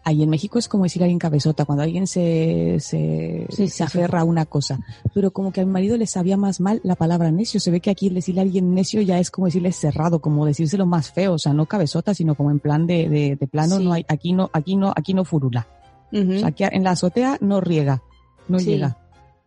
Ahí 0.04 0.22
en 0.22 0.30
México 0.30 0.58
es 0.58 0.68
como 0.68 0.84
decir 0.84 1.02
a 1.02 1.06
alguien 1.06 1.18
cabezota, 1.18 1.64
cuando 1.64 1.82
alguien 1.82 2.06
se, 2.06 2.76
se, 2.78 3.46
Sí, 3.48 3.56
sí, 3.56 3.68
se 3.68 3.84
aferra 3.84 4.20
a 4.20 4.24
una 4.24 4.44
cosa. 4.44 4.78
Pero 5.14 5.32
como 5.32 5.50
que 5.50 5.62
a 5.62 5.64
mi 5.64 5.72
marido 5.72 5.96
le 5.96 6.06
sabía 6.06 6.36
más 6.36 6.60
mal 6.60 6.80
la 6.84 6.94
palabra 6.94 7.30
necio. 7.30 7.58
Se 7.58 7.70
ve 7.70 7.80
que 7.80 7.90
aquí 7.90 8.10
decirle 8.10 8.42
a 8.42 8.44
alguien 8.44 8.74
necio 8.74 9.00
ya 9.00 9.18
es 9.18 9.30
como 9.30 9.46
decirle 9.46 9.72
cerrado, 9.72 10.20
como 10.20 10.44
decírselo 10.44 10.84
más 10.84 11.10
feo. 11.10 11.32
O 11.34 11.38
sea, 11.38 11.54
no 11.54 11.66
cabezota, 11.66 12.14
sino 12.14 12.34
como 12.34 12.50
en 12.50 12.60
plan 12.60 12.86
de, 12.86 13.08
de, 13.08 13.36
de 13.36 13.46
plano, 13.46 13.78
no 13.78 13.92
hay, 13.92 14.04
aquí 14.08 14.32
no, 14.32 14.50
aquí 14.52 14.76
no, 14.76 14.92
aquí 14.94 15.14
no 15.14 15.24
furula. 15.24 15.66
Ujú. 16.12 16.34
O 16.34 16.38
sea, 16.38 16.48
aquí 16.48 16.64
en 16.64 16.84
la 16.84 16.92
azotea 16.92 17.38
no 17.40 17.60
riega, 17.60 18.02
no 18.48 18.58
llega. 18.58 18.98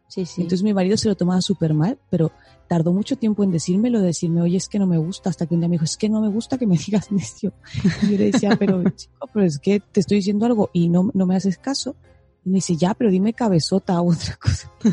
Sí, 0.08 0.26
sí. 0.26 0.42
Entonces 0.42 0.64
mi 0.64 0.74
marido 0.74 0.98
se 0.98 1.10
lo 1.10 1.16
tomaba 1.16 1.42
súper 1.42 1.74
mal, 1.74 1.98
pero 2.10 2.32
tardó 2.68 2.94
mucho 2.94 3.16
tiempo 3.16 3.44
en 3.44 3.52
decírmelo, 3.52 4.00
de 4.00 4.08
decirme, 4.08 4.42
oye, 4.42 4.58
es 4.58 4.68
que 4.68 4.80
no 4.80 4.88
me 4.88 4.98
gusta, 4.98 5.30
hasta 5.30 5.46
que 5.46 5.54
un 5.54 5.62
día 5.62 5.70
me 5.70 5.76
dijo, 5.76 5.86
es 5.86 5.98
que 5.98 6.10
no 6.10 6.22
me 6.22 6.30
gusta 6.30 6.58
que 6.58 6.68
me 6.68 6.78
digas 6.86 7.12
necio. 7.12 7.54
Y 8.04 8.12
yo 8.12 8.18
le 8.18 8.32
decía, 8.32 8.56
pero 8.58 8.84
chico, 8.96 9.30
pero 9.34 9.46
es 9.46 9.60
que 9.60 9.80
te 9.80 10.00
estoy 10.00 10.18
diciendo 10.18 10.46
algo 10.46 10.70
y 10.74 10.90
no, 10.90 11.10
no 11.14 11.26
me 11.26 11.36
haces 11.36 11.58
caso. 11.58 11.96
Y 12.46 12.50
me 12.50 12.56
dice, 12.56 12.78
ya, 12.78 12.94
pero 12.94 13.12
dime 13.12 13.34
cabezota 13.34 14.00
o 14.02 14.12
otra 14.12 14.38
cosa. 14.38 14.72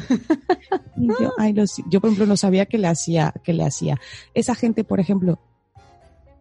Y 0.96 1.09
yo, 1.09 1.33
ay, 1.38 1.53
lo 1.53 1.64
yo 1.90 2.00
por 2.00 2.09
ejemplo 2.09 2.27
no 2.27 2.37
sabía 2.37 2.66
que 2.66 2.79
le 2.79 2.87
hacía, 2.87 3.35
que 3.42 3.53
le 3.53 3.64
hacía. 3.64 3.98
Esa 4.33 4.55
gente, 4.55 4.85
por 4.85 5.00
ejemplo, 5.00 5.40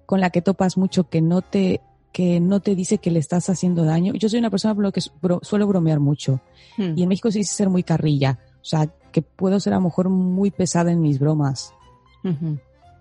con 0.06 0.22
la 0.22 0.30
que 0.30 0.44
topas 0.44 0.78
mucho, 0.78 1.10
que 1.10 1.22
no 1.22 1.42
te, 1.42 1.82
que 2.12 2.40
no 2.40 2.60
te 2.60 2.76
dice 2.76 3.00
que 3.00 3.10
le 3.10 3.18
estás 3.18 3.50
haciendo 3.50 3.84
daño. 3.84 4.14
Yo 4.14 4.30
soy 4.30 4.38
una 4.38 4.52
persona 4.52 4.76
por 4.76 4.84
lo 4.84 4.92
que 4.92 5.02
suelo 5.02 5.68
bromear 5.68 6.00
mucho. 6.00 6.40
Hmm. 6.78 6.94
Y 6.96 7.02
en 7.02 7.10
México 7.10 7.32
se 7.32 7.40
dice 7.40 7.56
ser 7.56 7.70
muy 7.70 7.82
carrilla. 7.82 8.38
O 8.64 8.66
sea, 8.66 8.90
que 9.12 9.22
puedo 9.22 9.60
ser 9.60 9.74
a 9.74 9.76
lo 9.76 9.84
mejor 9.84 10.10
muy 10.10 10.50
pesada 10.50 10.92
en 10.92 11.02
mis 11.02 11.20
bromas. 11.20 11.74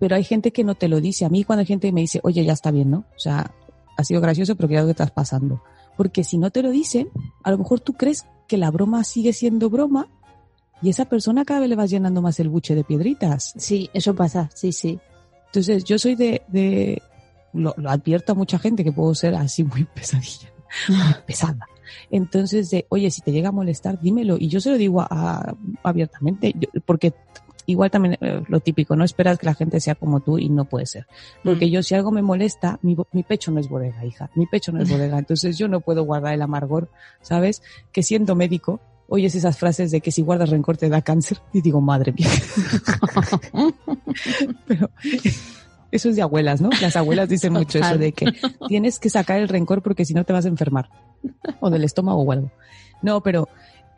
Pero 0.01 0.17
hay 0.17 0.25
gente 0.25 0.53
que 0.53 0.65
no 0.65 0.75
te 0.75 0.89
lo 0.89 1.01
dice. 1.01 1.25
A 1.25 1.29
mí 1.29 1.45
cuando 1.45 1.61
hay 1.61 1.67
gente 1.67 1.87
que 1.87 1.93
me 1.93 2.01
dice, 2.01 2.19
oye, 2.25 2.45
ya 2.45 2.53
está 2.53 2.73
bien, 2.73 2.91
¿no? 2.91 3.05
O 3.17 3.19
sea, 3.19 3.55
ha 3.97 4.05
sido 4.05 4.21
gracioso, 4.21 4.57
pero 4.57 4.69
cuidado 4.69 4.89
que 4.89 4.93
estás 4.93 5.13
pasando. 5.13 5.63
Porque 5.97 6.25
si 6.25 6.37
no 6.39 6.51
te 6.51 6.63
lo 6.63 6.71
dicen, 6.71 7.11
a 7.45 7.53
lo 7.53 7.59
mejor 7.59 7.79
tú 7.79 7.93
crees 7.93 8.27
que 8.49 8.57
la 8.57 8.73
broma 8.73 9.05
sigue 9.05 9.33
siendo 9.33 9.71
broma 9.71 10.09
y 10.83 10.89
esa 10.89 11.05
persona 11.05 11.45
cada 11.45 11.61
vez 11.61 11.69
le 11.69 11.77
vas 11.77 11.91
llenando 11.91 12.21
más 12.21 12.41
el 12.41 12.49
buche 12.49 12.75
de 12.75 12.83
piedritas. 12.83 13.55
Sí, 13.57 13.89
eso 13.95 14.17
pasa, 14.17 14.51
sí, 14.53 14.73
sí. 14.73 14.99
Entonces, 15.47 15.85
yo 15.85 15.97
soy 15.99 16.17
de, 16.17 16.43
de 16.49 17.01
lo, 17.53 17.73
lo 17.77 17.89
advierto 17.89 18.33
a 18.33 18.35
mucha 18.35 18.59
gente 18.59 18.83
que 18.83 18.91
puedo 18.91 19.15
ser 19.15 19.37
así 19.37 19.63
muy 19.63 19.85
pesadilla, 19.95 20.53
muy 20.89 21.15
pesada. 21.25 21.69
Entonces, 22.11 22.71
de, 22.71 22.87
oye, 22.89 23.11
si 23.11 23.21
te 23.23 23.33
llega 23.33 23.49
a 23.51 23.53
molestar, 23.53 24.01
dímelo. 24.01 24.37
Y 24.39 24.49
yo 24.49 24.61
se 24.61 24.71
lo 24.71 24.79
digo 24.79 25.01
a- 25.01 25.09
a- 25.11 25.55
abiertamente, 25.83 26.53
yo- 26.59 26.69
porque 26.85 27.13
igual 27.67 27.91
también 27.93 28.19
eh, 28.21 28.43
lo 28.49 28.59
típico, 28.61 28.97
no 28.97 29.05
esperas 29.05 29.39
que 29.39 29.47
la 29.47 29.55
gente 29.55 29.81
sea 29.81 29.95
como 29.95 30.19
tú 30.21 30.37
y 30.39 30.49
no 30.49 30.65
puede 30.65 30.85
ser. 30.87 31.07
Porque 31.45 31.67
Mm. 31.67 31.71
yo 31.71 31.83
si 31.85 31.95
algo 31.95 32.11
me 32.11 32.21
molesta, 32.23 32.79
mi, 32.83 32.97
mi 33.13 33.23
pecho 33.23 33.53
no 33.53 33.61
es 33.61 33.69
bodega, 33.69 34.05
hija, 34.05 34.31
mi 34.35 34.47
pecho 34.47 34.73
no 34.73 34.83
es 34.83 34.91
bodega. 34.91 35.17
Entonces 35.19 35.57
yo 35.59 35.69
no 35.69 35.81
puedo 35.81 36.03
guardar 36.05 36.35
el 36.35 36.43
amargor, 36.43 36.89
¿sabes? 37.21 37.63
Que 37.93 38.03
siendo 38.03 38.35
médico, 38.35 38.81
oyes 39.09 39.35
esas 39.35 39.59
frases 39.59 39.91
de 39.93 40.01
que 40.01 40.11
si 40.11 40.23
guardas 40.23 40.51
rencor 40.51 40.77
te 40.77 40.89
da 40.89 41.03
cáncer 41.03 41.39
y 41.53 41.61
digo, 41.61 41.81
madre 41.81 42.13
mía. 42.13 42.29
Pero 44.67 44.91
eso 45.93 46.09
es 46.09 46.17
de 46.17 46.23
abuelas, 46.23 46.61
¿no? 46.61 46.71
Las 46.81 46.97
abuelas 46.97 47.29
dicen 47.29 47.53
mucho 47.53 47.79
eso 47.79 47.99
de 47.99 48.13
que 48.13 48.27
tienes 48.67 48.99
que 48.99 49.11
sacar 49.11 49.39
el 49.39 49.49
rencor 49.49 49.83
porque 49.83 50.05
si 50.05 50.15
no 50.15 50.25
te 50.25 50.33
vas 50.33 50.47
a 50.47 50.49
enfermar. 50.49 50.91
O 51.61 51.71
del 51.71 51.85
estómago 51.85 52.23
o 52.23 52.33
algo. 52.33 52.51
No, 53.03 53.21
pero 53.21 53.49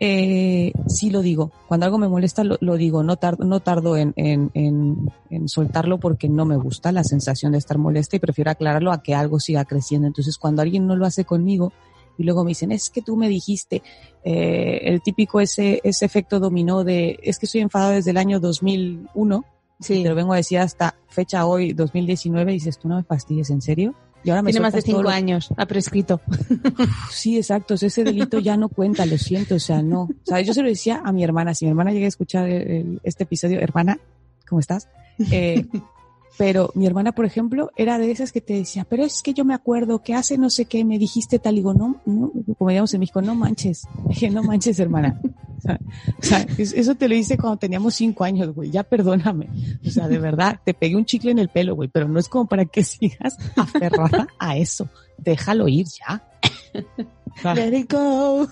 eh, 0.00 0.72
sí 0.88 1.10
lo 1.10 1.22
digo. 1.22 1.52
Cuando 1.68 1.86
algo 1.86 1.98
me 1.98 2.08
molesta, 2.08 2.44
lo, 2.44 2.58
lo 2.60 2.76
digo. 2.76 3.02
No 3.02 3.16
tardo, 3.16 3.44
no 3.44 3.60
tardo 3.60 3.96
en, 3.96 4.12
en, 4.16 4.50
en, 4.54 5.10
en 5.30 5.48
soltarlo 5.48 5.98
porque 5.98 6.28
no 6.28 6.44
me 6.44 6.56
gusta 6.56 6.92
la 6.92 7.04
sensación 7.04 7.52
de 7.52 7.58
estar 7.58 7.78
molesta 7.78 8.16
y 8.16 8.18
prefiero 8.18 8.50
aclararlo 8.50 8.92
a 8.92 9.02
que 9.02 9.14
algo 9.14 9.40
siga 9.40 9.64
creciendo. 9.64 10.06
Entonces, 10.06 10.36
cuando 10.36 10.62
alguien 10.62 10.86
no 10.86 10.96
lo 10.96 11.06
hace 11.06 11.24
conmigo 11.24 11.72
y 12.18 12.24
luego 12.24 12.44
me 12.44 12.50
dicen, 12.50 12.72
es 12.72 12.90
que 12.90 13.02
tú 13.02 13.16
me 13.16 13.28
dijiste, 13.28 13.82
eh, 14.24 14.80
el 14.84 15.02
típico 15.02 15.40
ese, 15.40 15.80
ese 15.84 16.04
efecto 16.04 16.40
dominó 16.40 16.84
de, 16.84 17.18
es 17.22 17.38
que 17.38 17.46
estoy 17.46 17.60
enfadado 17.60 17.92
desde 17.92 18.10
el 18.10 18.16
año 18.16 18.40
2001. 18.40 19.44
Sí. 19.84 20.02
Te 20.02 20.08
lo 20.08 20.14
vengo 20.14 20.32
a 20.32 20.36
decir 20.36 20.58
hasta 20.58 20.94
fecha 21.08 21.46
hoy, 21.46 21.72
2019, 21.72 22.50
y 22.52 22.54
dices, 22.54 22.78
tú 22.78 22.88
no 22.88 22.96
me 22.96 23.02
fastidies, 23.04 23.50
¿en 23.50 23.60
serio? 23.62 23.94
Y 24.24 24.30
ahora 24.30 24.40
me 24.42 24.50
Tiene 24.52 24.62
más 24.62 24.72
de 24.72 24.80
cinco 24.80 25.02
lo- 25.02 25.10
años, 25.10 25.50
ha 25.56 25.66
prescrito. 25.66 26.20
Sí, 27.10 27.36
exacto. 27.36 27.74
o 27.74 27.76
sea, 27.76 27.88
Ese 27.88 28.04
delito 28.04 28.38
ya 28.38 28.56
no 28.56 28.68
cuenta, 28.70 29.04
lo 29.06 29.18
siento, 29.18 29.56
o 29.56 29.58
sea, 29.58 29.82
no. 29.82 30.08
¿Sabes? 30.24 30.46
Yo 30.46 30.54
se 30.54 30.62
lo 30.62 30.68
decía 30.68 31.02
a 31.04 31.12
mi 31.12 31.22
hermana. 31.22 31.54
Si 31.54 31.64
mi 31.66 31.70
hermana 31.70 31.92
llega 31.92 32.06
a 32.06 32.08
escuchar 32.08 32.48
el- 32.48 33.00
este 33.02 33.24
episodio, 33.24 33.60
hermana, 33.60 33.98
¿cómo 34.48 34.60
estás? 34.60 34.88
Eh, 35.30 35.66
pero 36.36 36.70
mi 36.74 36.86
hermana, 36.86 37.12
por 37.12 37.24
ejemplo, 37.24 37.70
era 37.76 37.98
de 37.98 38.10
esas 38.10 38.32
que 38.32 38.40
te 38.40 38.54
decía, 38.54 38.84
pero 38.88 39.04
es 39.04 39.22
que 39.22 39.34
yo 39.34 39.44
me 39.44 39.54
acuerdo 39.54 40.02
que 40.02 40.14
hace 40.14 40.36
no 40.38 40.50
sé 40.50 40.64
qué, 40.64 40.84
me 40.84 40.98
dijiste 40.98 41.38
tal, 41.38 41.54
y 41.54 41.56
digo, 41.58 41.74
no, 41.74 42.00
no, 42.06 42.32
como 42.58 42.70
digamos 42.70 42.92
en 42.94 43.00
México, 43.00 43.22
no 43.22 43.34
manches. 43.34 43.86
Dije, 44.08 44.30
no 44.30 44.42
manches, 44.42 44.78
hermana. 44.78 45.20
O 45.56 45.66
sea, 45.66 45.78
o 46.18 46.22
sea, 46.22 46.46
es- 46.58 46.74
eso 46.74 46.94
te 46.94 47.08
lo 47.08 47.14
hice 47.14 47.38
cuando 47.38 47.56
teníamos 47.56 47.94
cinco 47.94 48.24
años, 48.24 48.54
güey, 48.54 48.70
ya 48.70 48.82
perdóname. 48.82 49.48
O 49.86 49.88
sea, 49.88 50.08
de 50.08 50.18
verdad, 50.18 50.60
te 50.62 50.74
pegué 50.74 50.94
un 50.94 51.06
chicle 51.06 51.30
en 51.30 51.38
el 51.38 51.48
pelo, 51.48 51.74
güey, 51.74 51.88
pero 51.88 52.06
no 52.06 52.18
es 52.18 52.28
como 52.28 52.46
para 52.46 52.66
que 52.66 52.84
sigas 52.84 53.38
aferrada 53.56 54.26
a 54.38 54.58
eso. 54.58 54.90
Déjalo 55.16 55.66
ir 55.68 55.86
ya. 55.86 56.22
O 56.74 57.40
sea, 57.40 57.54
Let 57.54 57.78
it 57.78 57.90
go. 57.90 58.46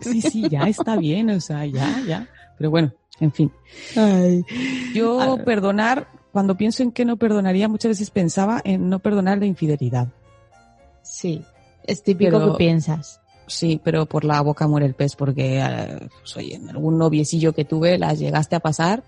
Sí, 0.00 0.22
sí, 0.22 0.48
ya 0.48 0.62
está 0.62 0.96
bien, 0.96 1.28
o 1.28 1.40
sea, 1.40 1.66
ya, 1.66 2.00
ya. 2.08 2.28
Pero 2.56 2.70
bueno, 2.70 2.92
en 3.20 3.32
fin. 3.32 3.52
Yo 4.94 5.38
perdonar, 5.44 6.08
cuando 6.34 6.56
pienso 6.56 6.82
en 6.82 6.92
qué 6.92 7.06
no 7.06 7.16
perdonaría, 7.16 7.68
muchas 7.68 7.90
veces 7.90 8.10
pensaba 8.10 8.60
en 8.64 8.90
no 8.90 8.98
perdonar 8.98 9.38
la 9.38 9.46
infidelidad. 9.46 10.08
Sí, 11.02 11.42
es 11.86 12.02
típico 12.02 12.38
Pero- 12.38 12.52
que 12.52 12.58
piensas. 12.58 13.20
Sí, 13.46 13.78
pero 13.84 14.06
por 14.06 14.24
la 14.24 14.40
boca 14.40 14.66
muere 14.66 14.86
el 14.86 14.94
pez, 14.94 15.16
porque 15.16 15.60
eh, 15.60 16.08
pues, 16.20 16.36
oye, 16.38 16.54
en 16.54 16.68
algún 16.70 16.96
noviecillo 16.98 17.52
que 17.52 17.64
tuve 17.66 17.98
las 17.98 18.18
llegaste 18.18 18.56
a 18.56 18.60
pasar 18.60 19.02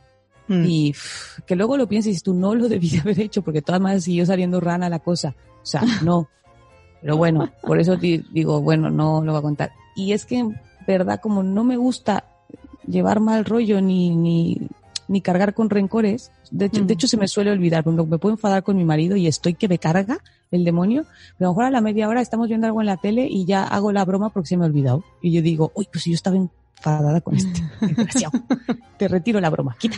Mm. 0.48 0.64
y 0.64 0.92
pff, 0.92 1.40
que 1.44 1.56
luego 1.56 1.76
lo 1.76 1.86
dices, 1.86 2.22
tú 2.22 2.32
no 2.32 2.54
lo 2.54 2.68
debí 2.68 2.88
de 2.90 3.00
haber 3.00 3.18
hecho, 3.18 3.42
porque 3.42 3.62
todas 3.62 3.80
maneras 3.80 4.04
siguió 4.04 4.24
saliendo 4.24 4.60
rana 4.60 4.88
la 4.88 5.00
cosa. 5.00 5.34
O 5.62 5.66
sea, 5.66 5.82
no. 6.04 6.28
Pero 7.00 7.16
bueno, 7.16 7.50
por 7.62 7.80
eso 7.80 7.96
di- 7.96 8.24
digo, 8.32 8.60
bueno, 8.60 8.88
no 8.90 9.22
lo 9.24 9.32
voy 9.32 9.38
a 9.40 9.42
contar. 9.42 9.72
Y 9.96 10.12
es 10.12 10.24
que, 10.24 10.38
en 10.38 10.60
verdad, 10.86 11.18
como 11.20 11.42
no 11.42 11.64
me 11.64 11.76
gusta 11.76 12.24
llevar 12.86 13.18
mal 13.20 13.44
rollo 13.44 13.80
ni, 13.80 14.14
ni, 14.14 14.60
ni 15.08 15.20
cargar 15.22 15.54
con 15.54 15.68
rencores, 15.70 16.30
de 16.50 16.66
hecho, 16.66 16.80
de 16.80 16.86
Mm. 16.86 16.90
hecho 16.96 17.08
se 17.08 17.16
me 17.16 17.28
suele 17.28 17.50
olvidar, 17.50 17.84
por 17.84 17.92
ejemplo, 17.92 18.10
me 18.14 18.18
puedo 18.18 18.34
enfadar 18.34 18.62
con 18.62 18.76
mi 18.76 18.84
marido 18.84 19.16
y 19.16 19.26
estoy 19.26 19.54
que 19.54 19.68
me 19.68 19.78
carga 19.78 20.18
el 20.50 20.64
demonio, 20.64 21.04
pero 21.38 21.48
a 21.48 21.50
lo 21.50 21.52
mejor 21.52 21.64
a 21.64 21.70
la 21.70 21.80
media 21.80 22.08
hora 22.08 22.20
estamos 22.20 22.48
viendo 22.48 22.66
algo 22.66 22.80
en 22.80 22.86
la 22.86 22.96
tele 22.96 23.26
y 23.28 23.44
ya 23.44 23.64
hago 23.64 23.92
la 23.92 24.04
broma 24.04 24.30
porque 24.30 24.48
se 24.48 24.56
me 24.56 24.64
ha 24.64 24.66
olvidado. 24.68 25.04
Y 25.22 25.32
yo 25.32 25.42
digo, 25.42 25.72
uy, 25.74 25.88
pues 25.92 26.04
yo 26.04 26.14
estaba 26.14 26.36
enfadada 26.36 27.20
con 27.20 27.34
este 27.36 27.62
desgraciado. 27.80 28.38
Te 28.98 29.08
retiro 29.08 29.40
la 29.40 29.50
broma, 29.50 29.76
quita. 29.78 29.96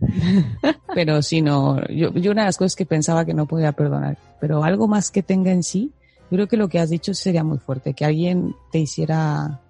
Pero 0.94 1.22
si 1.22 1.42
no, 1.42 1.80
yo, 1.88 2.12
yo 2.14 2.30
una 2.32 2.42
de 2.42 2.48
las 2.48 2.56
cosas 2.56 2.76
que 2.76 2.86
pensaba 2.86 3.24
que 3.24 3.34
no 3.34 3.46
podía 3.46 3.72
perdonar, 3.72 4.16
pero 4.40 4.62
algo 4.64 4.86
más 4.88 5.10
que 5.10 5.22
tenga 5.22 5.50
en 5.50 5.62
sí, 5.62 5.92
yo 6.30 6.36
creo 6.36 6.46
que 6.48 6.56
lo 6.56 6.68
que 6.68 6.78
has 6.78 6.90
dicho 6.90 7.14
sería 7.14 7.42
muy 7.42 7.58
fuerte, 7.58 7.94
que 7.94 8.04
alguien 8.04 8.54
te 8.70 8.78
hiciera... 8.78 9.60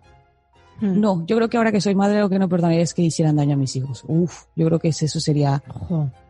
Mm. 0.80 1.00
No, 1.00 1.26
yo 1.26 1.36
creo 1.36 1.48
que 1.48 1.56
ahora 1.56 1.72
que 1.72 1.80
soy 1.80 1.94
madre 1.94 2.20
lo 2.20 2.28
que 2.28 2.38
no 2.38 2.48
perdonaría 2.48 2.82
es 2.82 2.94
que 2.94 3.02
hicieran 3.02 3.36
daño 3.36 3.54
a 3.54 3.56
mis 3.56 3.74
hijos. 3.76 4.04
Uf, 4.06 4.44
yo 4.54 4.66
creo 4.66 4.78
que 4.78 4.88
eso 4.88 5.20
sería 5.20 5.62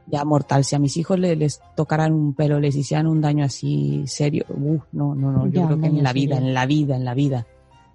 ya 0.07 0.25
mortal. 0.25 0.65
Si 0.65 0.75
a 0.75 0.79
mis 0.79 0.97
hijos 0.97 1.19
le- 1.19 1.37
les 1.37 1.61
tocaran 1.77 2.13
un 2.15 2.35
pelo, 2.35 2.59
les 2.59 2.75
hicieran 2.75 3.07
un 3.07 3.21
daño 3.21 3.45
así 3.45 4.05
serio, 4.07 4.45
uf, 4.49 4.83
no, 4.93 5.15
no, 5.15 5.31
no, 5.31 5.47
yo 5.47 5.61
Ya, 5.61 5.67
creo 5.67 5.81
que 5.81 5.87
en 5.89 6.03
la 6.03 6.13
vida, 6.13 6.37
serio. 6.37 6.49
en 6.49 6.55
la 6.55 6.67
vida, 6.67 6.97
en 6.97 7.05
la 7.05 7.15
vida. 7.15 7.47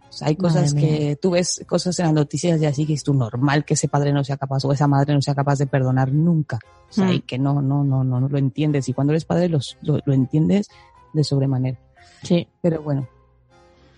O 0.09 0.15
sea, 0.15 0.27
hay 0.27 0.35
cosas 0.35 0.75
Madre 0.75 0.87
que 0.87 1.15
tú 1.15 1.31
ves 1.31 1.63
cosas 1.67 1.97
en 1.97 2.05
las 2.05 2.13
noticias 2.13 2.61
y 2.61 2.67
así 2.67 2.85
que 2.85 2.93
es 2.93 3.03
tú 3.03 3.15
normal 3.15 3.65
que 3.65 3.73
ese 3.73 3.87
padre 3.87 4.13
no 4.13 4.23
sea 4.23 4.37
capaz 4.37 4.63
o 4.63 4.71
esa 4.71 4.85
madre 4.87 5.11
no 5.15 5.23
sea 5.23 5.33
capaz 5.33 5.57
de 5.57 5.65
perdonar 5.65 6.11
nunca. 6.13 6.59
O 6.87 6.93
sea, 6.93 7.07
Mm. 7.07 7.13
y 7.13 7.19
que 7.21 7.39
no, 7.39 7.63
no, 7.63 7.83
no, 7.83 8.03
no, 8.03 8.19
no 8.19 8.29
lo 8.29 8.37
entiendes. 8.37 8.87
Y 8.89 8.93
cuando 8.93 9.13
eres 9.13 9.25
padre 9.25 9.49
los, 9.49 9.75
lo, 9.81 9.97
lo 10.05 10.13
entiendes 10.13 10.67
de 11.13 11.23
sobremanera. 11.23 11.79
Sí. 12.21 12.47
Pero 12.61 12.83
bueno, 12.83 13.07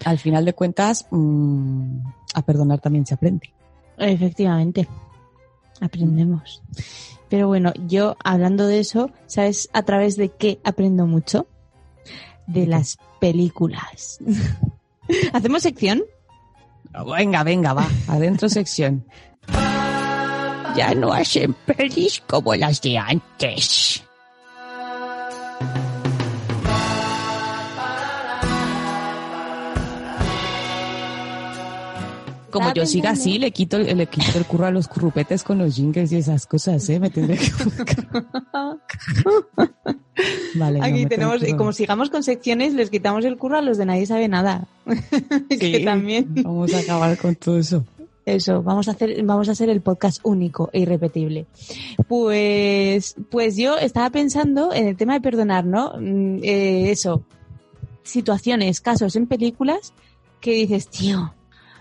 al 0.03 0.19
final 0.19 0.45
de 0.45 0.53
cuentas, 0.53 1.07
mm, 1.11 1.99
a 2.33 2.41
perdonar 2.41 2.79
también 2.79 3.05
se 3.05 3.13
aprende. 3.13 3.53
Efectivamente. 3.97 4.87
Aprendemos. 5.81 6.61
Pero 7.29 7.47
bueno, 7.47 7.73
yo 7.87 8.15
hablando 8.23 8.67
de 8.67 8.79
eso, 8.79 9.11
¿sabes 9.25 9.69
a 9.73 9.83
través 9.83 10.15
de 10.15 10.29
qué 10.29 10.59
aprendo 10.63 11.05
mucho? 11.05 11.47
De 12.47 12.67
las 12.67 12.97
películas. 13.19 14.19
¿Hacemos 15.33 15.63
sección? 15.63 16.03
Venga, 17.17 17.43
venga, 17.43 17.73
va. 17.73 17.87
Adentro 18.07 18.47
sección. 18.47 19.05
Ya 20.75 20.93
no 20.93 21.11
hacen 21.11 21.53
pelis 21.65 22.21
como 22.27 22.53
las 22.55 22.81
de 22.81 22.97
antes. 22.97 24.03
Como 32.55 32.73
yo 32.73 32.85
siga 32.85 33.11
así, 33.11 33.37
le 33.37 33.51
quito, 33.51 33.77
le 33.77 34.07
quito 34.07 34.37
el 34.37 34.45
curro 34.45 34.67
a 34.67 34.71
los 34.71 34.87
currupetes 34.87 35.43
con 35.43 35.57
los 35.57 35.75
jingles 35.75 36.13
y 36.13 36.17
esas 36.17 36.47
cosas, 36.47 36.87
¿eh? 36.89 36.99
Me 36.99 37.09
tendré 37.09 37.37
que 37.37 37.51
Vale, 40.55 40.79
Aquí 40.81 41.05
tenemos, 41.05 41.45
y 41.45 41.53
como 41.53 41.73
sigamos 41.73 42.09
con 42.09 42.23
secciones, 42.23 42.73
les 42.73 42.89
quitamos 42.89 43.25
el 43.25 43.35
curro 43.37 43.57
a 43.57 43.61
los 43.61 43.77
de 43.77 43.85
nadie 43.85 44.05
sabe 44.05 44.29
nada. 44.29 44.67
Sí, 45.59 45.83
también. 45.83 46.27
Vamos 46.43 46.73
a 46.73 46.79
acabar 46.79 47.17
con 47.17 47.35
todo 47.35 47.57
eso. 47.57 47.83
Eso, 48.25 48.63
vamos 48.63 48.87
a 48.87 48.91
hacer, 48.91 49.21
vamos 49.23 49.49
a 49.49 49.51
hacer 49.51 49.69
el 49.69 49.81
podcast 49.81 50.19
único 50.23 50.69
e 50.71 50.79
irrepetible. 50.79 51.47
Pues, 52.07 53.15
pues 53.29 53.57
yo 53.57 53.77
estaba 53.77 54.09
pensando 54.09 54.73
en 54.73 54.87
el 54.87 54.95
tema 54.95 55.13
de 55.13 55.21
perdonar, 55.21 55.65
¿no? 55.65 55.93
Mm, 55.99 56.39
eh, 56.43 56.91
eso, 56.91 57.23
situaciones, 58.03 58.81
casos 58.81 59.15
en 59.15 59.27
películas 59.27 59.93
que 60.39 60.53
dices, 60.53 60.87
tío, 60.87 61.33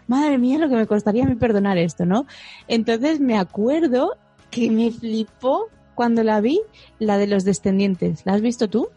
madre 0.06 0.38
mía, 0.38 0.58
lo 0.58 0.68
que 0.68 0.76
me 0.76 0.86
costaría 0.86 1.24
a 1.24 1.28
mí 1.28 1.34
perdonar 1.34 1.78
esto, 1.78 2.04
¿no? 2.06 2.26
Entonces 2.68 3.20
me 3.20 3.38
acuerdo 3.38 4.16
que 4.50 4.70
me 4.70 4.90
flipó 4.90 5.68
cuando 5.94 6.22
la 6.22 6.40
vi, 6.40 6.60
la 6.98 7.18
de 7.18 7.26
los 7.26 7.44
descendientes. 7.44 8.24
¿La 8.24 8.34
has 8.34 8.40
visto 8.40 8.68
tú? 8.68 8.88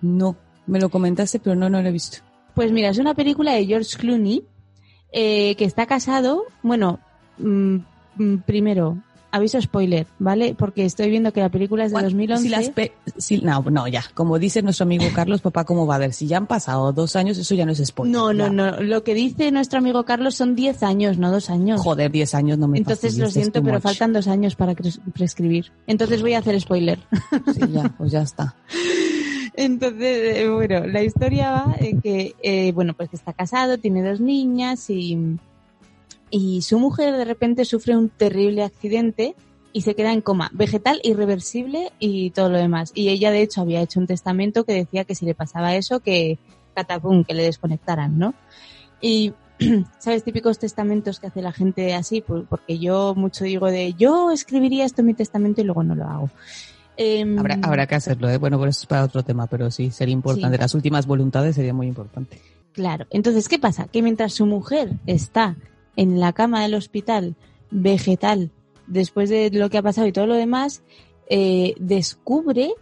No, 0.00 0.36
me 0.66 0.80
lo 0.80 0.88
comentaste, 0.88 1.38
pero 1.38 1.56
no, 1.56 1.68
no 1.68 1.82
lo 1.82 1.88
he 1.88 1.92
visto. 1.92 2.18
Pues 2.54 2.72
mira, 2.72 2.88
es 2.88 2.98
una 2.98 3.14
película 3.14 3.52
de 3.52 3.66
George 3.66 3.96
Clooney 3.96 4.44
eh, 5.12 5.54
que 5.56 5.64
está 5.64 5.86
casado. 5.86 6.44
Bueno, 6.62 7.00
mm, 7.38 7.76
mm, 8.16 8.36
primero, 8.46 8.98
aviso 9.30 9.60
spoiler, 9.60 10.06
¿vale? 10.18 10.54
Porque 10.58 10.84
estoy 10.84 11.10
viendo 11.10 11.32
que 11.32 11.40
la 11.40 11.48
película 11.50 11.84
es 11.84 11.92
de 11.92 12.00
2011. 12.02 12.42
Si 12.42 12.48
las 12.48 12.70
pe- 12.70 12.92
si- 13.16 13.38
no, 13.38 13.60
no, 13.62 13.86
ya. 13.88 14.02
Como 14.14 14.38
dice 14.38 14.62
nuestro 14.62 14.84
amigo 14.84 15.04
Carlos, 15.14 15.40
papá, 15.40 15.64
¿cómo 15.64 15.86
va 15.86 15.96
a 15.96 15.98
ver? 15.98 16.12
Si 16.12 16.26
ya 16.26 16.38
han 16.38 16.46
pasado 16.46 16.92
dos 16.92 17.14
años, 17.16 17.36
eso 17.38 17.54
ya 17.54 17.66
no 17.66 17.72
es 17.72 17.84
spoiler. 17.84 18.12
No, 18.14 18.32
no, 18.32 18.46
ya. 18.46 18.50
no. 18.50 18.80
Lo 18.82 19.04
que 19.04 19.14
dice 19.14 19.50
nuestro 19.52 19.78
amigo 19.80 20.04
Carlos 20.04 20.34
son 20.34 20.54
10 20.54 20.82
años, 20.82 21.18
no 21.18 21.30
dos 21.30 21.50
años. 21.50 21.80
Joder, 21.80 22.10
10 22.10 22.34
años 22.34 22.58
no 22.58 22.68
me 22.68 22.78
Entonces 22.78 23.18
lo 23.18 23.28
siento, 23.30 23.62
pero 23.62 23.74
much. 23.74 23.82
faltan 23.82 24.12
dos 24.12 24.28
años 24.28 24.54
para 24.56 24.74
prescribir. 25.14 25.72
Entonces 25.86 26.22
voy 26.22 26.34
a 26.34 26.38
hacer 26.38 26.58
spoiler. 26.60 26.98
Sí, 27.54 27.60
ya, 27.72 27.94
pues 27.98 28.10
ya 28.12 28.22
está. 28.22 28.54
Entonces, 29.54 30.36
eh, 30.38 30.48
bueno, 30.48 30.86
la 30.86 31.02
historia 31.02 31.50
va 31.50 31.76
en 31.80 32.00
que, 32.00 32.34
eh, 32.42 32.70
bueno, 32.72 32.94
pues 32.94 33.08
que 33.08 33.16
está 33.16 33.32
casado, 33.32 33.76
tiene 33.78 34.02
dos 34.08 34.20
niñas 34.20 34.88
y, 34.88 35.18
y 36.30 36.62
su 36.62 36.78
mujer 36.78 37.16
de 37.16 37.24
repente 37.24 37.64
sufre 37.64 37.96
un 37.96 38.08
terrible 38.08 38.62
accidente 38.62 39.34
y 39.72 39.82
se 39.82 39.94
queda 39.94 40.12
en 40.12 40.20
coma, 40.20 40.50
vegetal, 40.52 41.00
irreversible 41.02 41.92
y 41.98 42.30
todo 42.30 42.48
lo 42.48 42.58
demás. 42.58 42.92
Y 42.94 43.08
ella, 43.10 43.30
de 43.30 43.42
hecho, 43.42 43.60
había 43.60 43.80
hecho 43.80 44.00
un 44.00 44.06
testamento 44.06 44.64
que 44.64 44.72
decía 44.72 45.04
que 45.04 45.14
si 45.14 45.26
le 45.26 45.34
pasaba 45.34 45.74
eso, 45.76 46.00
que 46.00 46.38
catapum, 46.74 47.24
que 47.24 47.34
le 47.34 47.44
desconectaran, 47.44 48.18
¿no? 48.18 48.34
Y, 49.00 49.34
¿sabes? 49.98 50.24
Típicos 50.24 50.58
testamentos 50.58 51.20
que 51.20 51.26
hace 51.26 51.42
la 51.42 51.52
gente 51.52 51.94
así, 51.94 52.22
porque 52.22 52.78
yo 52.78 53.14
mucho 53.14 53.44
digo 53.44 53.70
de, 53.70 53.94
yo 53.94 54.30
escribiría 54.30 54.84
esto 54.84 55.02
en 55.02 55.08
mi 55.08 55.14
testamento 55.14 55.60
y 55.60 55.64
luego 55.64 55.82
no 55.82 55.94
lo 55.94 56.04
hago. 56.04 56.30
Em, 56.96 57.38
Habrá, 57.38 57.58
habrá 57.62 57.86
que 57.86 57.94
hacerlo, 57.94 58.28
¿eh? 58.28 58.38
Bueno, 58.38 58.58
pero 58.58 58.70
eso 58.70 58.80
es 58.80 58.86
para 58.86 59.04
otro 59.04 59.22
tema, 59.22 59.46
pero 59.46 59.70
sí, 59.70 59.90
sería 59.90 60.12
importante. 60.12 60.56
Sí. 60.56 60.60
Las 60.60 60.74
últimas 60.74 61.06
voluntades 61.06 61.54
sería 61.54 61.72
muy 61.72 61.86
importante. 61.86 62.40
Claro. 62.72 63.06
Entonces, 63.10 63.48
¿qué 63.48 63.58
pasa? 63.58 63.86
Que 63.86 64.02
mientras 64.02 64.32
su 64.32 64.46
mujer 64.46 64.94
está 65.06 65.56
en 65.98 66.20
la 66.20 66.32
cama 66.32 66.62
del 66.62 66.76
hospital, 66.76 67.34
vegetal, 67.72 68.52
después 68.86 69.28
de 69.28 69.50
lo 69.50 69.68
que 69.68 69.78
ha 69.78 69.82
pasado 69.82 70.06
y 70.06 70.12
todo 70.12 70.26
lo 70.26 70.34
demás, 70.34 70.82
eh, 71.28 71.74
descubre 71.80 72.72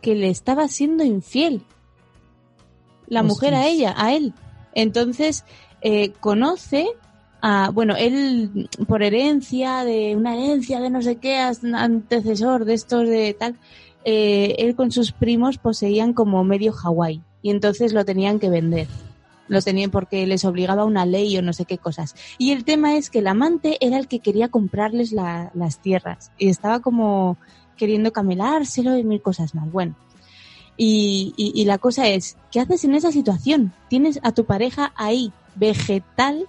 que 0.00 0.14
le 0.14 0.30
estaba 0.30 0.68
siendo 0.68 1.02
infiel. 1.02 1.62
La 3.08 3.24
mujer 3.24 3.54
a 3.54 3.66
ella, 3.66 3.92
a 3.96 4.14
él. 4.14 4.34
Entonces, 4.72 5.44
eh, 5.82 6.12
conoce 6.20 6.86
a, 7.42 7.70
bueno, 7.70 7.96
él 7.96 8.68
por 8.86 9.02
herencia, 9.02 9.82
de 9.82 10.14
una 10.14 10.36
herencia 10.36 10.78
de 10.78 10.90
no 10.90 11.02
sé 11.02 11.16
qué, 11.16 11.38
antecesor 11.38 12.66
de 12.66 12.74
estos 12.74 13.08
de 13.08 13.34
tal, 13.34 13.56
eh, 14.04 14.54
él 14.58 14.76
con 14.76 14.92
sus 14.92 15.10
primos 15.10 15.58
poseían 15.58 16.12
como 16.12 16.44
medio 16.44 16.72
Hawái 16.72 17.20
y 17.42 17.50
entonces 17.50 17.92
lo 17.92 18.04
tenían 18.04 18.38
que 18.38 18.48
vender. 18.48 18.86
Lo 19.50 19.60
tenían 19.62 19.90
porque 19.90 20.26
les 20.26 20.44
obligaba 20.44 20.84
una 20.84 21.04
ley 21.04 21.36
o 21.36 21.42
no 21.42 21.52
sé 21.52 21.64
qué 21.64 21.76
cosas. 21.76 22.14
Y 22.38 22.52
el 22.52 22.64
tema 22.64 22.96
es 22.96 23.10
que 23.10 23.18
el 23.18 23.26
amante 23.26 23.76
era 23.84 23.98
el 23.98 24.06
que 24.06 24.20
quería 24.20 24.48
comprarles 24.48 25.10
la- 25.12 25.50
las 25.54 25.80
tierras 25.82 26.30
y 26.38 26.48
estaba 26.48 26.78
como 26.80 27.36
queriendo 27.76 28.12
camelárselo 28.12 28.96
y 28.96 29.02
mil 29.04 29.20
cosas 29.20 29.54
más. 29.54 29.70
Bueno. 29.70 29.96
Y, 30.76 31.34
y- 31.36 31.64
la 31.64 31.78
cosa 31.78 32.08
es, 32.08 32.36
¿qué 32.50 32.60
haces 32.60 32.84
en 32.84 32.94
esa 32.94 33.12
situación? 33.12 33.72
Tienes 33.88 34.18
a 34.22 34.32
tu 34.32 34.44
pareja 34.44 34.92
ahí, 34.96 35.32
vegetal, 35.56 36.46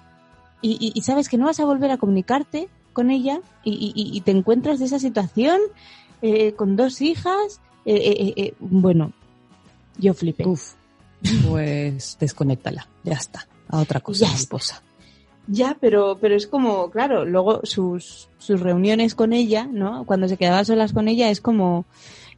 y, 0.62 1.02
sabes 1.02 1.28
que 1.28 1.38
no 1.38 1.45
vas 1.47 1.60
a 1.60 1.66
volver 1.66 1.89
a 1.91 1.97
comunicarte 1.97 2.70
con 2.93 3.10
ella 3.10 3.41
y, 3.64 4.22
te 4.22 4.32
encuentras 4.32 4.80
de 4.80 4.86
esa 4.86 4.99
situación 4.99 5.60
eh, 6.22 6.54
con 6.54 6.76
dos 6.76 7.02
hijas. 7.02 7.60
eh, 7.84 7.95
eh, 7.95 8.16
eh, 8.20 8.34
eh, 8.38 8.54
bueno, 8.60 9.12
yo 9.97 10.14
flipé. 10.14 10.43
Pues 11.48 12.18
desconéctala, 12.20 12.88
ya 13.04 13.14
está. 13.14 13.48
A 13.70 13.80
otra 13.80 14.00
cosa, 14.02 14.26
Ya 14.26 14.34
esposa. 14.34 14.82
Ya, 15.48 15.78
pero, 15.80 16.18
pero 16.22 16.36
es 16.36 16.48
como, 16.48 16.92
claro, 16.92 17.26
luego 17.26 17.62
sus, 17.64 18.30
sus 18.38 18.60
reuniones 18.60 19.16
con 19.16 19.34
ella, 19.34 19.68
¿no? 19.72 20.06
Cuando 20.06 20.28
se 20.28 20.38
quedaba 20.38 20.64
solas 20.64 20.94
con 20.94 21.08
ella 21.08 21.30
es 21.30 21.42
como, 21.42 21.86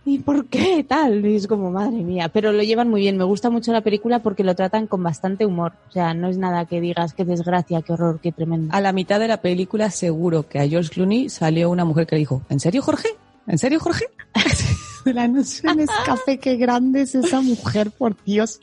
¿y 0.05 0.19
por 0.19 0.47
qué 0.47 0.83
tal? 0.87 1.25
Y 1.25 1.35
es 1.35 1.47
como, 1.47 1.69
madre 1.69 2.03
mía, 2.03 2.29
pero 2.29 2.51
lo 2.51 2.63
llevan 2.63 2.89
muy 2.89 3.01
bien. 3.01 3.17
Me 3.17 3.23
gusta 3.23 3.49
mucho 3.49 3.71
la 3.71 3.81
película 3.81 4.19
porque 4.19 4.43
lo 4.43 4.55
tratan 4.55 4.87
con 4.87 5.03
bastante 5.03 5.45
humor. 5.45 5.73
O 5.89 5.91
sea, 5.91 6.13
no 6.13 6.29
es 6.29 6.37
nada 6.37 6.65
que 6.65 6.81
digas, 6.81 7.13
qué 7.13 7.25
desgracia, 7.25 7.81
qué 7.81 7.93
horror, 7.93 8.19
qué 8.21 8.31
tremendo. 8.31 8.73
A 8.73 8.81
la 8.81 8.93
mitad 8.93 9.19
de 9.19 9.27
la 9.27 9.41
película 9.41 9.91
seguro 9.91 10.47
que 10.47 10.59
a 10.59 10.67
George 10.67 10.89
Clooney 10.89 11.29
salió 11.29 11.69
una 11.69 11.85
mujer 11.85 12.07
que 12.07 12.15
le 12.15 12.19
dijo, 12.19 12.41
¿en 12.49 12.59
serio, 12.59 12.81
Jorge? 12.81 13.09
¿En 13.47 13.57
serio, 13.57 13.79
Jorge? 13.79 14.05
El 15.05 15.17
anuncio 15.17 15.69
en 15.69 15.85
café, 16.05 16.37
qué 16.39 16.55
grande 16.57 17.01
es 17.01 17.15
esa 17.15 17.41
mujer, 17.41 17.91
por 17.91 18.15
Dios. 18.23 18.59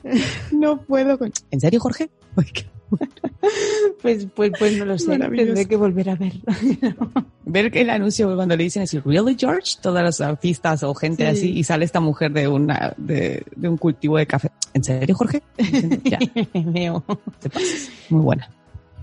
No 0.52 0.80
puedo 0.82 1.18
con... 1.18 1.32
¿En 1.50 1.60
serio, 1.60 1.80
Jorge? 1.80 2.10
Qué- 2.52 2.66
Pues, 4.02 4.26
pues, 4.34 4.50
pues 4.58 4.76
no 4.78 4.84
lo 4.84 4.98
sé, 4.98 5.16
tendré 5.18 5.66
que 5.66 5.76
volver 5.76 6.10
a 6.10 6.16
ver. 6.16 6.32
Ver 7.44 7.70
que 7.72 7.80
el 7.80 7.90
anuncio 7.90 8.32
cuando 8.36 8.56
le 8.56 8.62
dicen 8.64 8.82
así, 8.84 9.00
¿really, 9.00 9.36
George? 9.38 9.76
Todos 9.82 10.02
los 10.02 10.20
artistas 10.20 10.82
o 10.84 10.94
gente 10.94 11.24
Sí. 11.24 11.30
así, 11.30 11.58
y 11.58 11.64
sale 11.64 11.84
esta 11.84 11.98
mujer 12.00 12.32
de 12.32 12.46
una 12.46 12.94
de, 12.96 13.44
de 13.56 13.68
un 13.68 13.76
cultivo 13.76 14.16
de 14.18 14.26
café. 14.26 14.50
¿En 14.72 14.84
serio, 14.84 15.14
Jorge? 15.16 15.42
ya, 16.04 16.18
te 16.18 17.50
pasas. 17.50 17.90
Muy 18.08 18.22
buena. 18.22 18.48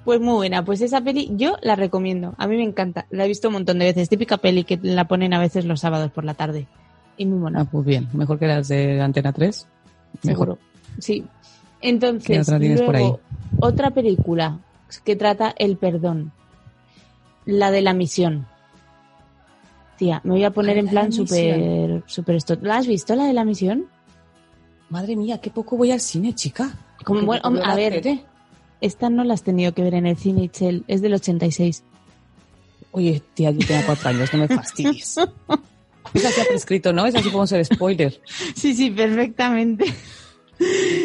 Pues 0.05 0.21
muy 0.21 0.35
buena, 0.35 0.63
pues 0.63 0.79
esa 0.79 1.01
peli 1.01 1.29
yo 1.35 1.57
la 1.61 1.75
recomiendo. 1.75 2.35
A 2.38 2.47
mí 2.47 2.55
me 2.55 2.63
encanta, 2.63 3.05
la 3.09 3.25
he 3.25 3.27
visto 3.27 3.49
un 3.49 3.55
montón 3.55 3.79
de 3.79 3.85
veces. 3.85 4.07
Típica 4.07 4.38
peli 4.38 4.63
que 4.63 4.79
la 4.81 5.05
ponen 5.09 5.33
a 5.33 5.39
veces 5.39 5.65
los 5.65 5.81
sábados 5.81 6.11
por 6.11 6.23
la 6.23 6.33
tarde. 6.33 6.67
Y 7.18 7.26
muy 7.26 7.39
mona. 7.39 7.61
Ah, 7.61 7.65
pues 7.65 7.86
bien. 7.86 8.07
Mejor 8.13 8.39
que 8.39 8.47
las 8.47 8.68
de 8.68 9.01
Antena 9.01 9.34
3. 9.34 9.68
Mejor. 10.24 10.47
Seguro. 10.47 10.57
Sí. 10.99 11.26
Entonces, 11.82 12.26
¿Qué 12.26 12.39
otra 13.59 13.89
por 13.89 14.03
película 14.03 14.59
que 15.03 15.15
trata 15.15 15.53
el 15.57 15.78
perdón. 15.78 16.32
La 17.45 17.72
de 17.72 17.82
la 17.82 17.93
misión. 17.93 18.45
Tía, 19.97 20.22
me 20.24 20.32
voy 20.32 20.43
a 20.43 20.51
poner 20.51 20.78
en 20.78 20.86
la 20.86 20.91
plan 20.91 21.11
súper, 21.11 22.03
súper 22.05 22.36
esto. 22.36 22.57
¿La 22.61 22.78
has 22.78 22.88
visto, 22.88 23.15
la 23.15 23.26
de 23.26 23.34
la 23.34 23.43
misión? 23.43 23.88
Madre 24.89 25.15
mía, 25.15 25.39
qué 25.39 25.49
poco 25.49 25.76
voy 25.76 25.91
al 25.91 25.99
cine, 25.99 26.36
chica. 26.36 26.72
Como, 27.03 27.22
bueno, 27.24 27.43
a 27.63 27.76
ver, 27.76 28.01
tele. 28.01 28.24
esta 28.80 29.09
no 29.09 29.24
la 29.24 29.34
has 29.34 29.43
tenido 29.43 29.74
que 29.74 29.82
ver 29.82 29.95
en 29.95 30.05
el 30.05 30.18
cine, 30.18 30.43
Itzel. 30.43 30.84
Es 30.88 31.01
del 31.01 31.13
86. 31.13 31.84
Oye, 32.91 33.22
tía, 33.34 33.51
yo 33.51 33.65
tengo 33.65 33.82
cuatro 33.86 34.09
años, 34.09 34.32
no 34.34 34.39
me 34.39 34.47
fastidies. 34.55 35.15
Esa 36.13 36.31
se 36.31 36.41
ha 36.41 36.45
prescrito, 36.45 36.93
¿no? 36.93 37.05
Esa 37.05 37.19
sí 37.19 37.25
podemos 37.29 37.49
ser 37.49 37.65
spoiler. 37.65 38.21
Sí, 38.55 38.73
sí, 38.73 38.91
perfectamente. 38.91 39.85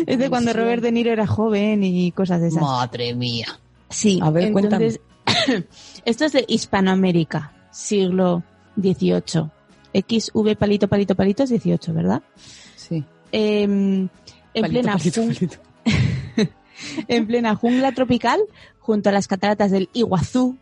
Es 0.07 0.18
de 0.18 0.28
cuando. 0.30 0.53
Robert 0.53 0.82
De 0.82 0.92
Niro 0.92 1.12
era 1.12 1.26
joven 1.26 1.84
y 1.84 2.11
cosas 2.12 2.40
de 2.40 2.48
esas. 2.48 2.62
Madre 2.62 3.14
mía. 3.14 3.46
Sí, 3.90 4.18
A 4.22 4.30
ver, 4.30 4.44
entonces, 4.44 5.00
esto 6.07 6.24
es 6.24 6.32
de 6.32 6.44
Hispanoamérica, 6.48 7.53
siglo 7.70 8.42
XVIII. 8.80 9.50
XV 9.94 10.57
palito, 10.59 10.88
palito, 10.88 11.14
palito 11.14 11.42
es 11.42 11.50
18, 11.50 11.92
¿verdad? 11.92 12.22
Sí. 12.76 13.05
Em, 13.30 14.09
en, 14.55 14.62
Palito, 14.62 14.68
plena 14.80 14.96
palito, 14.96 15.20
jun- 15.22 15.34
palito. 15.34 15.57
en 17.09 17.26
plena 17.26 17.55
jungla 17.55 17.92
tropical, 17.92 18.40
junto 18.78 19.11
a 19.11 19.12
las 19.12 19.28
cataratas 19.28 19.70
del 19.70 19.90
Iguazú, 19.92 20.57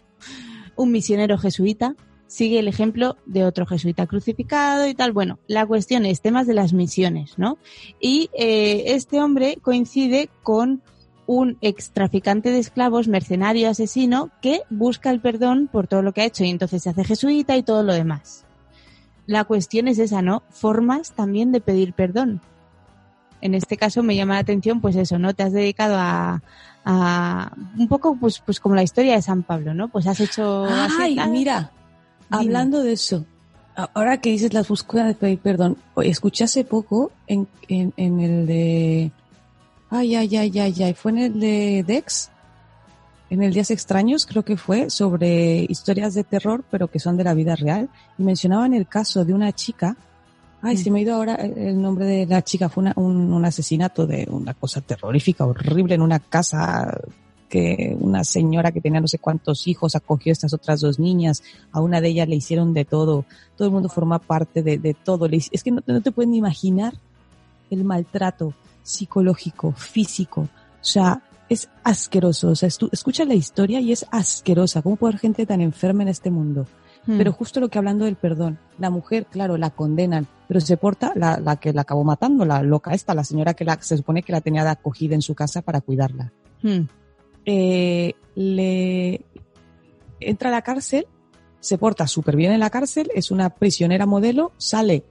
un 0.75 0.91
misionero 0.91 1.39
jesuita 1.39 1.95
sigue 2.31 2.61
el 2.61 2.69
ejemplo 2.69 3.17
de 3.27 3.45
otro 3.45 3.67
jesuita 3.67 4.07
crucificado 4.07 4.87
y 4.87 4.95
tal. 4.95 5.13
Bueno, 5.13 5.41
la 5.49 5.67
cuestión 5.67 6.07
es 6.07 6.21
temas 6.21 6.47
de 6.47 6.55
las 6.55 6.73
misiones, 6.73 7.39
¿no? 7.39 7.59
Y 8.01 8.31
eh, 8.39 8.85
este 8.95 9.21
hombre 9.21 9.59
coincide 9.61 10.31
con 10.45 10.81
un 11.27 11.59
ex 11.61 11.91
traficante 11.91 12.51
de 12.51 12.61
esclavos, 12.61 13.09
mercenario, 13.09 13.69
asesino, 13.69 14.31
que 14.41 14.63
busca 14.71 15.11
el 15.11 15.21
perdón 15.21 15.69
por 15.71 15.89
todo 15.89 16.03
lo 16.03 16.13
que 16.13 16.21
ha 16.21 16.25
hecho 16.25 16.45
y 16.45 16.51
entonces 16.51 16.85
se 16.85 16.91
hace 16.91 17.05
jesuita 17.05 17.57
y 17.57 17.65
todo 17.65 17.83
lo 17.83 17.93
demás. 17.93 18.45
La 19.27 19.43
cuestión 19.45 19.89
es 19.89 19.99
esa, 19.99 20.23
¿no? 20.23 20.45
Formas 20.51 21.13
también 21.13 21.51
de 21.51 21.61
pedir 21.61 21.95
perdón. 21.95 22.41
En 23.41 23.55
este 23.55 23.77
caso 23.77 24.05
me 24.05 24.15
llama 24.15 24.35
la 24.35 24.41
atención, 24.41 24.81
pues 24.81 24.95
eso, 24.95 25.19
¿no? 25.19 25.35
Te 25.35 25.43
has 25.43 25.53
dedicado 25.53 25.97
a, 25.99 26.43
a 26.85 27.53
un 27.77 27.89
poco, 27.89 28.17
pues, 28.17 28.41
pues 28.41 28.61
como 28.61 28.77
la 28.77 28.85
historia 28.85 29.15
de 29.15 29.23
San 29.23 29.43
Pablo, 29.43 29.75
¿no? 29.75 29.89
Pues 29.89 30.07
has 30.07 30.21
hecho. 30.21 30.67
Ay, 30.69 31.17
tal. 31.17 31.71
Dime. 32.31 32.45
hablando 32.45 32.83
de 32.83 32.93
eso, 32.93 33.25
ahora 33.95 34.21
que 34.21 34.31
dices 34.31 34.53
las 34.53 34.69
búsquedas 34.69 35.09
de 35.09 35.15
pedir 35.15 35.39
perdón, 35.39 35.77
escuché 36.03 36.45
hace 36.45 36.65
poco 36.65 37.11
en, 37.27 37.49
en, 37.69 37.93
en 37.97 38.21
el 38.21 38.47
de... 38.47 39.11
Ay, 39.91 40.15
ay, 40.15 40.37
ay, 40.37 40.59
ay, 40.59 40.83
ay, 40.83 40.95
fue 40.95 41.11
en 41.13 41.19
el 41.19 41.41
de 41.41 41.85
Dex, 41.87 42.31
en 43.29 43.43
el 43.43 43.53
Días 43.53 43.71
Extraños, 43.71 44.25
creo 44.27 44.45
que 44.45 44.57
fue, 44.57 44.89
sobre 44.91 45.67
historias 45.69 46.15
de 46.15 46.23
terror, 46.25 46.65
pero 46.71 46.89
que 46.89 46.99
son 47.01 47.17
de 47.17 47.25
la 47.25 47.35
vida 47.35 47.57
real, 47.57 47.89
y 48.19 48.23
mencionaban 48.23 48.73
el 48.75 48.87
caso 48.87 49.25
de 49.25 49.33
una 49.35 49.53
chica, 49.53 49.97
ay, 50.63 50.77
se 50.77 50.91
me 50.91 50.99
ha 51.01 51.03
ido 51.03 51.15
ahora 51.15 51.35
el 51.37 51.57
el 51.59 51.83
nombre 51.83 52.05
de 52.05 52.27
la 52.27 52.43
chica, 52.43 52.69
fue 52.69 52.83
una- 52.83 52.93
un, 52.97 53.33
un 53.33 53.45
asesinato 53.45 54.07
de 54.07 54.29
una 54.31 54.55
cosa 54.55 54.81
terrorífica, 54.81 55.45
horrible, 55.47 55.95
en 55.97 56.03
una 56.03 56.19
casa 56.21 56.97
que 57.51 57.97
una 58.01 58.25
señora 58.25 58.73
que 58.73 58.81
tenía 58.81 59.01
no 59.01 59.09
sé 59.09 59.19
cuántos 59.19 59.67
hijos 59.67 59.97
acogió 59.97 60.31
a 60.31 60.33
estas 60.33 60.55
otras 60.55 60.81
dos 60.81 60.99
niñas, 60.99 61.43
a 61.73 61.81
una 61.81 62.01
de 62.01 62.09
ellas 62.09 62.29
le 62.29 62.37
hicieron 62.37 62.73
de 62.73 62.87
todo, 62.87 63.27
todo 63.57 63.69
el 63.69 63.75
mundo 63.75 63.91
forma 63.91 64.19
parte 64.19 64.63
de, 64.63 64.79
de 64.79 64.95
todo, 64.95 65.27
es 65.31 65.63
que 65.63 65.71
no, 65.71 65.83
no 65.85 66.01
te 66.01 66.13
pueden 66.13 66.35
imaginar 66.35 66.95
el 67.69 67.85
maltrato 67.85 68.55
psicológico, 68.83 69.73
físico, 69.73 70.43
o 70.43 70.85
sea, 70.85 71.23
es 71.49 71.69
asqueroso, 71.83 72.51
o 72.51 72.55
sea, 72.55 72.69
escucha 72.69 73.25
la 73.25 73.35
historia 73.35 73.81
y 73.81 73.93
es 73.93 74.07
asquerosa, 74.11 74.81
¿cómo 74.81 74.97
puede 74.97 75.13
haber 75.13 75.21
gente 75.21 75.45
tan 75.45 75.61
enferma 75.61 76.03
en 76.03 76.09
este 76.09 76.31
mundo? 76.31 76.67
Hmm. 77.05 77.19
Pero 77.19 77.33
justo 77.33 77.59
lo 77.59 77.69
que 77.69 77.79
hablando 77.79 78.05
del 78.05 78.17
perdón, 78.17 78.59
la 78.79 78.91
mujer, 78.91 79.27
claro, 79.27 79.57
la 79.57 79.71
condenan, 79.71 80.29
pero 80.47 80.61
se 80.61 80.77
porta 80.77 81.13
la, 81.17 81.41
la 81.41 81.57
que 81.57 81.73
la 81.73 81.83
acabó 81.83 82.05
matando, 82.05 82.45
la 82.45 82.63
loca 82.63 82.93
esta, 82.95 83.15
la 83.15 83.25
señora 83.25 83.55
que 83.55 83.65
la, 83.65 83.77
se 83.83 83.97
supone 83.97 84.23
que 84.23 84.33
la 84.33 84.41
tenía 84.41 84.63
de 84.63 84.71
acogida 84.71 85.17
en 85.17 85.23
su 85.23 85.35
casa 85.35 85.63
para 85.63 85.81
cuidarla 85.81 86.33
Hmm. 86.63 86.89
Eh, 87.45 88.15
le 88.35 89.25
entra 90.21 90.49
a 90.49 90.53
la 90.53 90.63
cárcel, 90.63 91.07
se 91.61 91.79
porta 91.79 92.07
súper 92.07 92.37
bien 92.37 92.53
en 92.53 92.61
la 92.61 92.71
cárcel, 92.71 93.11
es 93.15 93.31
una 93.31 93.51
prisionera 93.51 94.07
modelo, 94.07 94.53
sale 94.57 95.05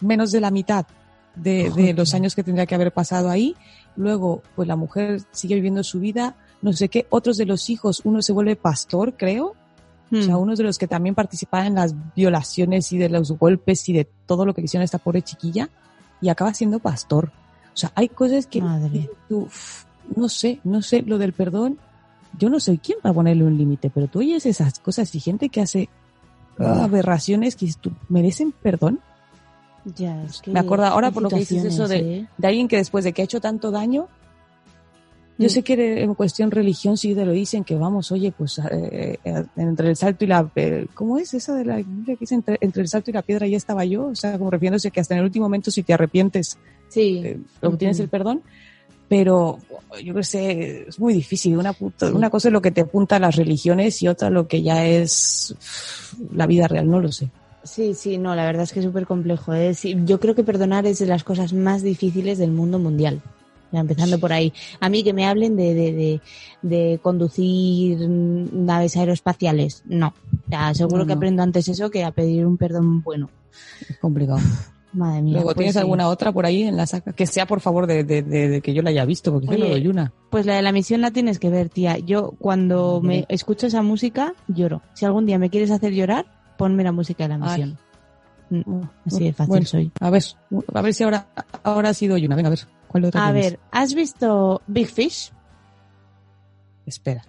menos 0.00 0.30
de 0.32 0.40
la 0.40 0.50
mitad 0.50 0.86
de, 1.34 1.70
de 1.70 1.92
los 1.94 2.14
años 2.14 2.34
que 2.34 2.42
tendría 2.42 2.66
que 2.66 2.74
haber 2.74 2.92
pasado 2.92 3.30
ahí, 3.30 3.56
luego 3.96 4.42
pues 4.54 4.68
la 4.68 4.76
mujer 4.76 5.22
sigue 5.32 5.54
viviendo 5.54 5.82
su 5.82 5.98
vida, 6.00 6.36
no 6.60 6.72
sé 6.72 6.88
qué, 6.88 7.06
otros 7.10 7.36
de 7.36 7.46
los 7.46 7.70
hijos, 7.70 8.02
uno 8.04 8.22
se 8.22 8.32
vuelve 8.32 8.56
pastor, 8.56 9.16
creo, 9.16 9.56
o 10.12 10.22
sea, 10.22 10.36
uno 10.36 10.54
de 10.54 10.62
los 10.62 10.76
que 10.76 10.86
también 10.86 11.14
participaba 11.14 11.66
en 11.66 11.74
las 11.74 11.94
violaciones 12.14 12.92
y 12.92 12.98
de 12.98 13.08
los 13.08 13.32
golpes 13.32 13.88
y 13.88 13.94
de 13.94 14.04
todo 14.26 14.44
lo 14.44 14.52
que 14.52 14.60
le 14.60 14.66
hicieron 14.66 14.82
a 14.82 14.84
esta 14.84 14.98
pobre 14.98 15.22
chiquilla, 15.22 15.70
y 16.20 16.28
acaba 16.28 16.52
siendo 16.52 16.80
pastor. 16.80 17.32
O 17.72 17.76
sea, 17.76 17.92
hay 17.94 18.10
cosas 18.10 18.46
que 18.46 18.60
tú, 19.28 19.44
uf, 19.44 19.84
no 20.16 20.28
sé, 20.28 20.60
no 20.64 20.82
sé, 20.82 21.02
lo 21.02 21.18
del 21.18 21.32
perdón, 21.32 21.78
yo 22.38 22.48
no 22.48 22.60
soy 22.60 22.78
quien 22.78 22.98
para 23.02 23.14
ponerle 23.14 23.44
un 23.44 23.56
límite, 23.58 23.90
pero 23.90 24.06
tú 24.08 24.20
oyes 24.20 24.46
esas 24.46 24.78
cosas 24.78 25.14
y 25.14 25.20
gente 25.20 25.48
que 25.48 25.60
hace 25.60 25.88
Ah. 26.58 26.84
aberraciones 26.84 27.56
que 27.56 27.70
tú, 27.80 27.92
merecen 28.08 28.52
perdón. 28.52 29.00
Ya, 29.96 30.22
es 30.24 30.40
que 30.42 30.50
Me 30.52 30.60
acuerdo 30.60 30.84
ahora 30.84 31.10
por 31.10 31.22
lo 31.22 31.28
que 31.30 31.36
dices 31.36 31.64
eso 31.64 31.88
de, 31.88 32.18
¿eh? 32.18 32.26
de 32.38 32.46
alguien 32.46 32.68
que 32.68 32.76
después 32.76 33.04
de 33.04 33.12
que 33.12 33.22
ha 33.22 33.24
hecho 33.24 33.40
tanto 33.40 33.70
daño, 33.70 34.06
yo 35.38 35.46
Mm. 35.46 35.50
sé 35.50 35.62
que 35.62 36.02
en 36.02 36.14
cuestión 36.14 36.50
religión 36.50 36.96
sí 36.98 37.14
te 37.14 37.24
lo 37.24 37.32
dicen, 37.32 37.64
que 37.64 37.74
vamos, 37.74 38.12
oye, 38.12 38.32
pues 38.32 38.58
eh, 38.58 39.18
eh, 39.24 39.44
entre 39.56 39.88
el 39.88 39.96
salto 39.96 40.24
y 40.24 40.28
la... 40.28 40.48
eh, 40.54 40.86
¿Cómo 40.94 41.18
es 41.18 41.32
esa 41.34 41.54
de 41.54 41.64
la 41.64 41.76
Biblia 41.78 42.14
que 42.16 42.20
dice 42.20 42.34
entre, 42.34 42.58
entre 42.60 42.82
el 42.82 42.88
salto 42.88 43.10
y 43.10 43.14
la 43.14 43.22
piedra 43.22 43.46
ya 43.46 43.56
estaba 43.56 43.84
yo? 43.86 44.06
O 44.08 44.14
sea, 44.14 44.38
como 44.38 44.50
refiriéndose 44.50 44.90
que 44.90 45.00
hasta 45.00 45.14
en 45.14 45.20
el 45.20 45.24
último 45.24 45.46
momento 45.46 45.70
si 45.70 45.82
te 45.82 45.94
arrepientes, 45.94 46.58
sí. 46.88 47.22
eh, 47.24 47.40
obtienes 47.62 47.98
el 47.98 48.08
perdón. 48.08 48.42
Pero 49.12 49.58
yo 50.02 50.14
qué 50.14 50.22
sé, 50.22 50.86
es 50.88 50.98
muy 50.98 51.12
difícil. 51.12 51.58
Una, 51.58 51.74
puta- 51.74 52.10
una 52.10 52.30
cosa 52.30 52.48
es 52.48 52.52
lo 52.52 52.62
que 52.62 52.70
te 52.70 52.80
apunta 52.80 53.16
a 53.16 53.18
las 53.18 53.36
religiones 53.36 54.00
y 54.00 54.08
otra 54.08 54.30
lo 54.30 54.48
que 54.48 54.62
ya 54.62 54.86
es 54.86 55.54
la 56.34 56.46
vida 56.46 56.66
real, 56.66 56.88
no 56.88 56.98
lo 56.98 57.12
sé. 57.12 57.28
Sí, 57.62 57.92
sí, 57.92 58.16
no, 58.16 58.34
la 58.34 58.46
verdad 58.46 58.62
es 58.62 58.72
que 58.72 58.78
es 58.80 58.86
súper 58.86 59.06
complejo. 59.06 59.52
¿eh? 59.52 59.74
Sí, 59.74 59.96
yo 60.06 60.18
creo 60.18 60.34
que 60.34 60.44
perdonar 60.44 60.86
es 60.86 60.98
de 60.98 61.04
las 61.04 61.24
cosas 61.24 61.52
más 61.52 61.82
difíciles 61.82 62.38
del 62.38 62.52
mundo 62.52 62.78
mundial. 62.78 63.20
Ya, 63.70 63.80
empezando 63.80 64.18
por 64.18 64.32
ahí. 64.32 64.50
A 64.80 64.88
mí 64.88 65.04
que 65.04 65.12
me 65.12 65.26
hablen 65.26 65.56
de, 65.56 65.74
de, 65.74 65.92
de, 65.92 66.20
de 66.62 66.98
conducir 67.02 67.98
naves 68.08 68.96
aeroespaciales, 68.96 69.82
no. 69.84 70.14
Ya, 70.48 70.72
seguro 70.74 71.02
No, 71.02 71.06
que 71.06 71.12
aprendo 71.12 71.42
antes 71.42 71.68
eso 71.68 71.90
que 71.90 72.02
a 72.02 72.12
pedir 72.12 72.46
un 72.46 72.56
perdón 72.56 73.02
bueno. 73.02 73.28
Es 73.90 73.98
complicado. 73.98 74.40
Madre 74.92 75.22
mía. 75.22 75.32
Luego, 75.34 75.46
pues 75.48 75.56
¿tienes 75.56 75.72
sí. 75.74 75.78
alguna 75.78 76.08
otra 76.08 76.32
por 76.32 76.44
ahí 76.44 76.64
en 76.64 76.76
la 76.76 76.86
saca? 76.86 77.12
Que 77.12 77.26
sea, 77.26 77.46
por 77.46 77.60
favor, 77.60 77.86
de, 77.86 78.04
de, 78.04 78.22
de- 78.22 78.48
de 78.48 78.60
que 78.60 78.74
yo 78.74 78.82
la 78.82 78.90
haya 78.90 79.04
visto, 79.06 79.32
porque 79.32 79.46
yo 79.46 79.56
no 79.56 79.68
doy 79.70 79.86
una. 79.88 80.12
Pues 80.30 80.44
la 80.44 80.54
de 80.56 80.62
la 80.62 80.70
misión 80.72 81.00
la 81.00 81.10
tienes 81.10 81.38
que 81.38 81.48
ver, 81.48 81.68
tía. 81.70 81.98
Yo 81.98 82.32
cuando 82.38 83.00
me 83.02 83.24
escucho 83.28 83.66
esa 83.66 83.82
música, 83.82 84.34
lloro. 84.48 84.82
Si 84.94 85.04
algún 85.06 85.24
día 85.26 85.38
me 85.38 85.48
quieres 85.50 85.70
hacer 85.70 85.92
llorar, 85.94 86.26
ponme 86.58 86.84
la 86.84 86.92
música 86.92 87.24
de 87.24 87.28
la 87.30 87.38
misión. 87.38 87.78
Mm, 88.50 88.82
Así 89.06 89.24
de 89.24 89.32
fácil 89.32 89.48
Bueno, 89.48 89.66
soy. 89.66 89.90
A 89.98 90.10
ver, 90.10 90.22
a 90.74 90.82
ver 90.82 90.92
si 90.92 91.04
ahora, 91.04 91.26
ahora 91.62 91.94
sí 91.94 92.06
doy 92.06 92.26
una. 92.26 92.36
Venga, 92.36 92.48
a 92.48 92.50
ver, 92.50 92.60
¿cuál 92.86 93.06
otra 93.06 93.26
A 93.26 93.32
ver, 93.32 93.58
¿has 93.70 93.94
visto 93.94 94.60
Big 94.66 94.88
Fish? 94.88 95.32
Espera. 96.84 97.24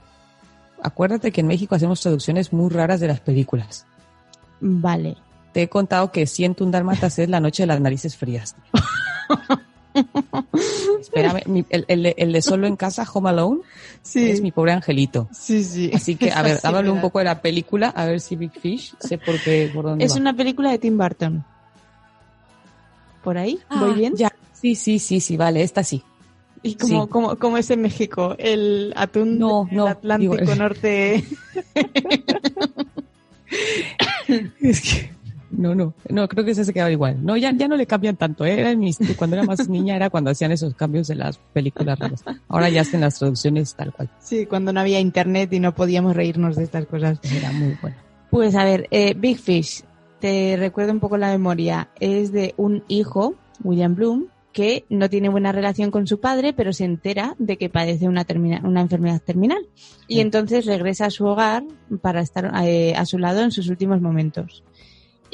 Acuérdate 0.82 1.32
que 1.32 1.39
en 1.41 1.47
México 1.47 1.76
hacemos 1.76 2.01
traducciones 2.01 2.51
muy 2.51 2.70
raras 2.70 2.99
de 2.99 3.07
las 3.07 3.22
películas. 3.22 3.86
Vale. 4.59 5.16
Te 5.54 5.64
he 5.64 5.70
contado 5.70 6.12
que 6.12 6.26
Siento 6.28 6.64
un 6.64 6.72
Dálmatas 6.72 7.18
es 7.20 7.30
la 7.30 7.39
noche 7.39 7.64
de 7.64 7.68
las 7.68 7.80
narices 7.80 8.18
frías. 8.18 8.56
Espérame, 10.99 11.41
mi- 11.45 11.66
el, 11.70 11.86
el 11.88 12.04
de- 12.04 12.16
el 12.18 12.32
de 12.34 12.41
Solo 12.41 12.66
en 12.66 12.76
Casa, 12.76 13.06
Home 13.14 13.30
Alone, 13.30 13.62
es 14.16 14.41
mi 14.41 14.51
pobre 14.51 14.72
angelito. 14.72 15.30
Sí, 15.32 15.64
sí. 15.64 15.91
Así 15.93 16.16
que, 16.16 16.32
a 16.32 16.41
ver, 16.41 16.58
Sí, 16.60 16.68
háblame 16.68 16.89
un 16.89 17.01
poco 17.01 17.20
de 17.20 17.26
la 17.26 17.41
película, 17.41 17.89
a 17.89 18.06
ver 18.06 18.20
si 18.20 18.36
Big 18.36 18.51
Fish, 18.60 18.95
sé 18.99 19.18
por 19.20 19.39
qué, 19.43 19.70
por 19.74 19.86
dónde 19.86 20.04
Es 20.06 20.14
va. 20.16 20.20
una 20.22 20.34
película 20.36 20.72
de 20.72 20.80
Tim 20.80 20.97
Burton. 20.97 21.45
¿Por 23.24 23.38
ahí? 23.38 23.60
¿Voy 23.70 23.91
Ah, 23.91 23.93
bien? 23.93 24.14
Ya, 24.16 24.32
sí, 24.54 24.74
sí, 24.76 24.97
sí, 24.99 25.20
sí, 25.20 25.38
vale, 25.38 25.62
esta 25.62 25.84
sí. 25.84 26.01
¿Y 26.64 26.76
cómo, 26.76 27.04
Sí. 27.04 27.10
cómo, 27.12 27.36
cómo 27.38 27.58
es 27.58 27.70
en 27.70 27.82
México? 27.82 28.36
¿El 28.39 28.93
atún 28.95 29.38
No, 29.38 29.66
del 29.66 29.78
no, 29.78 29.88
Atlántico 29.88 30.38
digo- 30.38 30.56
Norte? 30.56 31.24
Es 34.62 34.82
que, 34.82 35.12
no, 35.58 35.76
no, 35.76 35.93
no, 36.10 36.28
creo 36.28 36.43
que 36.43 36.51
ese 36.51 36.66
se 36.66 36.74
quedaba 36.74 36.91
igual. 36.91 37.24
No, 37.26 37.38
ya, 37.38 37.51
ya 37.56 37.68
no 37.68 37.76
le 37.76 37.86
cambian 37.86 38.16
tanto. 38.16 38.45
¿eh? 38.45 38.60
Era 38.60 38.72
en 38.72 38.80
mis- 38.80 38.97
cuando 39.18 39.36
era 39.36 39.45
más 39.45 39.68
niña 39.70 39.95
era 39.95 40.10
cuando 40.10 40.32
hacían 40.32 40.51
esos 40.51 40.74
cambios 40.76 41.08
de 41.08 41.16
las 41.16 41.38
películas 41.54 41.97
raras. 41.99 42.24
Ahora 42.47 42.70
ya 42.70 42.82
hacen 42.82 43.01
las 43.01 43.18
traducciones 43.20 43.76
tal 43.76 43.93
cual. 43.93 44.10
Sí, 44.20 44.45
cuando 44.45 44.74
no 44.74 44.80
había 44.80 44.99
internet 44.99 45.51
y 45.54 45.60
no 45.60 45.74
podíamos 45.74 46.16
reírnos 46.16 46.56
de 46.56 46.64
estas 46.64 46.86
cosas. 46.86 47.20
Era 47.36 47.51
muy 47.51 47.78
bueno. 47.82 47.95
Pues 48.30 48.56
a 48.56 48.64
ver, 48.64 48.88
eh, 48.91 49.14
Big 49.16 49.38
Fish, 49.39 49.84
te 50.20 50.56
recuerdo 50.58 50.91
un 50.91 50.99
poco 50.99 51.18
la 51.18 51.30
memoria. 51.32 51.89
Es 51.99 52.32
de 52.32 52.54
un 52.58 52.84
hijo, 52.88 53.36
William 53.64 53.93
Bloom, 53.95 54.26
que 54.54 54.86
no 54.89 55.10
tiene 55.10 55.30
buena 55.30 55.51
relación 55.51 55.89
con 55.89 56.06
su 56.06 56.20
padre, 56.20 56.54
pero 56.54 56.74
se 56.74 56.86
entera 56.86 57.36
de 57.39 57.58
que 57.58 57.70
padece 57.70 58.08
una, 58.08 58.24
termina- 58.24 58.62
una 58.64 58.82
enfermedad 58.82 59.20
terminal. 59.20 59.66
Y 60.08 60.20
entonces 60.20 60.66
regresa 60.68 61.08
a 61.08 61.10
su 61.10 61.26
hogar 61.26 61.64
para 62.01 62.22
estar 62.22 62.51
eh, 62.64 62.93
a 62.95 63.04
su 63.06 63.18
lado 63.18 63.41
en 63.41 63.49
sus 63.51 63.68
últimos 63.70 63.99
momentos. 64.01 64.64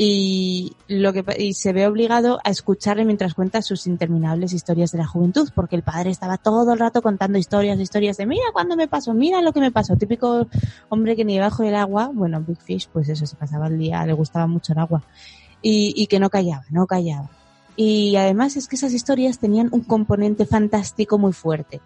Y, 0.01 0.77
lo 0.87 1.11
que, 1.11 1.25
y 1.37 1.53
se 1.53 1.73
ve 1.73 1.85
obligado 1.85 2.39
a 2.45 2.51
escucharle 2.51 3.03
mientras 3.03 3.33
cuenta 3.33 3.61
sus 3.61 3.85
interminables 3.85 4.53
historias 4.53 4.93
de 4.93 4.97
la 4.99 5.05
juventud, 5.05 5.49
porque 5.53 5.75
el 5.75 5.83
padre 5.83 6.09
estaba 6.09 6.37
todo 6.37 6.71
el 6.71 6.79
rato 6.79 7.01
contando 7.01 7.37
historias, 7.37 7.77
historias 7.81 8.15
de 8.15 8.25
mira 8.25 8.45
cuándo 8.53 8.77
me 8.77 8.87
pasó, 8.87 9.13
mira 9.13 9.41
lo 9.41 9.51
que 9.51 9.59
me 9.59 9.71
pasó. 9.71 9.97
Típico 9.97 10.47
hombre 10.87 11.17
que 11.17 11.25
ni 11.25 11.33
debajo 11.35 11.63
del 11.63 11.75
agua, 11.75 12.11
bueno, 12.13 12.41
Big 12.47 12.61
Fish, 12.61 12.87
pues 12.93 13.09
eso, 13.09 13.25
se 13.25 13.35
pasaba 13.35 13.67
el 13.67 13.77
día, 13.77 14.05
le 14.05 14.13
gustaba 14.13 14.47
mucho 14.47 14.71
el 14.71 14.79
agua. 14.79 15.03
Y, 15.61 15.93
y 15.97 16.07
que 16.07 16.19
no 16.21 16.29
callaba, 16.29 16.63
no 16.69 16.87
callaba. 16.87 17.29
Y 17.75 18.15
además 18.15 18.55
es 18.55 18.69
que 18.69 18.77
esas 18.77 18.93
historias 18.93 19.39
tenían 19.39 19.67
un 19.73 19.81
componente 19.81 20.45
fantástico 20.45 21.17
muy 21.17 21.33
fuerte. 21.33 21.81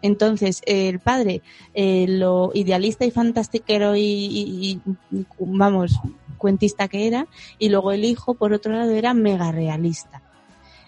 Entonces, 0.00 0.62
el 0.64 1.00
padre, 1.00 1.42
eh, 1.74 2.06
lo 2.08 2.50
idealista 2.54 3.04
y 3.04 3.10
fantastiquero 3.10 3.94
y, 3.94 4.00
y- 4.00 4.80
y, 5.10 5.26
vamos, 5.38 5.92
cuentista 6.38 6.88
que 6.88 7.06
era, 7.06 7.26
y 7.58 7.68
luego 7.68 7.92
el 7.92 8.04
hijo, 8.04 8.34
por 8.34 8.52
otro 8.52 8.72
lado, 8.72 8.90
era 8.92 9.12
mega 9.14 9.52
realista. 9.52 10.22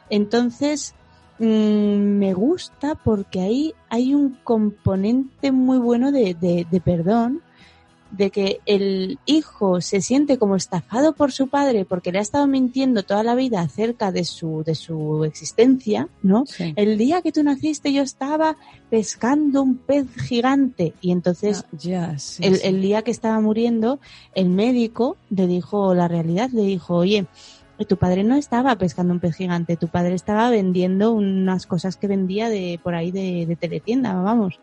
Entonces, 0.09 0.95
mm, 1.39 1.45
me 1.45 2.33
gusta 2.33 2.95
porque 2.95 3.41
ahí 3.41 3.75
hay 3.89 4.15
un 4.15 4.39
componente 4.43 5.53
muy 5.53 5.79
bueno 5.79 6.13
de, 6.13 6.67
perdón 6.85 7.43
de 8.11 8.31
que 8.31 8.61
el 8.67 9.19
hijo 9.25 9.81
se 9.81 10.01
siente 10.01 10.39
como 10.39 10.57
estafado 10.57 11.15
por 11.15 11.33
su 11.33 11.49
padre 11.49 11.85
porque 11.85 12.13
le 12.13 12.19
ha 12.19 12.23
estado 12.23 12.47
mintiendo 12.47 13.03
toda 13.03 13.23
la 13.23 13.35
vida 13.35 13.61
acerca 13.61 14.11
de 14.13 14.25
su, 14.25 14.63
de 14.65 14.75
su 14.75 15.25
existencia, 15.25 16.09
¿no? 16.23 16.45
El 16.77 16.99
día 16.99 17.23
que 17.23 17.33
tú 17.33 17.43
naciste 17.43 17.93
yo 17.93 18.03
estaba 18.03 18.57
pescando 18.91 19.63
un 19.63 19.77
pez 19.77 20.07
gigante 20.17 20.95
y 21.01 21.13
entonces 21.13 21.65
Ah, 21.65 22.19
sí, 22.19 22.43
el, 22.45 22.57
sí. 22.57 22.67
el 22.67 22.83
día 22.83 23.03
que 23.03 23.11
estaba 23.11 23.41
muriendo, 23.41 24.01
el 24.35 24.49
médico 24.49 25.17
le 25.31 25.47
dijo 25.47 25.95
la 25.95 26.09
realidad, 26.09 26.51
le 26.51 26.63
dijo, 26.63 26.97
oye, 26.97 27.27
tu 27.89 27.97
padre 27.97 28.25
no 28.25 28.35
estaba 28.37 28.77
pescando 28.77 29.15
un 29.15 29.21
pez 29.21 29.37
gigante, 29.37 29.77
tu 29.77 29.89
padre 29.89 30.15
estaba 30.15 30.51
vendiendo 30.51 31.13
unas 31.13 31.67
cosas 31.67 31.97
que 31.97 32.09
vendía 32.09 32.49
de 32.49 32.79
por 32.83 32.95
ahí 32.95 33.11
de, 33.11 33.47
de 33.47 33.57
teletienda, 33.57 34.15
vamos. 34.15 34.61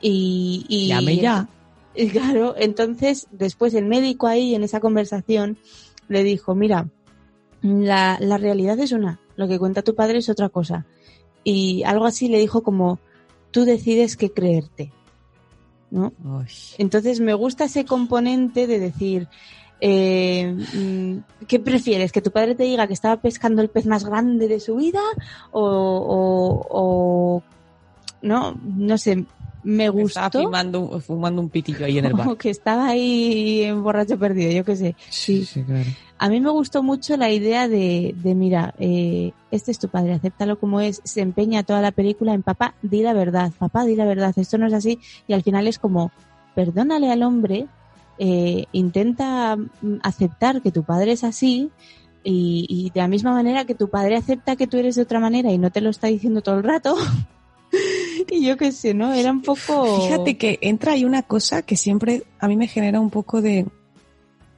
Y, 0.00 0.66
y 0.68 0.88
Llame 0.88 1.16
ya. 1.16 1.48
y 2.04 2.08
claro, 2.08 2.54
entonces 2.58 3.26
después 3.30 3.74
el 3.74 3.86
médico 3.86 4.26
ahí 4.26 4.54
en 4.54 4.62
esa 4.64 4.80
conversación 4.80 5.58
le 6.08 6.22
dijo, 6.24 6.54
mira, 6.54 6.88
la, 7.62 8.18
la 8.20 8.36
realidad 8.38 8.78
es 8.78 8.92
una, 8.92 9.20
lo 9.36 9.48
que 9.48 9.58
cuenta 9.58 9.82
tu 9.82 9.94
padre 9.94 10.18
es 10.18 10.28
otra 10.28 10.48
cosa. 10.48 10.86
Y 11.44 11.82
algo 11.84 12.06
así 12.06 12.28
le 12.28 12.38
dijo 12.38 12.62
como, 12.62 12.98
tú 13.50 13.64
decides 13.64 14.16
qué 14.16 14.30
creerte. 14.30 14.92
¿no? 15.90 16.12
Entonces 16.78 17.20
me 17.20 17.34
gusta 17.34 17.64
ese 17.64 17.84
componente 17.84 18.66
de 18.66 18.80
decir, 18.80 19.28
eh, 19.80 20.52
mm, 20.74 21.44
¿qué 21.46 21.60
prefieres? 21.60 22.10
¿Que 22.10 22.22
tu 22.22 22.32
padre 22.32 22.54
te 22.54 22.64
diga 22.64 22.86
que 22.86 22.94
estaba 22.94 23.20
pescando 23.20 23.62
el 23.62 23.68
pez 23.70 23.86
más 23.86 24.04
grande 24.04 24.48
de 24.48 24.58
su 24.60 24.76
vida? 24.76 25.00
O, 25.52 25.62
o, 25.62 26.66
o- 26.70 27.42
no, 28.22 28.58
no 28.64 28.98
sé, 28.98 29.24
me 29.64 29.86
Estaba 29.86 30.26
gustó. 30.28 30.42
fumando, 30.44 30.80
un- 30.80 31.00
fumando 31.02 31.40
un 31.42 31.48
pitillo 31.48 31.84
ahí 31.86 31.98
en 31.98 32.04
el 32.04 32.12
bar. 32.12 32.24
Como 32.24 32.36
que 32.36 32.50
estaba 32.50 32.86
ahí 32.88 33.62
en 33.62 33.82
borracho 33.82 34.18
perdido, 34.18 34.52
yo 34.52 34.64
qué 34.64 34.76
sé. 34.76 34.96
Sí. 35.10 35.44
claro. 35.66 35.90
A 36.18 36.28
mí 36.28 36.40
me 36.40 36.50
gustó 36.50 36.82
mucho 36.84 37.16
la 37.16 37.30
idea 37.30 37.66
de, 37.66 38.14
de 38.22 38.34
mira, 38.36 38.72
eh, 38.78 39.32
este 39.50 39.72
es 39.72 39.78
tu 39.80 39.88
padre, 39.88 40.12
acéptalo 40.14 40.58
como 40.60 40.80
es, 40.80 41.00
se 41.04 41.20
empeña 41.22 41.64
toda 41.64 41.82
la 41.82 41.90
película 41.90 42.32
en 42.34 42.42
papá, 42.42 42.74
di 42.82 43.02
la 43.02 43.12
verdad, 43.12 43.50
papá, 43.58 43.84
di 43.84 43.96
la 43.96 44.04
verdad, 44.04 44.32
esto 44.36 44.56
no 44.56 44.66
es 44.68 44.72
así, 44.72 45.00
y 45.26 45.32
al 45.32 45.42
final 45.42 45.66
es 45.66 45.78
como, 45.80 46.12
perdónale 46.54 47.10
al 47.10 47.24
hombre, 47.24 47.66
eh, 48.18 48.66
intenta 48.72 49.56
mm, 49.56 49.96
aceptar 50.02 50.62
que 50.62 50.70
tu 50.70 50.84
padre 50.84 51.12
es 51.12 51.24
así, 51.24 51.70
y, 52.22 52.64
y 52.68 52.90
de 52.90 53.00
la 53.00 53.08
misma 53.08 53.32
manera 53.32 53.64
que 53.64 53.74
tu 53.74 53.88
padre 53.90 54.16
acepta 54.16 54.54
que 54.56 54.66
tú 54.68 54.78
eres 54.78 54.94
de 54.94 55.02
otra 55.02 55.18
manera 55.20 55.50
y 55.52 55.58
no 55.58 55.70
te 55.70 55.80
lo 55.80 55.90
está 55.90 56.06
diciendo 56.06 56.40
todo 56.42 56.56
el 56.58 56.62
rato. 56.64 56.94
y 58.30 58.46
yo 58.46 58.56
qué 58.56 58.72
sé, 58.72 58.94
¿no? 58.94 59.12
Era 59.12 59.30
un 59.30 59.42
poco... 59.42 60.00
Fíjate 60.02 60.36
que 60.36 60.58
entra 60.62 60.92
ahí 60.92 61.04
una 61.04 61.22
cosa 61.22 61.62
que 61.62 61.76
siempre 61.76 62.24
a 62.38 62.48
mí 62.48 62.56
me 62.56 62.66
genera 62.66 63.00
un 63.00 63.10
poco 63.10 63.42
de, 63.42 63.66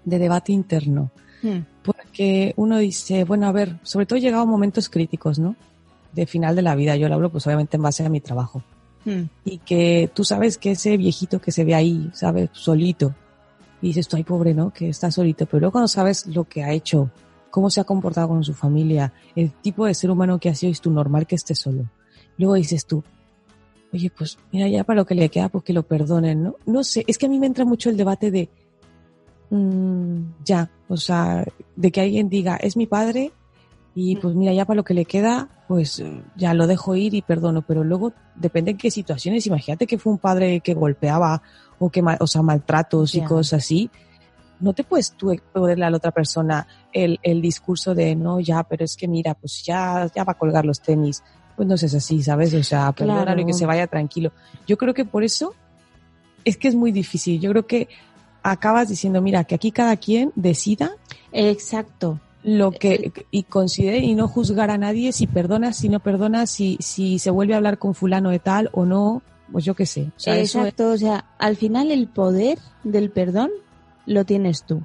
de 0.05 0.19
debate 0.19 0.53
interno. 0.53 1.11
Hmm. 1.43 1.61
Porque 1.83 2.55
uno 2.57 2.79
dice, 2.79 3.25
bueno, 3.25 3.47
a 3.47 3.53
ver, 3.53 3.79
sobre 3.83 4.07
todo 4.07 4.19
he 4.19 4.23
llegado 4.23 4.43
a 4.43 4.47
momentos 4.47 4.89
críticos, 4.89 5.39
¿no? 5.39 5.57
De 6.13 6.27
final 6.27 6.57
de 6.57 6.63
la 6.63 6.75
vida. 6.75 6.97
Yo 6.97 7.09
lo 7.09 7.15
hablo, 7.15 7.31
pues 7.31 7.47
obviamente 7.47 7.77
en 7.77 7.83
base 7.83 8.05
a 8.05 8.09
mi 8.09 8.21
trabajo. 8.21 8.63
Hmm. 9.05 9.25
Y 9.45 9.59
que 9.59 10.11
tú 10.13 10.25
sabes 10.25 10.59
que 10.59 10.73
ese 10.73 10.97
viejito 10.97 11.41
que 11.41 11.53
se 11.53 11.65
ve 11.65 11.75
ahí, 11.75 12.11
¿sabes? 12.13 12.51
Solito. 12.53 13.15
Y 13.83 13.89
dices 13.89 14.09
tú, 14.09 14.17
ay, 14.17 14.25
pobre, 14.25 14.55
¿no? 14.55 14.71
Que 14.73 14.89
está 14.89 15.11
solito. 15.11 15.47
Pero 15.47 15.61
luego 15.61 15.73
cuando 15.73 15.89
sabes 15.89 16.27
lo 16.27 16.45
que 16.45 16.65
ha 16.65 16.73
hecho, 16.73 17.11
cómo 17.51 17.71
se 17.71 17.81
ha 17.81 17.85
comportado 17.85 18.29
con 18.29 18.43
su 18.43 18.55
familia, 18.55 19.13
el 19.35 19.53
tipo 19.53 19.87
de 19.87 19.95
ser 19.95 20.11
humano 20.11 20.39
que 20.39 20.49
ha 20.49 20.55
sido, 20.55 20.73
es 20.73 20.81
tú 20.81 20.91
normal 20.91 21.27
que 21.27 21.37
esté 21.37 21.55
solo. 21.55 21.89
Luego 22.39 22.55
dices 22.55 22.87
tú, 22.87 23.03
oye, 23.93 24.11
pues 24.17 24.39
mira, 24.53 24.69
ya 24.69 24.85
para 24.85 24.99
lo 24.99 25.07
que 25.07 25.15
le 25.15 25.29
queda, 25.29 25.49
pues 25.49 25.65
que 25.65 25.73
lo 25.73 25.83
perdonen, 25.83 26.43
¿no? 26.43 26.57
No 26.67 26.85
sé, 26.85 27.05
es 27.07 27.19
que 27.19 27.27
a 27.27 27.29
mí 27.29 27.39
me 27.39 27.47
entra 27.47 27.65
mucho 27.65 27.91
el 27.91 27.97
debate 27.97 28.31
de, 28.31 28.49
mm, 29.51 30.45
ya, 30.45 30.71
o 30.89 30.97
sea, 30.97 31.45
de 31.77 31.91
que 31.91 32.01
alguien 32.01 32.29
diga, 32.29 32.57
es 32.57 32.77
mi 32.77 32.87
padre 32.87 33.33
y 33.95 34.17
pues 34.17 34.35
mira, 34.35 34.53
ya 34.53 34.67
para 34.67 34.77
lo 34.77 34.85
que 34.85 34.93
le 34.95 35.07
queda, 35.07 35.49
pues 35.69 36.03
ya 36.37 36.53
lo 36.53 36.67
dejo 36.67 36.95
ir 36.97 37.15
y 37.15 37.23
perdono, 37.23 37.63
pero 37.63 37.83
luego 37.83 38.13
depende 38.35 38.73
en 38.73 38.77
qué 38.77 38.91
situaciones, 38.91 39.47
imagínate 39.47 39.87
que 39.87 39.99
fue 39.99 40.13
un 40.13 40.19
padre 40.19 40.61
que 40.61 40.75
golpeaba 40.75 41.43
o 41.79 41.89
que, 41.91 42.03
o 42.21 42.27
sea, 42.27 42.43
maltratos 42.43 43.15
y 43.15 43.21
Ya. 43.21 43.27
cosas 43.27 43.65
así, 43.65 43.91
no 44.61 44.73
te 44.73 44.85
puedes 44.85 45.13
tú 45.13 45.35
ponerle 45.53 45.85
a 45.85 45.91
la 45.91 45.97
otra 45.97 46.11
persona 46.11 46.67
el, 46.93 47.19
el 47.23 47.43
discurso 47.43 47.95
de 47.95 48.15
no, 48.17 48.41
ya, 48.41 48.63
pero 48.63 48.85
es 48.85 48.97
que 48.97 49.09
mira, 49.09 49.35
pues 49.35 49.63
ya, 49.65 50.11
ya 50.15 50.25
va 50.25 50.33
a 50.33 50.39
colgar 50.39 50.65
los 50.65 50.81
tenis. 50.81 51.23
Pues 51.57 51.67
no 51.69 51.75
es 51.75 51.95
así, 51.95 52.23
¿sabes? 52.23 52.53
O 52.55 52.63
sea, 52.63 52.93
perdónalo 52.93 53.41
y 53.41 53.47
que 53.47 53.55
se 53.55 53.65
vaya 53.67 53.87
tranquilo. 53.87 54.33
Yo 54.67 54.77
creo 54.77 54.93
que 54.95 55.05
por 55.05 55.25
eso 55.25 55.55
es 56.45 56.57
que 56.57 56.69
es 56.69 56.75
muy 56.75 56.93
difícil. 56.93 57.41
Yo 57.41 57.51
creo 57.51 57.67
que 57.67 57.89
acabas 58.43 58.89
diciendo, 58.89 59.21
mira, 59.23 59.45
que 59.45 59.55
aquí 59.55 59.73
cada 59.73 59.97
quien 59.97 60.33
decida 60.37 60.93
Exacto. 61.33 62.21
lo 62.43 62.71
que 62.73 63.13
y 63.31 63.43
considere 63.45 63.99
y 63.99 64.15
no 64.15 64.29
juzgar 64.29 64.71
a 64.71 64.79
nadie 64.79 65.13
si 65.13 65.27
perdona, 65.27 65.73
si 65.73 65.89
no 65.89 65.99
perdona, 66.01 66.47
si, 66.47 66.77
si 66.81 67.19
se 67.19 67.31
vuelve 67.31 67.55
a 67.55 67.57
hablar 67.57 67.79
con 67.79 67.95
fulano 67.95 68.31
de 68.31 68.39
tal 68.39 68.69
o 68.73 68.85
no, 68.85 69.23
pues 69.51 69.65
yo 69.65 69.75
qué 69.75 69.87
sé. 69.87 70.11
O 70.17 70.21
sea, 70.21 70.35
eso 70.39 70.61
es- 70.61 70.65
Exacto, 70.67 70.91
o 70.93 70.97
sea, 70.99 71.25
al 71.39 71.57
final 71.57 71.91
el 71.91 72.07
poder 72.09 72.59
del 72.85 73.11
perdón 73.11 73.51
lo 74.05 74.25
tienes 74.25 74.65
tú. 74.65 74.83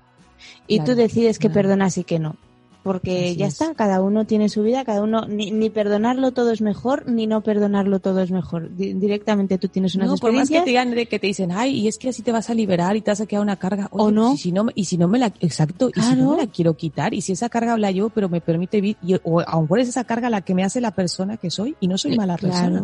Y 0.68 0.78
Claro, 0.78 0.94
tú 0.94 0.98
decides 0.98 1.38
que 1.38 1.50
claro. 1.50 1.54
perdonas 1.62 1.98
y 1.98 2.04
que 2.04 2.18
no. 2.18 2.36
Porque 2.84 3.26
Así 3.28 3.36
ya 3.36 3.46
es. 3.46 3.54
está, 3.62 3.76
cada 3.76 4.02
uno 4.02 4.26
tiene 4.26 4.50
su 4.50 4.64
vida, 4.64 4.84
cada 4.84 5.04
uno, 5.04 5.28
ni, 5.28 5.52
ni 5.52 5.70
perdonarlo 5.70 6.32
todo 6.32 6.50
es 6.52 6.62
mejor, 6.62 7.08
ni 7.08 7.28
no 7.28 7.42
perdonarlo 7.42 8.00
todo 8.00 8.22
es 8.22 8.32
mejor. 8.32 8.76
Di- 8.76 8.94
directamente 8.94 9.60
tú 9.60 9.68
tienes 9.68 9.94
unas 9.94 10.08
no, 10.10 10.18
por 10.18 10.34
más 10.34 10.50
que 10.50 10.62
te 10.62 10.70
digan 10.72 10.90
de 10.90 11.06
que 11.06 11.20
te 11.20 11.28
dicen, 11.28 11.52
ay, 11.52 11.76
y 11.78 11.88
es 11.88 12.00
que 12.00 12.10
así 12.10 12.24
te 12.24 12.32
vas 12.32 12.50
a 12.50 12.56
liberar 12.56 12.96
y 12.96 13.02
te 13.02 13.12
vas 13.12 13.22
a 13.22 13.28
quedar 13.28 13.44
una 13.44 13.56
carga. 13.58 13.88
Oye, 13.92 14.04
¿O 14.06 14.12
no? 14.12 14.34
Y 14.34 14.38
si 14.38 14.52
no, 14.52 14.64
me- 14.64 14.72
y 14.74 14.86
si 14.86 14.98
no 14.98 15.08
me 15.08 15.20
la, 15.20 15.28
exacto, 15.42 15.90
y 15.94 16.02
si 16.02 16.10
no 16.10 16.16
Claro. 16.16 16.32
me 16.32 16.38
la 16.38 16.48
quiero 16.52 16.74
quitar, 16.76 17.14
y 17.14 17.22
si 17.22 17.34
esa 17.34 17.50
carga 17.50 17.78
la 17.78 17.92
llevo, 17.92 18.10
pero 18.10 18.30
me 18.30 18.42
permite 18.42 18.82
vivir, 18.82 18.98
y, 19.04 19.16
o 19.24 19.42
a 19.42 19.52
lo 19.56 19.62
mejor 19.62 19.80
es 19.82 19.90
esa 19.90 20.04
carga 20.04 20.32
la 20.32 20.42
que 20.42 20.56
me 20.56 20.64
hace 20.64 20.82
la 20.82 20.90
persona 20.92 21.38
que 21.38 21.52
soy, 21.52 21.76
y 21.80 21.88
no 21.88 22.00
soy 22.00 22.16
mala 22.18 22.36
persona. 22.38 22.84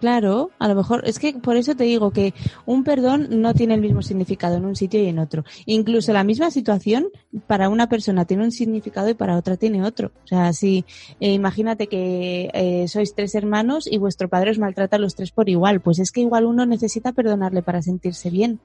Claro, 0.00 0.50
a 0.58 0.68
lo 0.68 0.74
mejor 0.74 1.02
es 1.06 1.18
que 1.18 1.32
por 1.32 1.56
eso 1.56 1.74
te 1.74 1.84
digo 1.84 2.10
que 2.10 2.34
un 2.66 2.84
perdón 2.84 3.28
no 3.40 3.54
tiene 3.54 3.74
el 3.74 3.80
mismo 3.80 4.02
significado 4.02 4.56
en 4.56 4.66
un 4.66 4.76
sitio 4.76 5.02
y 5.02 5.06
en 5.06 5.18
otro. 5.18 5.44
Incluso 5.64 6.12
la 6.12 6.22
misma 6.22 6.50
situación 6.50 7.08
para 7.46 7.70
una 7.70 7.88
persona 7.88 8.26
tiene 8.26 8.44
un 8.44 8.52
significado 8.52 9.08
y 9.08 9.14
para 9.14 9.38
otra 9.38 9.56
tiene 9.56 9.82
otro. 9.82 10.12
O 10.24 10.26
sea, 10.26 10.52
si 10.52 10.84
eh, 11.18 11.32
imagínate 11.32 11.86
que 11.86 12.50
eh, 12.52 12.88
sois 12.88 13.14
tres 13.14 13.34
hermanos 13.34 13.88
y 13.90 13.96
vuestro 13.96 14.28
padre 14.28 14.50
os 14.50 14.58
maltrata 14.58 14.96
a 14.96 14.98
los 14.98 15.14
tres 15.14 15.30
por 15.30 15.48
igual, 15.48 15.80
pues 15.80 15.98
es 15.98 16.12
que 16.12 16.20
igual 16.20 16.44
uno 16.44 16.66
necesita 16.66 17.12
perdonarle 17.12 17.62
para 17.62 17.80
sentirse 17.80 18.28
bien, 18.28 18.60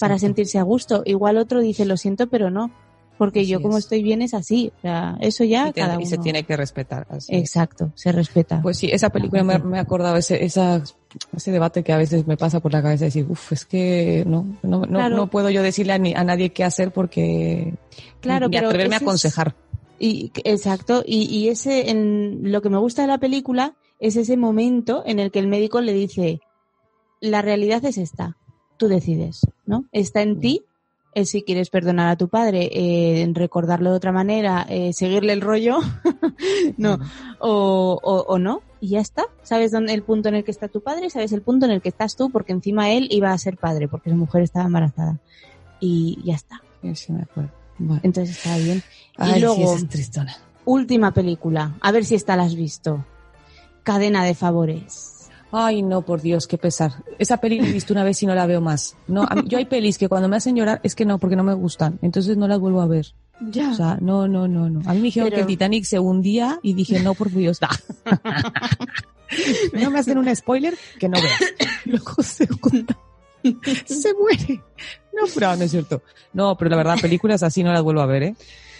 para 0.00 0.18
sentirse 0.18 0.58
a 0.58 0.62
gusto. 0.62 1.02
Igual 1.04 1.36
otro 1.38 1.60
dice 1.60 1.84
lo 1.84 1.96
siento, 1.96 2.26
pero 2.26 2.50
no. 2.50 2.72
Porque 3.24 3.40
Así 3.40 3.48
yo 3.50 3.62
como 3.62 3.78
es. 3.78 3.84
estoy 3.84 4.02
bien 4.02 4.20
es 4.22 4.34
así. 4.34 4.72
O 4.78 4.80
sea, 4.80 5.16
eso 5.20 5.44
ya 5.44 5.68
y, 5.68 5.72
te- 5.72 5.80
cada 5.80 6.00
y 6.00 6.06
se 6.06 6.14
uno- 6.16 6.22
tiene 6.24 6.42
que 6.42 6.56
respetar. 6.56 7.06
así. 7.08 7.34
Exacto, 7.36 7.92
se 7.94 8.10
respeta. 8.10 8.60
Pues 8.62 8.78
sí, 8.78 8.88
esa 8.92 9.10
película 9.10 9.44
me, 9.44 9.58
me 9.60 9.78
ha 9.78 9.82
acordado 9.82 10.16
ese, 10.16 10.44
esa, 10.44 10.82
ese 11.36 11.52
debate 11.52 11.84
que 11.84 11.92
a 11.92 11.98
veces 11.98 12.26
me 12.26 12.36
pasa 12.36 12.58
por 12.60 12.72
la 12.72 12.82
cabeza, 12.82 13.04
decir, 13.04 13.26
uff, 13.28 13.52
es 13.52 13.64
que 13.64 14.24
no, 14.26 14.44
no, 14.62 14.80
no, 14.80 14.86
Claro. 14.98 15.14
no 15.16 15.28
puedo 15.28 15.50
yo 15.50 15.62
decirle 15.62 15.92
a, 15.92 15.98
ni- 15.98 16.14
a 16.14 16.24
nadie 16.24 16.50
qué 16.50 16.64
hacer 16.64 16.90
porque 16.92 17.74
Claro, 18.20 18.48
ni 18.48 18.56
pero 18.56 18.68
atreverme 18.68 18.96
a 18.96 18.98
aconsejar. 18.98 19.54
Y, 19.98 20.32
exacto, 20.44 21.04
y, 21.06 21.24
y 21.34 21.48
ese, 21.48 21.90
en, 21.90 22.40
lo 22.50 22.60
que 22.60 22.70
me 22.70 22.78
gusta 22.78 23.02
de 23.02 23.08
la 23.08 23.18
película 23.18 23.76
es 24.00 24.16
ese 24.16 24.36
momento 24.36 25.04
en 25.06 25.20
el 25.20 25.30
que 25.30 25.38
el 25.38 25.46
médico 25.46 25.80
le 25.80 25.92
dice, 25.92 26.40
la 27.20 27.40
realidad 27.40 27.84
es 27.84 27.98
esta, 27.98 28.36
tú 28.78 28.88
decides, 28.88 29.42
¿no? 29.64 29.84
Está 29.92 30.22
en 30.22 30.40
ti, 30.40 30.64
eh, 31.14 31.24
si 31.26 31.42
quieres 31.42 31.70
perdonar 31.70 32.08
a 32.08 32.16
tu 32.16 32.28
padre, 32.28 32.70
eh, 32.72 33.30
recordarlo 33.34 33.90
de 33.90 33.96
otra 33.96 34.12
manera, 34.12 34.66
eh, 34.68 34.92
seguirle 34.92 35.32
el 35.32 35.40
rollo, 35.40 35.78
no, 36.76 36.98
o, 37.38 37.98
o, 38.02 38.14
o 38.28 38.38
no, 38.38 38.62
y 38.80 38.88
ya 38.90 39.00
está. 39.00 39.26
Sabes 39.42 39.70
dónde, 39.70 39.92
el 39.92 40.02
punto 40.02 40.28
en 40.28 40.36
el 40.36 40.44
que 40.44 40.50
está 40.50 40.68
tu 40.68 40.82
padre, 40.82 41.10
sabes 41.10 41.32
el 41.32 41.42
punto 41.42 41.66
en 41.66 41.72
el 41.72 41.82
que 41.82 41.90
estás 41.90 42.16
tú, 42.16 42.30
porque 42.30 42.52
encima 42.52 42.90
él 42.90 43.08
iba 43.10 43.30
a 43.30 43.38
ser 43.38 43.56
padre, 43.56 43.88
porque 43.88 44.10
su 44.10 44.16
mujer 44.16 44.42
estaba 44.42 44.66
embarazada. 44.66 45.20
Y 45.80 46.18
ya 46.24 46.34
está. 46.34 46.62
Sí, 46.94 47.12
me 47.12 47.22
acuerdo. 47.22 47.50
Bueno. 47.78 48.00
Entonces 48.04 48.36
está 48.36 48.56
bien. 48.56 48.82
Ay, 49.16 49.38
y 49.38 49.40
luego, 49.40 49.62
esa 49.62 49.76
es 49.76 49.88
tristona. 49.88 50.36
última 50.64 51.12
película. 51.12 51.76
A 51.80 51.92
ver 51.92 52.04
si 52.04 52.14
esta 52.14 52.36
la 52.36 52.44
has 52.44 52.54
visto. 52.54 53.04
Cadena 53.82 54.24
de 54.24 54.34
favores. 54.34 55.21
Ay, 55.52 55.82
no, 55.82 56.00
por 56.02 56.22
Dios, 56.22 56.46
qué 56.46 56.56
pesar. 56.58 56.92
Esa 57.18 57.36
peli 57.36 57.60
la 57.60 57.68
he 57.68 57.72
visto 57.72 57.92
una 57.92 58.04
vez 58.04 58.22
y 58.22 58.26
no 58.26 58.34
la 58.34 58.46
veo 58.46 58.60
más. 58.62 58.96
No, 59.06 59.26
mí- 59.36 59.42
yo 59.46 59.58
hay 59.58 59.66
pelis 59.66 59.98
que 59.98 60.08
cuando 60.08 60.26
me 60.28 60.36
hacen 60.36 60.56
llorar 60.56 60.80
es 60.82 60.94
que 60.94 61.04
no, 61.04 61.18
porque 61.18 61.36
no 61.36 61.44
me 61.44 61.52
gustan. 61.54 61.98
Entonces 62.02 62.36
no 62.38 62.48
las 62.48 62.58
vuelvo 62.58 62.80
a 62.80 62.86
ver. 62.86 63.06
Ya. 63.50 63.70
O 63.70 63.74
sea, 63.74 63.98
no, 64.00 64.26
no, 64.28 64.48
no, 64.48 64.70
no. 64.70 64.80
A 64.88 64.94
mí 64.94 65.00
me 65.00 65.04
dijeron 65.04 65.26
Pero- 65.28 65.36
que 65.36 65.40
el 65.42 65.46
Titanic 65.46 65.84
se 65.84 65.98
hundía 65.98 66.58
y 66.62 66.72
dije, 66.74 67.00
no, 67.00 67.12
por 67.14 67.30
Dios, 67.30 67.60
da. 67.60 67.68
no 69.74 69.90
me 69.90 69.98
hacen 69.98 70.18
un 70.18 70.34
spoiler 70.34 70.74
que 70.98 71.08
no. 71.08 71.18
Luego 71.84 72.22
se. 72.22 72.46
Se 73.86 74.14
muere. 74.14 74.62
No, 75.12 75.22
pero 75.34 75.56
no 75.56 75.64
es 75.64 75.70
cierto. 75.70 76.02
No, 76.32 76.56
pero 76.56 76.70
la 76.70 76.76
verdad, 76.76 76.96
películas 77.00 77.42
así 77.42 77.62
no 77.64 77.72
las 77.72 77.82
vuelvo 77.82 78.00
a 78.00 78.06
ver, 78.06 78.22
¿eh? 78.22 78.34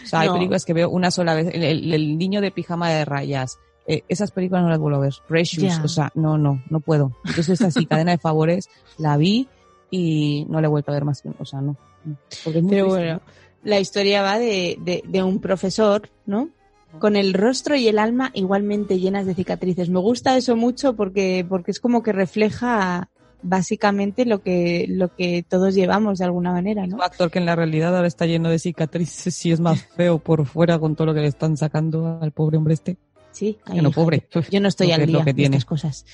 O 0.04 0.06
sea, 0.06 0.20
hay 0.20 0.30
películas 0.30 0.64
que 0.64 0.72
veo 0.72 0.88
una 0.90 1.10
sola 1.10 1.34
vez. 1.34 1.48
El, 1.52 1.62
el- 1.64 1.92
el 1.94 2.16
niño 2.18 2.40
de 2.40 2.50
pijama 2.50 2.88
de 2.90 3.04
rayas. 3.04 3.58
Eh, 3.86 4.04
esas 4.08 4.30
películas 4.30 4.62
no 4.62 4.68
las 4.68 4.78
vuelvo 4.78 4.98
a 4.98 5.02
ver. 5.02 5.14
Precious, 5.26 5.80
o 5.82 5.88
sea, 5.88 6.10
no, 6.14 6.38
no, 6.38 6.62
no 6.70 6.80
puedo. 6.80 7.16
Entonces, 7.24 7.60
así, 7.62 7.86
cadena 7.86 8.12
de 8.12 8.18
favores, 8.18 8.68
la 8.98 9.16
vi 9.16 9.48
y 9.90 10.46
no 10.48 10.60
le 10.60 10.66
he 10.66 10.70
vuelto 10.70 10.90
a 10.90 10.94
ver 10.94 11.04
más. 11.04 11.22
O 11.38 11.44
sea, 11.44 11.60
no. 11.60 11.76
no, 12.04 12.16
porque 12.44 12.58
es 12.58 12.64
muy 12.64 12.70
Pero 12.70 12.86
triste, 12.86 13.04
bueno, 13.04 13.20
la 13.64 13.80
historia 13.80 14.22
va 14.22 14.38
de, 14.38 14.78
de, 14.80 15.02
de 15.06 15.22
un 15.22 15.40
profesor, 15.40 16.10
¿no? 16.26 16.50
Con 16.98 17.16
el 17.16 17.32
rostro 17.32 17.74
y 17.74 17.88
el 17.88 17.98
alma 17.98 18.30
igualmente 18.34 18.98
llenas 18.98 19.24
de 19.24 19.34
cicatrices. 19.34 19.88
Me 19.88 20.00
gusta 20.00 20.36
eso 20.36 20.56
mucho 20.56 20.94
porque, 20.94 21.46
porque 21.48 21.70
es 21.70 21.80
como 21.80 22.02
que 22.02 22.12
refleja 22.12 23.08
básicamente 23.42 24.24
lo 24.24 24.42
que, 24.42 24.86
lo 24.88 25.14
que 25.14 25.44
todos 25.46 25.74
llevamos 25.74 26.18
de 26.18 26.24
alguna 26.24 26.52
manera, 26.52 26.86
¿no? 26.86 26.96
Un 26.96 27.02
actor 27.02 27.30
que 27.30 27.38
en 27.38 27.46
la 27.46 27.56
realidad 27.56 27.94
ahora 27.94 28.08
está 28.08 28.26
lleno 28.26 28.48
de 28.48 28.58
cicatrices 28.58 29.44
y 29.46 29.52
es 29.52 29.60
más 29.60 29.82
feo 29.96 30.18
por 30.18 30.46
fuera 30.46 30.78
con 30.78 30.94
todo 30.94 31.08
lo 31.08 31.14
que 31.14 31.20
le 31.20 31.28
están 31.28 31.56
sacando 31.56 32.18
al 32.20 32.32
pobre 32.32 32.56
hombre 32.56 32.74
este. 32.74 32.96
Sí, 33.32 33.58
ay, 33.64 33.74
Bueno, 33.74 33.90
pobre. 33.90 34.28
Yo 34.50 34.60
no 34.60 34.68
estoy 34.68 34.92
al 34.92 35.06
día 35.06 35.24
de 35.24 35.42
estas 35.44 35.64
cosas. 35.64 36.04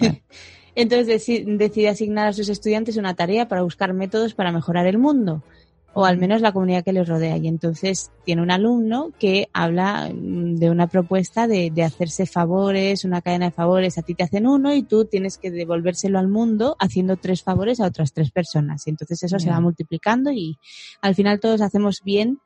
Entonces 0.74 1.08
deci- 1.28 1.44
decide 1.56 1.88
asignar 1.88 2.26
a 2.28 2.32
sus 2.32 2.48
estudiantes 2.48 2.96
una 2.96 3.14
tarea 3.14 3.46
para 3.48 3.62
buscar 3.62 3.92
métodos 3.94 4.34
para 4.34 4.50
mejorar 4.50 4.86
el 4.88 4.98
mundo, 4.98 5.44
o 5.92 6.04
al 6.04 6.18
menos 6.18 6.40
la 6.40 6.50
comunidad 6.50 6.82
que 6.82 6.92
les 6.92 7.06
rodea. 7.08 7.36
Y 7.36 7.46
entonces 7.46 8.10
tiene 8.24 8.42
un 8.42 8.50
alumno 8.50 9.12
que 9.20 9.48
habla 9.52 10.10
mm, 10.12 10.56
de 10.56 10.70
una 10.70 10.88
propuesta 10.88 11.46
de, 11.46 11.70
de 11.70 11.84
hacerse 11.84 12.26
favores, 12.26 13.04
una 13.04 13.22
cadena 13.22 13.44
de 13.46 13.52
favores. 13.52 13.98
A 13.98 14.02
ti 14.02 14.16
te 14.16 14.24
hacen 14.24 14.48
uno 14.48 14.74
y 14.74 14.82
tú 14.82 15.04
tienes 15.04 15.38
que 15.38 15.52
devolvérselo 15.52 16.18
al 16.18 16.26
mundo 16.26 16.74
haciendo 16.80 17.16
tres 17.16 17.44
favores 17.44 17.78
a 17.78 17.86
otras 17.86 18.12
tres 18.12 18.32
personas. 18.32 18.84
Y 18.88 18.90
entonces 18.90 19.22
eso 19.22 19.38
se 19.38 19.50
va 19.50 19.60
multiplicando 19.60 20.32
y 20.32 20.58
al 21.00 21.14
final 21.14 21.38
todos 21.38 21.60
hacemos 21.60 22.00
bien 22.04 22.40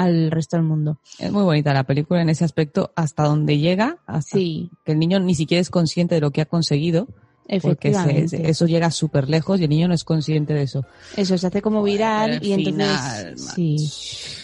al 0.00 0.30
resto 0.30 0.56
del 0.56 0.64
mundo. 0.64 0.98
Es 1.18 1.32
muy 1.32 1.42
bonita 1.42 1.74
la 1.74 1.82
película 1.84 2.22
en 2.22 2.28
ese 2.28 2.44
aspecto, 2.44 2.92
hasta 2.94 3.24
donde 3.24 3.58
llega, 3.58 3.98
hasta 4.06 4.36
Sí. 4.38 4.70
que 4.84 4.92
el 4.92 4.98
niño 4.98 5.18
ni 5.18 5.34
siquiera 5.34 5.60
es 5.60 5.70
consciente 5.70 6.14
de 6.14 6.20
lo 6.20 6.30
que 6.30 6.40
ha 6.40 6.46
conseguido, 6.46 7.08
porque 7.62 7.92
se- 8.28 8.48
eso 8.50 8.66
llega 8.66 8.90
súper 8.90 9.28
lejos 9.28 9.58
y 9.60 9.64
el 9.64 9.70
niño 9.70 9.88
no 9.88 9.94
es 9.94 10.04
consciente 10.04 10.54
de 10.54 10.62
eso. 10.62 10.84
Eso 11.16 11.36
se 11.36 11.46
hace 11.48 11.62
como 11.62 11.82
viral 11.82 12.38
y 12.44 12.52
entonces 12.52 13.52
sí, 13.54 13.76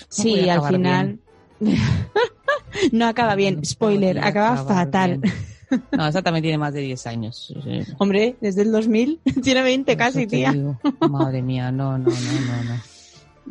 sí, 0.09 0.49
al 0.49 0.67
final 0.67 1.19
no 2.93 3.07
acaba 3.07 3.35
bien. 3.35 3.65
Spoiler, 3.65 4.19
acaba 4.19 4.65
fatal. 4.65 5.19
bien. 5.19 5.35
No, 5.91 6.07
esa 6.07 6.23
también 6.23 6.43
tiene 6.43 6.59
más 6.59 6.73
de 6.73 6.81
10 6.83 7.05
años. 7.09 7.53
sí. 7.65 7.81
Hombre, 7.99 8.37
desde 8.41 8.63
el 8.63 8.71
2000 8.71 9.19
tiene 9.43 9.61
20 9.63 9.97
casi, 9.97 10.21
Eso 10.21 10.31
tía. 10.31 10.53
digo. 10.53 10.79
Madre 11.11 11.43
mía, 11.43 11.73
no, 11.73 11.99
no, 11.99 12.11
no, 12.11 12.17
no, 12.17 12.75
no. 12.75 12.81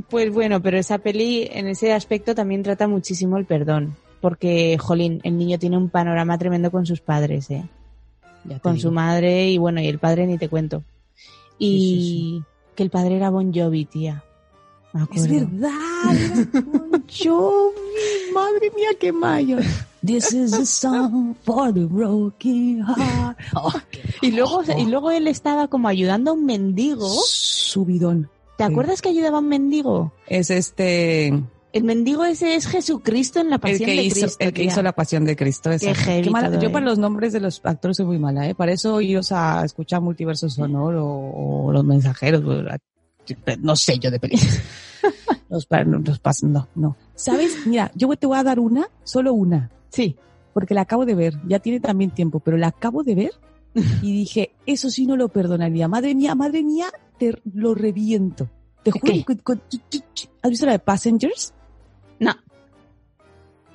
Pues 0.09 0.31
bueno, 0.31 0.61
pero 0.61 0.77
esa 0.77 0.97
peli 0.97 1.47
en 1.51 1.67
ese 1.67 1.93
aspecto 1.93 2.33
también 2.35 2.63
trata 2.63 2.87
muchísimo 2.87 3.37
el 3.37 3.45
perdón, 3.45 3.95
porque 4.21 4.77
jolín, 4.79 5.19
el 5.23 5.37
niño 5.37 5.59
tiene 5.59 5.77
un 5.77 5.89
panorama 5.89 6.37
tremendo 6.37 6.71
con 6.71 6.85
sus 6.85 7.01
padres, 7.01 7.49
eh. 7.51 7.63
Con 8.61 8.75
digo. 8.75 8.89
su 8.89 8.91
madre 8.91 9.49
y 9.49 9.57
bueno, 9.57 9.79
y 9.79 9.87
el 9.87 9.99
padre 9.99 10.27
ni 10.27 10.37
te 10.37 10.49
cuento. 10.49 10.83
Y 11.57 11.77
Sí, 11.79 12.01
sí, 12.01 12.43
que 12.75 12.83
el 12.83 12.89
padre 12.89 13.15
era 13.15 13.29
Bon 13.29 13.53
Jovi, 13.53 13.85
tía. 13.85 14.23
Me 14.93 15.07
Es 15.15 15.27
verdad. 15.27 15.71
Yo, 17.07 17.71
madre 18.33 18.71
mía, 18.75 18.89
qué 18.99 19.11
mayor. 19.11 19.63
This 20.05 20.33
is 20.33 20.53
a 20.53 20.65
song 20.65 21.33
for 21.43 21.73
the 21.73 21.85
broken 21.85 22.83
heart. 22.83 23.37
Oh, 23.55 23.71
Y 24.21 24.31
luego, 24.31 24.61
y 24.77 24.85
luego 24.85 25.09
él 25.11 25.27
estaba 25.27 25.67
como 25.67 25.87
ayudando 25.87 26.31
a 26.31 26.33
un 26.33 26.45
mendigo. 26.45 27.07
subidón. 27.07 28.29
¿Te 28.57 28.63
acuerdas 28.63 29.01
que 29.01 29.09
ayudaba 29.09 29.37
a 29.37 29.41
un 29.41 29.47
mendigo? 29.49 30.13
Es 30.27 30.49
este 30.49 31.27
El 31.73 31.83
mendigo 31.83 32.23
ese 32.23 32.55
es 32.55 32.67
Jesucristo 32.67 33.39
en 33.39 33.49
la 33.49 33.55
el 33.55 33.61
pasión 33.61 33.89
que 33.89 33.95
de 33.95 34.03
hizo 34.03 34.19
Cristo. 34.21 34.37
el 34.39 34.53
que 34.53 34.61
tía. 34.61 34.71
hizo 34.71 34.81
la 34.83 34.91
pasión 34.93 35.25
de 35.25 35.35
Cristo. 35.35 35.69
heavy 35.71 36.21
Qué 36.23 36.29
mala- 36.29 36.59
Yo 36.59 36.71
para 36.71 36.85
los 36.85 36.99
nombres 36.99 37.33
de 37.33 37.39
los 37.39 37.61
actores 37.63 37.97
soy 37.97 38.05
muy 38.05 38.19
mala, 38.19 38.47
¿eh? 38.47 38.53
Para 38.55 38.71
eso 38.73 39.01
iros 39.01 39.31
a 39.31 39.63
escuchar 39.65 40.01
Multiverso 40.01 40.49
Sonoro 40.49 41.05
o, 41.05 41.67
o 41.67 41.71
Los 41.71 41.83
Mensajeros. 41.83 42.43
o 42.43 42.61
la- 42.61 42.79
No 43.59 43.75
sé 43.75 43.97
yo 43.99 44.11
de 44.11 44.19
películas. 44.19 44.61
los, 45.49 45.67
los 45.69 46.21
pas- 46.21 46.43
no, 46.43 46.67
no. 46.75 46.95
¿Sabes? 47.15 47.65
Mira, 47.65 47.91
yo 47.95 48.07
te 48.15 48.27
voy 48.27 48.37
a 48.37 48.43
dar 48.43 48.59
una, 48.59 48.87
solo 49.03 49.33
una. 49.33 49.71
Sí. 49.89 50.15
Porque 50.53 50.75
la 50.75 50.81
acabo 50.81 51.05
de 51.07 51.15
ver, 51.15 51.39
ya 51.47 51.57
tiene 51.59 51.79
también 51.79 52.11
tiempo, 52.11 52.39
pero 52.39 52.57
la 52.57 52.67
acabo 52.67 53.01
de 53.03 53.15
ver 53.15 53.31
y 54.03 54.11
dije, 54.13 54.51
eso 54.67 54.91
sí 54.91 55.07
no 55.07 55.15
lo 55.17 55.29
perdonaría. 55.29 55.87
Madre 55.87 56.13
mía, 56.13 56.35
madre 56.35 56.61
mía, 56.63 56.91
te 57.31 57.41
lo 57.53 57.73
reviento. 57.75 58.49
Te 58.83 58.91
juro 58.91 59.13
¿Qué? 59.13 59.25
que- 59.25 59.37
que- 59.37 60.29
¿Has 60.41 60.49
visto 60.49 60.65
la 60.65 60.73
de 60.73 60.79
Passengers? 60.79 61.53
No. 62.19 62.33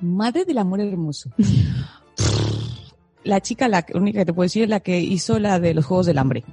Madre 0.01 0.45
del 0.45 0.57
amor 0.59 0.79
hermoso. 0.81 1.29
la 3.23 3.41
chica, 3.41 3.67
la 3.67 3.85
única 3.95 4.19
que 4.19 4.25
te 4.25 4.33
puedo 4.33 4.45
decir, 4.45 4.63
es 4.63 4.69
la 4.69 4.79
que 4.79 4.99
hizo 4.99 5.39
la 5.39 5.59
de 5.59 5.73
los 5.73 5.85
Juegos 5.85 6.05
del 6.05 6.17
Hambre. 6.17 6.43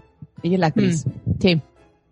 Ella 0.43 0.55
es 0.55 0.61
la 0.61 0.67
actriz. 0.69 1.05
Sí. 1.41 1.61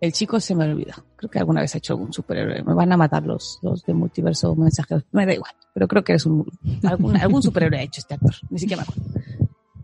El 0.01 0.11
chico 0.11 0.39
se 0.39 0.53
me 0.55 0.65
olvida. 0.65 0.95
Creo 1.15 1.31
que 1.31 1.39
alguna 1.39 1.61
vez 1.61 1.73
ha 1.73 1.77
hecho 1.77 1.93
algún 1.93 2.11
superhéroe. 2.13 2.61
Me 2.63 2.73
van 2.73 2.91
a 2.91 2.97
matar 2.97 3.23
los, 3.25 3.59
los 3.61 3.83
de 3.85 3.93
multiverso 3.93 4.55
mensajeros. 4.55 5.03
Me 5.11 5.25
da 5.25 5.33
igual. 5.33 5.51
Pero 5.73 5.87
creo 5.87 6.03
que 6.03 6.13
es 6.13 6.25
un, 6.25 6.45
algún, 6.83 7.15
algún 7.21 7.41
superhéroe 7.41 7.79
ha 7.79 7.83
hecho 7.83 8.01
este 8.01 8.13
actor. 8.13 8.33
Ni 8.49 8.59
siquiera 8.59 8.83
me 8.83 8.87
acuerdo. 8.91 9.21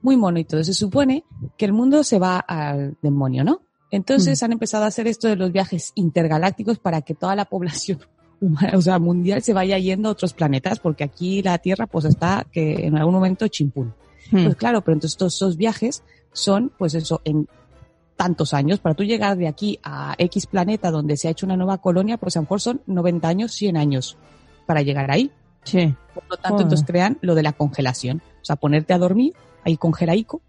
Muy 0.01 0.17
mono 0.17 0.39
y 0.39 0.43
todo. 0.43 0.63
Se 0.63 0.73
supone 0.73 1.23
que 1.57 1.65
el 1.65 1.73
mundo 1.73 2.03
se 2.03 2.19
va 2.19 2.39
al 2.39 2.97
demonio, 3.01 3.43
¿no? 3.43 3.61
Entonces 3.91 4.41
han 4.41 4.53
empezado 4.53 4.85
a 4.85 4.87
hacer 4.87 5.05
esto 5.07 5.27
de 5.27 5.35
los 5.35 5.51
viajes 5.51 5.91
intergalácticos 5.95 6.79
para 6.79 7.01
que 7.01 7.13
toda 7.13 7.35
la 7.35 7.45
población 7.45 7.99
humana, 8.41 8.71
o 8.77 8.81
sea, 8.81 8.97
mundial 8.97 9.41
se 9.43 9.53
vaya 9.53 9.77
yendo 9.77 10.09
a 10.09 10.13
otros 10.13 10.33
planetas, 10.33 10.79
porque 10.79 11.03
aquí 11.03 11.43
la 11.43 11.57
Tierra 11.57 11.87
pues 11.87 12.05
está 12.05 12.47
que 12.51 12.87
en 12.87 12.97
algún 12.97 13.13
momento 13.13 13.47
chimpún. 13.49 13.93
Hmm. 14.31 14.45
Pues 14.45 14.55
claro, 14.55 14.81
pero 14.81 14.93
entonces 14.93 15.17
todos 15.17 15.35
esos 15.35 15.57
viajes 15.57 16.03
son, 16.31 16.71
pues 16.77 16.93
eso, 16.95 17.21
en 17.25 17.47
tantos 18.15 18.53
años. 18.53 18.79
Para 18.79 18.95
tú 18.95 19.03
llegar 19.03 19.37
de 19.37 19.47
aquí 19.47 19.77
a 19.83 20.15
X 20.17 20.45
planeta 20.45 20.89
donde 20.89 21.17
se 21.17 21.27
ha 21.27 21.31
hecho 21.31 21.45
una 21.45 21.57
nueva 21.57 21.79
colonia, 21.79 22.17
pues 22.17 22.37
a 22.37 22.39
lo 22.39 22.43
mejor 22.43 22.61
son 22.61 22.81
90 22.85 23.27
años, 23.27 23.51
100 23.51 23.75
años 23.75 24.17
para 24.65 24.81
llegar 24.81 25.11
ahí. 25.11 25.31
Sí. 25.63 25.93
Por 26.13 26.23
lo 26.29 26.37
tanto, 26.37 26.49
Joder. 26.49 26.63
entonces 26.63 26.87
crean 26.87 27.17
lo 27.21 27.35
de 27.35 27.43
la 27.43 27.51
congelación. 27.51 28.21
O 28.41 28.45
sea, 28.45 28.55
ponerte 28.55 28.93
a 28.93 28.97
dormir 28.97 29.33
ahí 29.65 29.75
congelaico 29.75 30.41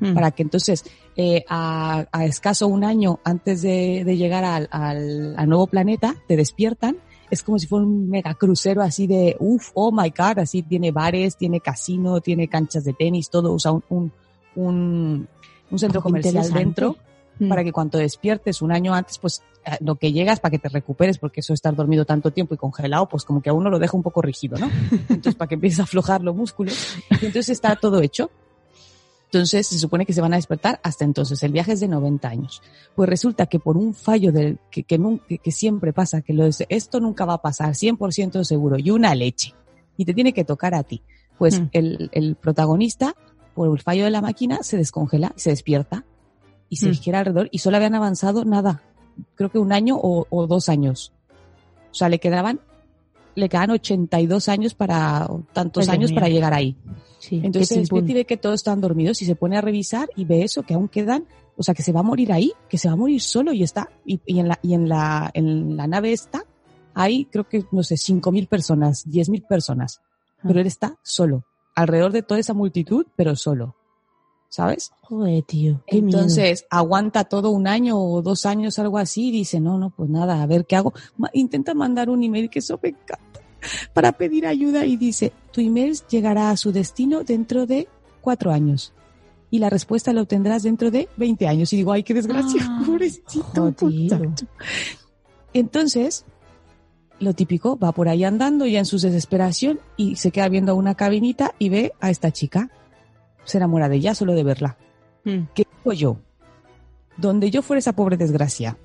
Mm. 0.00 0.14
para 0.14 0.30
que 0.30 0.42
entonces 0.42 0.84
eh, 1.16 1.44
a, 1.48 2.06
a 2.12 2.24
escaso 2.24 2.66
un 2.68 2.84
año 2.84 3.20
antes 3.24 3.62
de, 3.62 4.02
de 4.04 4.16
llegar 4.16 4.44
al, 4.44 4.68
al, 4.70 5.34
al 5.36 5.48
nuevo 5.48 5.66
planeta 5.66 6.14
te 6.26 6.36
despiertan. 6.36 6.96
Es 7.30 7.42
como 7.42 7.58
si 7.58 7.66
fuera 7.66 7.86
un 7.86 8.08
mega 8.08 8.34
crucero 8.34 8.82
así 8.82 9.06
de, 9.06 9.36
uff, 9.38 9.70
oh 9.74 9.92
my 9.92 10.10
god, 10.10 10.40
así 10.40 10.62
tiene 10.62 10.90
bares, 10.90 11.36
tiene 11.36 11.60
casino, 11.60 12.20
tiene 12.20 12.48
canchas 12.48 12.84
de 12.84 12.92
tenis, 12.92 13.30
todo, 13.30 13.52
o 13.54 13.58
sea, 13.58 13.70
un, 13.72 13.84
un, 13.88 14.12
un, 14.56 15.28
un 15.70 15.78
centro 15.78 16.02
comercial 16.02 16.52
dentro 16.52 16.96
Mm. 17.40 17.48
para 17.48 17.64
que 17.64 17.72
cuando 17.72 17.98
despiertes 17.98 18.60
un 18.60 18.70
año 18.70 18.94
antes, 18.94 19.18
pues 19.18 19.42
eh, 19.64 19.76
lo 19.80 19.96
que 19.96 20.12
llegas 20.12 20.40
para 20.40 20.50
que 20.50 20.58
te 20.58 20.68
recuperes, 20.68 21.18
porque 21.18 21.40
eso 21.40 21.52
de 21.52 21.56
estar 21.56 21.74
dormido 21.74 22.04
tanto 22.04 22.30
tiempo 22.30 22.54
y 22.54 22.58
congelado, 22.58 23.08
pues 23.08 23.24
como 23.24 23.40
que 23.40 23.48
a 23.48 23.54
uno 23.54 23.70
lo 23.70 23.78
deja 23.78 23.96
un 23.96 24.02
poco 24.02 24.20
rígido, 24.20 24.58
¿no? 24.58 24.70
Entonces, 25.08 25.34
para 25.34 25.48
que 25.48 25.54
empieces 25.54 25.80
a 25.80 25.84
aflojar 25.84 26.22
los 26.22 26.36
músculos. 26.36 26.96
Y 27.10 27.26
entonces 27.26 27.48
está 27.48 27.76
todo 27.76 28.02
hecho. 28.02 28.30
Entonces, 29.32 29.68
se 29.68 29.78
supone 29.78 30.04
que 30.04 30.12
se 30.12 30.20
van 30.20 30.32
a 30.32 30.36
despertar 30.36 30.80
hasta 30.82 31.04
entonces. 31.04 31.40
El 31.44 31.52
viaje 31.52 31.72
es 31.72 31.80
de 31.80 31.86
90 31.86 32.28
años. 32.28 32.62
Pues 32.96 33.08
resulta 33.08 33.46
que 33.46 33.60
por 33.60 33.76
un 33.76 33.94
fallo 33.94 34.32
del, 34.32 34.58
que, 34.72 34.82
que, 34.82 34.98
que- 35.28 35.38
que 35.38 35.52
siempre 35.52 35.92
pasa, 35.92 36.20
que 36.20 36.32
lo 36.32 36.44
de 36.44 36.66
esto 36.68 36.98
nunca 36.98 37.24
va 37.24 37.34
a 37.34 37.42
pasar, 37.42 37.74
100% 37.74 38.42
seguro, 38.44 38.76
y 38.76 38.90
una 38.90 39.14
leche, 39.14 39.54
y 39.96 40.04
te 40.04 40.14
tiene 40.14 40.32
que 40.32 40.44
tocar 40.44 40.74
a 40.74 40.82
ti. 40.82 41.02
Pues 41.38 41.60
Mm. 41.60 41.68
el, 41.72 42.10
el 42.12 42.34
protagonista, 42.34 43.14
por 43.54 43.70
el 43.70 43.80
fallo 43.80 44.02
de 44.04 44.10
la 44.10 44.20
máquina, 44.20 44.64
se 44.64 44.76
descongela, 44.76 45.32
se 45.36 45.50
despierta, 45.50 46.04
y 46.68 46.76
se 46.76 46.88
Mm. 46.90 46.94
gira 46.94 47.18
alrededor, 47.20 47.48
y 47.52 47.58
solo 47.58 47.76
habían 47.76 47.94
avanzado 47.94 48.44
nada, 48.44 48.82
creo 49.36 49.48
que 49.50 49.58
un 49.60 49.72
año 49.72 49.96
o, 49.96 50.26
o 50.28 50.46
dos 50.48 50.68
años. 50.68 51.12
O 51.92 51.94
sea, 51.94 52.08
le 52.08 52.18
quedaban, 52.18 52.58
le 53.36 53.48
quedan 53.48 53.70
82 53.70 54.48
años 54.48 54.74
para, 54.74 55.28
tantos 55.52 55.88
Ay, 55.88 55.94
años 55.94 56.12
para 56.12 56.28
llegar 56.28 56.52
ahí. 56.52 56.76
Sí, 57.20 57.36
Entonces 57.44 57.68
qué 57.68 57.74
se 57.74 57.74
chimpún. 57.82 57.98
despierta 58.00 58.10
y 58.10 58.14
ve 58.14 58.24
que 58.24 58.36
todos 58.36 58.54
están 58.56 58.80
dormidos 58.80 59.22
y 59.22 59.26
se 59.26 59.36
pone 59.36 59.56
a 59.56 59.60
revisar 59.60 60.08
y 60.16 60.24
ve 60.24 60.42
eso, 60.42 60.62
que 60.64 60.74
aún 60.74 60.88
quedan, 60.88 61.26
o 61.56 61.62
sea, 61.62 61.74
que 61.74 61.82
se 61.84 61.92
va 61.92 62.00
a 62.00 62.02
morir 62.02 62.32
ahí, 62.32 62.52
que 62.68 62.78
se 62.78 62.88
va 62.88 62.94
a 62.94 62.96
morir 62.96 63.20
solo 63.20 63.52
y 63.52 63.62
está, 63.62 63.88
y, 64.04 64.20
y 64.26 64.40
en 64.40 64.48
la, 64.48 64.58
y 64.62 64.74
en 64.74 64.88
la, 64.88 65.30
en 65.34 65.76
la 65.76 65.86
nave 65.86 66.12
esta 66.12 66.44
hay, 66.94 67.26
creo 67.26 67.46
que, 67.48 67.64
no 67.70 67.82
sé, 67.84 67.96
5.000 67.96 68.48
personas, 68.48 69.04
10.000 69.06 69.46
personas, 69.46 70.00
pero 70.42 70.60
él 70.60 70.66
está 70.66 70.98
solo, 71.02 71.44
alrededor 71.76 72.10
de 72.12 72.22
toda 72.22 72.40
esa 72.40 72.54
multitud, 72.54 73.06
pero 73.16 73.36
solo. 73.36 73.76
¿Sabes? 74.52 74.90
Joder, 75.02 75.44
tío. 75.44 75.80
qué 75.86 76.02
miedo. 76.02 76.18
Entonces 76.18 76.66
aguanta 76.70 77.22
todo 77.22 77.50
un 77.50 77.68
año 77.68 77.96
o 78.00 78.20
dos 78.20 78.46
años, 78.46 78.80
algo 78.80 78.98
así, 78.98 79.28
y 79.28 79.30
dice, 79.30 79.60
no, 79.60 79.78
no, 79.78 79.90
pues 79.90 80.10
nada, 80.10 80.42
a 80.42 80.46
ver 80.46 80.66
qué 80.66 80.74
hago. 80.74 80.92
Ma- 81.18 81.30
Intenta 81.34 81.72
mandar 81.72 82.10
un 82.10 82.24
email, 82.24 82.50
que 82.50 82.58
eso 82.58 82.76
me 82.82 82.88
encanta, 82.88 83.39
para 83.92 84.12
pedir 84.12 84.46
ayuda 84.46 84.84
y 84.86 84.96
dice, 84.96 85.32
tu 85.52 85.60
email 85.60 85.98
llegará 86.08 86.50
a 86.50 86.56
su 86.56 86.72
destino 86.72 87.24
dentro 87.24 87.66
de 87.66 87.88
cuatro 88.20 88.50
años. 88.52 88.92
Y 89.50 89.58
la 89.58 89.68
respuesta 89.70 90.12
la 90.12 90.22
obtendrás 90.22 90.62
dentro 90.62 90.90
de 90.90 91.08
20 91.16 91.48
años. 91.48 91.72
Y 91.72 91.76
digo, 91.76 91.92
ay, 91.92 92.02
qué 92.04 92.14
desgracia, 92.14 92.62
Ah, 92.64 92.82
pobrecito. 92.86 93.74
jodido. 93.78 94.18
muchacho". 94.18 94.46
Entonces, 95.52 96.24
lo 97.18 97.34
típico, 97.34 97.76
va 97.76 97.90
por 97.92 98.08
ahí 98.08 98.22
andando 98.24 98.66
ya 98.66 98.78
en 98.78 98.86
su 98.86 98.98
desesperación 98.98 99.80
y 99.96 100.16
se 100.16 100.30
queda 100.30 100.48
viendo 100.48 100.72
a 100.72 100.76
una 100.76 100.94
cabinita 100.94 101.54
y 101.58 101.68
ve 101.68 101.92
a 102.00 102.10
esta 102.10 102.30
chica. 102.30 102.70
Se 103.44 103.56
enamora 103.58 103.88
de 103.88 103.96
ella 103.96 104.14
solo 104.14 104.34
de 104.34 104.44
verla. 104.44 104.76
Mm. 105.24 105.48
¿Qué 105.54 105.66
digo 105.78 105.92
yo? 105.92 106.16
Donde 107.16 107.50
yo 107.50 107.62
fuera 107.62 107.78
esa 107.80 107.92
pobre 107.92 108.16
desgracia 108.16 108.76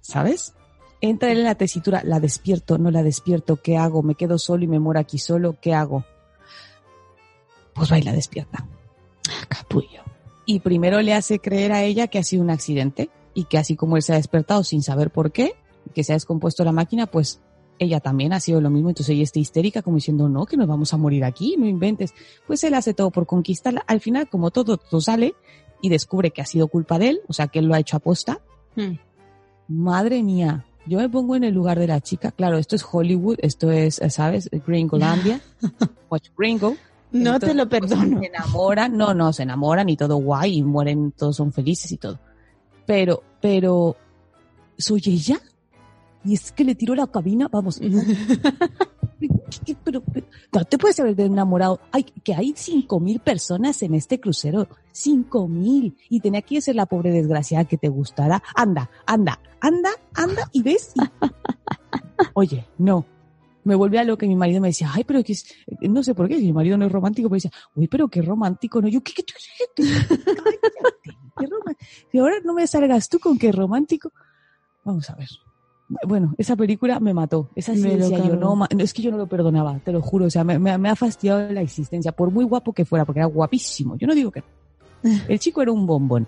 ¿sabes? 0.00 0.54
Entra 1.00 1.30
él 1.30 1.38
en 1.38 1.44
la 1.44 1.54
tesitura, 1.54 2.02
la 2.04 2.20
despierto, 2.20 2.78
no 2.78 2.90
la 2.90 3.02
despierto, 3.02 3.56
¿qué 3.56 3.76
hago? 3.76 4.02
¿Me 4.02 4.14
quedo 4.14 4.38
solo 4.38 4.64
y 4.64 4.68
me 4.68 4.78
muero 4.78 5.00
aquí 5.00 5.18
solo? 5.18 5.56
¿Qué 5.60 5.74
hago? 5.74 6.04
Pues 7.74 7.92
va 7.92 7.98
y 7.98 8.02
la 8.02 8.12
despierta. 8.12 8.66
Capullo. 9.48 10.02
Y 10.46 10.60
primero 10.60 11.02
le 11.02 11.12
hace 11.12 11.38
creer 11.38 11.72
a 11.72 11.82
ella 11.82 12.06
que 12.06 12.18
ha 12.18 12.22
sido 12.22 12.42
un 12.42 12.50
accidente 12.50 13.10
y 13.34 13.44
que 13.44 13.58
así 13.58 13.76
como 13.76 13.96
él 13.96 14.02
se 14.02 14.12
ha 14.12 14.16
despertado 14.16 14.64
sin 14.64 14.82
saber 14.82 15.10
por 15.10 15.32
qué, 15.32 15.54
que 15.94 16.04
se 16.04 16.12
ha 16.12 16.16
descompuesto 16.16 16.64
la 16.64 16.72
máquina, 16.72 17.06
pues 17.06 17.40
ella 17.78 18.00
también 18.00 18.32
ha 18.32 18.40
sido 18.40 18.60
lo 18.60 18.70
mismo. 18.70 18.88
Entonces 18.88 19.14
ella 19.14 19.24
está 19.24 19.38
histérica 19.38 19.82
como 19.82 19.96
diciendo, 19.96 20.28
no, 20.28 20.46
que 20.46 20.56
nos 20.56 20.68
vamos 20.68 20.94
a 20.94 20.96
morir 20.96 21.24
aquí, 21.24 21.56
no 21.58 21.66
inventes. 21.66 22.14
Pues 22.46 22.64
él 22.64 22.74
hace 22.74 22.94
todo 22.94 23.10
por 23.10 23.26
conquistarla. 23.26 23.84
Al 23.86 24.00
final, 24.00 24.28
como 24.28 24.50
todo, 24.50 24.78
todo 24.78 25.00
sale 25.00 25.34
y 25.82 25.88
descubre 25.88 26.30
que 26.30 26.40
ha 26.40 26.46
sido 26.46 26.68
culpa 26.68 26.98
de 26.98 27.10
él, 27.10 27.20
o 27.28 27.32
sea, 27.32 27.48
que 27.48 27.58
él 27.58 27.66
lo 27.66 27.74
ha 27.74 27.80
hecho 27.80 27.96
aposta. 27.96 28.40
Hmm. 28.74 28.94
Madre 29.68 30.22
mía, 30.22 30.64
yo 30.86 30.98
me 30.98 31.08
pongo 31.08 31.36
en 31.36 31.44
el 31.44 31.54
lugar 31.54 31.78
de 31.78 31.86
la 31.86 32.00
chica. 32.00 32.30
Claro, 32.30 32.58
esto 32.58 32.76
es 32.76 32.86
Hollywood, 32.90 33.38
esto 33.42 33.70
es, 33.70 34.00
¿sabes? 34.08 34.48
Gringolandia. 34.66 35.40
Watch 36.10 36.28
Gringo. 36.36 36.76
No 37.12 37.38
te 37.38 37.54
lo 37.54 37.68
perdono. 37.68 38.20
Se 38.20 38.26
enamoran, 38.26 38.96
no, 38.96 39.14
no, 39.14 39.32
se 39.32 39.44
enamoran 39.44 39.88
y 39.88 39.96
todo 39.96 40.16
guay 40.16 40.58
y 40.58 40.62
mueren, 40.62 41.12
todos 41.12 41.36
son 41.36 41.52
felices 41.52 41.90
y 41.92 41.96
todo. 41.96 42.18
Pero, 42.84 43.22
pero, 43.40 43.96
¿soy 44.76 45.02
ella? 45.06 45.40
Y 46.24 46.34
es 46.34 46.52
que 46.52 46.64
le 46.64 46.74
tiró 46.74 46.94
la 46.94 47.06
cabina, 47.06 47.48
vamos. 47.50 47.80
pero, 49.84 50.00
pero, 50.02 50.26
no 50.52 50.64
te 50.64 50.78
puedes 50.78 50.98
haber 51.00 51.20
enamorado. 51.20 51.80
Ay, 51.92 52.04
que 52.24 52.34
hay 52.34 52.52
cinco 52.56 53.00
mil 53.00 53.20
personas 53.20 53.82
en 53.82 53.94
este 53.94 54.20
crucero. 54.20 54.68
Cinco 54.92 55.48
mil. 55.48 55.96
Y 56.08 56.20
tenía 56.20 56.42
que 56.42 56.60
ser 56.60 56.76
la 56.76 56.86
pobre 56.86 57.10
desgraciada 57.10 57.64
que 57.64 57.76
te 57.78 57.88
gustara. 57.88 58.42
Anda, 58.54 58.90
anda, 59.06 59.40
anda, 59.60 59.90
anda 60.14 60.48
y 60.52 60.62
ves. 60.62 60.92
y- 60.96 61.26
Oye, 62.34 62.66
no. 62.78 63.06
Me 63.64 63.74
volví 63.74 63.96
a 63.96 64.04
lo 64.04 64.16
que 64.16 64.28
mi 64.28 64.36
marido 64.36 64.60
me 64.60 64.68
decía, 64.68 64.90
ay, 64.94 65.02
pero 65.02 65.24
que 65.24 65.32
es, 65.32 65.52
no 65.80 66.04
sé 66.04 66.14
por 66.14 66.28
qué, 66.28 66.38
mi 66.38 66.52
marido 66.52 66.76
no 66.78 66.86
es 66.86 66.92
romántico, 66.92 67.28
pero 67.28 67.34
decía, 67.36 67.50
uy, 67.74 67.88
pero 67.88 68.06
qué 68.06 68.22
romántico, 68.22 68.80
no, 68.80 68.86
yo, 68.86 69.02
¿qué, 69.02 69.12
qué, 69.12 69.24
qué, 69.24 69.34
qué, 69.74 69.82
qué 71.36 71.46
romántico. 71.46 71.90
Y 72.12 72.18
ahora 72.18 72.36
no 72.44 72.54
me 72.54 72.64
salgas 72.68 73.08
tú 73.08 73.18
con 73.18 73.36
qué 73.38 73.50
romántico. 73.50 74.12
Vamos 74.84 75.10
a 75.10 75.16
ver. 75.16 75.28
Bueno, 76.06 76.34
esa 76.36 76.56
película 76.56 76.98
me 76.98 77.14
mató. 77.14 77.48
Esa 77.54 77.74
sí 77.74 77.80
Me 77.82 77.96
decía 77.96 78.18
yo, 78.18 78.36
no, 78.36 78.66
es 78.78 78.92
que 78.92 79.02
yo 79.02 79.10
no 79.10 79.16
lo 79.18 79.26
perdonaba, 79.28 79.78
te 79.84 79.92
lo 79.92 80.02
juro. 80.02 80.26
O 80.26 80.30
sea, 80.30 80.42
me, 80.42 80.58
me- 80.58 80.76
me 80.78 80.88
ha 80.88 80.96
fastidiado 80.96 81.52
la 81.52 81.60
existencia, 81.60 82.12
por 82.12 82.30
muy 82.30 82.44
guapo 82.44 82.72
que 82.72 82.84
fuera, 82.84 83.04
porque 83.04 83.20
era 83.20 83.26
guapísimo. 83.26 83.96
Yo 83.96 84.06
no 84.06 84.14
digo 84.14 84.30
que. 84.30 84.42
El 85.28 85.38
chico 85.38 85.62
era 85.62 85.70
un 85.72 85.86
bombón. 85.86 86.26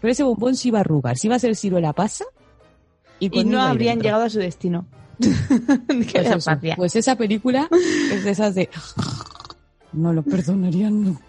Pero 0.00 0.12
ese 0.12 0.22
bombón 0.22 0.54
se 0.54 0.68
iba 0.68 0.78
a 0.78 0.80
arrugar, 0.82 1.16
se 1.16 1.26
iba 1.26 1.34
a 1.34 1.36
hacer 1.38 1.56
ciruela 1.56 1.92
pasa. 1.92 2.24
Y, 3.18 3.28
no 3.44 3.60
habrían 3.60 3.94
dentro. 3.94 4.08
llegado 4.08 4.24
a 4.24 4.30
su 4.30 4.38
destino. 4.38 4.86
Pues, 5.86 6.14
eso. 6.14 6.50
Pues 6.76 6.96
esa 6.96 7.16
película 7.16 7.68
es 8.12 8.24
de 8.24 8.30
esas 8.30 8.54
de 8.54 8.68
no 9.92 10.12
lo 10.12 10.22
perdonarían 10.22 11.02
nunca. 11.04 11.22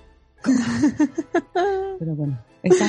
Pero 2.00 2.16
bueno, 2.16 2.40
esa 2.64 2.88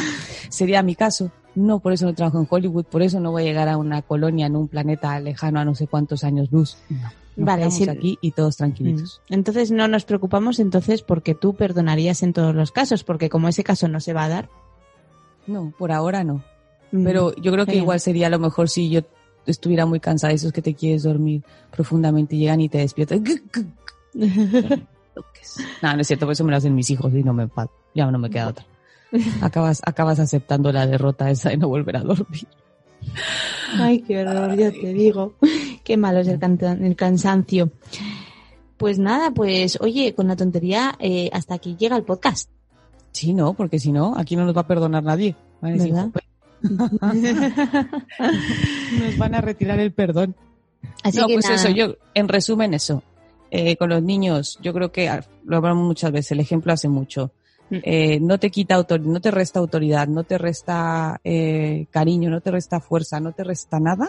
sería 0.49 0.83
mi 0.83 0.95
caso. 0.95 1.31
No, 1.57 1.81
por 1.81 1.93
eso 1.93 2.07
no 2.07 2.15
trabajo 2.15 2.39
en 2.39 2.47
Hollywood, 2.49 2.85
por 2.85 3.03
eso 3.03 3.19
no 3.19 3.33
voy 3.33 3.43
a 3.43 3.47
llegar 3.47 3.69
a 3.69 3.79
una 3.79 4.03
colonia 4.03 4.47
en 4.47 4.57
un 4.57 4.69
planeta 4.69 5.19
lejano 5.21 5.59
a 5.59 5.65
no 5.65 5.75
sé 5.75 5.87
cuántos 5.87 6.23
años 6.23 6.53
luz. 6.53 6.77
No, 6.89 7.01
nos 7.37 7.47
Vale, 7.47 7.65
aquí 7.91 8.19
y 8.21 8.31
todos 8.33 8.57
tranquilitos. 8.57 9.23
Entonces 9.29 9.71
no 9.71 9.89
nos 9.89 10.05
preocupamos 10.05 10.59
entonces 10.59 11.03
porque 11.03 11.35
tú 11.35 11.55
perdonarías 11.55 12.23
en 12.23 12.33
todos 12.33 12.55
los 12.55 12.73
casos, 12.73 13.05
porque 13.05 13.31
como 13.31 13.49
ese 13.49 13.65
caso 13.65 13.89
no 13.89 14.01
se 14.01 14.13
va 14.13 14.25
a 14.25 14.29
dar. 14.29 14.49
No, 15.47 15.73
por 15.79 15.93
ahora 15.93 16.25
no. 16.25 16.45
Mm. 16.93 17.05
Pero 17.05 17.35
yo 17.37 17.53
creo 17.53 17.65
que 17.65 17.73
Genial. 17.73 17.85
igual 17.85 18.01
sería 18.01 18.27
a 18.27 18.31
lo 18.31 18.39
mejor 18.39 18.69
si 18.69 18.91
yo 18.91 19.01
estuviera 19.47 19.87
muy 19.87 19.99
cansada, 19.99 20.35
esos 20.35 20.53
que 20.53 20.63
te 20.63 20.75
quieres 20.75 21.05
dormir 21.05 21.43
profundamente 21.71 22.37
y 22.37 22.41
llegan 22.41 22.61
y 22.61 22.69
te 22.69 22.79
despiertan. 22.79 23.25
No, 25.83 25.95
no 25.95 26.01
es 26.01 26.07
cierto, 26.07 26.27
por 26.27 26.33
eso 26.33 26.45
me 26.45 26.51
lo 26.51 26.59
hacen 26.59 26.75
mis 26.75 26.91
hijos 26.91 27.13
y 27.15 27.23
no 27.23 27.33
me 27.33 27.49
ya 27.95 28.11
no 28.11 28.19
me 28.19 28.29
queda 28.29 28.49
otra. 28.49 28.67
Acabas, 29.41 29.81
acabas 29.85 30.19
aceptando 30.19 30.73
la 30.73 30.87
derrota 30.87 31.31
esa 31.31 31.51
de 31.51 31.57
no 31.57 31.69
volver 31.69 31.97
a 31.97 32.01
dormir. 32.01 32.47
Ay, 33.79 34.03
qué 34.03 34.21
horror, 34.21 34.57
yo 34.57 34.73
te 34.73 34.93
digo. 34.93 35.35
Qué 35.85 35.97
malo 35.97 36.21
es 36.21 36.29
el, 36.29 36.41
el 36.83 36.97
cansancio. 36.97 37.71
Pues 38.77 38.99
nada, 38.99 39.31
pues 39.31 39.79
oye, 39.81 40.15
con 40.15 40.29
la 40.29 40.37
tontería, 40.37 40.97
eh, 40.99 41.31
hasta 41.33 41.55
aquí 41.55 41.77
llega 41.79 41.97
el 41.97 42.05
podcast. 42.05 42.51
Sí, 43.13 43.33
no, 43.33 43.55
porque 43.55 43.79
si 43.79 43.93
no, 43.93 44.15
aquí 44.17 44.37
no 44.37 44.45
nos 44.45 44.57
va 44.57 44.63
a 44.63 44.67
perdonar 44.67 45.03
nadie. 45.03 45.37
Nos 45.63 46.13
van 49.19 49.35
a 49.35 49.41
retirar 49.41 49.79
el 49.79 49.93
perdón. 49.93 50.35
Así 51.03 51.19
no, 51.19 51.27
que 51.27 51.35
pues 51.35 51.47
nada. 51.47 51.57
eso, 51.57 51.71
yo, 51.71 51.97
en 52.15 52.29
resumen 52.29 52.75
eso. 52.75 53.03
Eh, 53.51 53.77
con 53.77 53.91
los 53.91 54.03
niños, 54.03 54.59
yo 54.61 54.73
creo 54.73 54.91
que 54.91 55.09
lo 55.45 55.57
hablamos 55.57 55.87
muchas 55.87 56.13
veces, 56.13 56.33
el 56.33 56.41
ejemplo 56.41 56.73
hace 56.73 56.89
mucho. 56.89 57.33
Eh, 57.83 58.21
no 58.21 58.39
te 58.39 58.51
quita 58.51 58.77
autor, 58.77 59.01
no 59.01 59.21
te 59.21 59.33
resta 59.33 59.59
autoridad, 59.59 60.07
no 60.07 60.23
te 60.23 60.39
resta 60.39 61.21
eh, 61.25 61.87
cariño, 61.91 62.31
no 62.31 62.41
te 62.41 62.53
resta 62.53 62.79
fuerza, 62.79 63.19
no 63.19 63.33
te 63.33 63.43
resta 63.43 63.81
nada, 63.81 64.09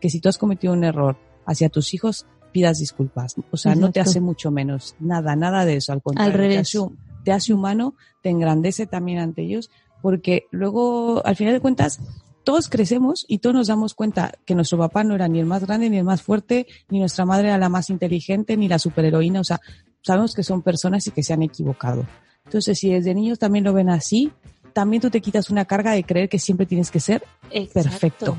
que 0.00 0.08
si 0.08 0.18
tú 0.18 0.30
has 0.30 0.38
cometido 0.38 0.72
un 0.72 0.82
error 0.82 1.18
hacia 1.44 1.68
tus 1.68 1.92
hijos, 1.92 2.26
pidas 2.52 2.78
disculpas. 2.78 3.34
O 3.50 3.58
sea, 3.58 3.74
no 3.74 3.92
te 3.92 4.00
hace 4.00 4.20
mucho 4.20 4.50
menos, 4.50 4.96
nada, 4.98 5.36
nada 5.36 5.66
de 5.66 5.76
eso, 5.76 5.92
al 5.92 6.00
contrario, 6.00 6.32
te 6.32 6.38
revés. 6.38 6.58
hace, 6.60 6.78
te 7.22 7.32
hace 7.32 7.52
humano, 7.52 7.94
te 8.22 8.30
engrandece 8.30 8.86
también 8.86 9.18
ante 9.18 9.42
ellos, 9.42 9.70
porque 10.00 10.46
luego, 10.50 11.24
al 11.26 11.36
final 11.36 11.52
de 11.52 11.60
cuentas, 11.60 12.00
todos 12.44 12.68
crecemos 12.68 13.26
y 13.28 13.38
todos 13.38 13.56
nos 13.56 13.66
damos 13.66 13.94
cuenta 13.94 14.32
que 14.44 14.54
nuestro 14.54 14.78
papá 14.78 15.02
no 15.02 15.16
era 15.16 15.26
ni 15.26 15.40
el 15.40 15.46
más 15.46 15.66
grande, 15.66 15.90
ni 15.90 15.98
el 15.98 16.04
más 16.04 16.22
fuerte, 16.22 16.66
ni 16.88 17.00
nuestra 17.00 17.26
madre 17.26 17.48
era 17.48 17.58
la 17.58 17.68
más 17.68 17.90
inteligente, 17.90 18.56
ni 18.56 18.68
la 18.68 18.78
superheroína. 18.78 19.40
O 19.40 19.44
sea, 19.44 19.60
sabemos 20.00 20.32
que 20.32 20.44
son 20.44 20.62
personas 20.62 21.06
y 21.08 21.10
que 21.10 21.24
se 21.24 21.32
han 21.32 21.42
equivocado. 21.42 22.06
Entonces, 22.46 22.78
si 22.78 22.90
desde 22.90 23.14
niños 23.14 23.38
también 23.38 23.64
lo 23.64 23.72
ven 23.74 23.90
así, 23.90 24.32
también 24.72 25.02
tú 25.02 25.10
te 25.10 25.20
quitas 25.20 25.50
una 25.50 25.64
carga 25.66 25.92
de 25.92 26.04
creer 26.04 26.28
que 26.28 26.38
siempre 26.38 26.64
tienes 26.66 26.90
que 26.90 27.00
ser 27.00 27.22
Exacto. 27.50 27.82
perfecto. 27.90 28.36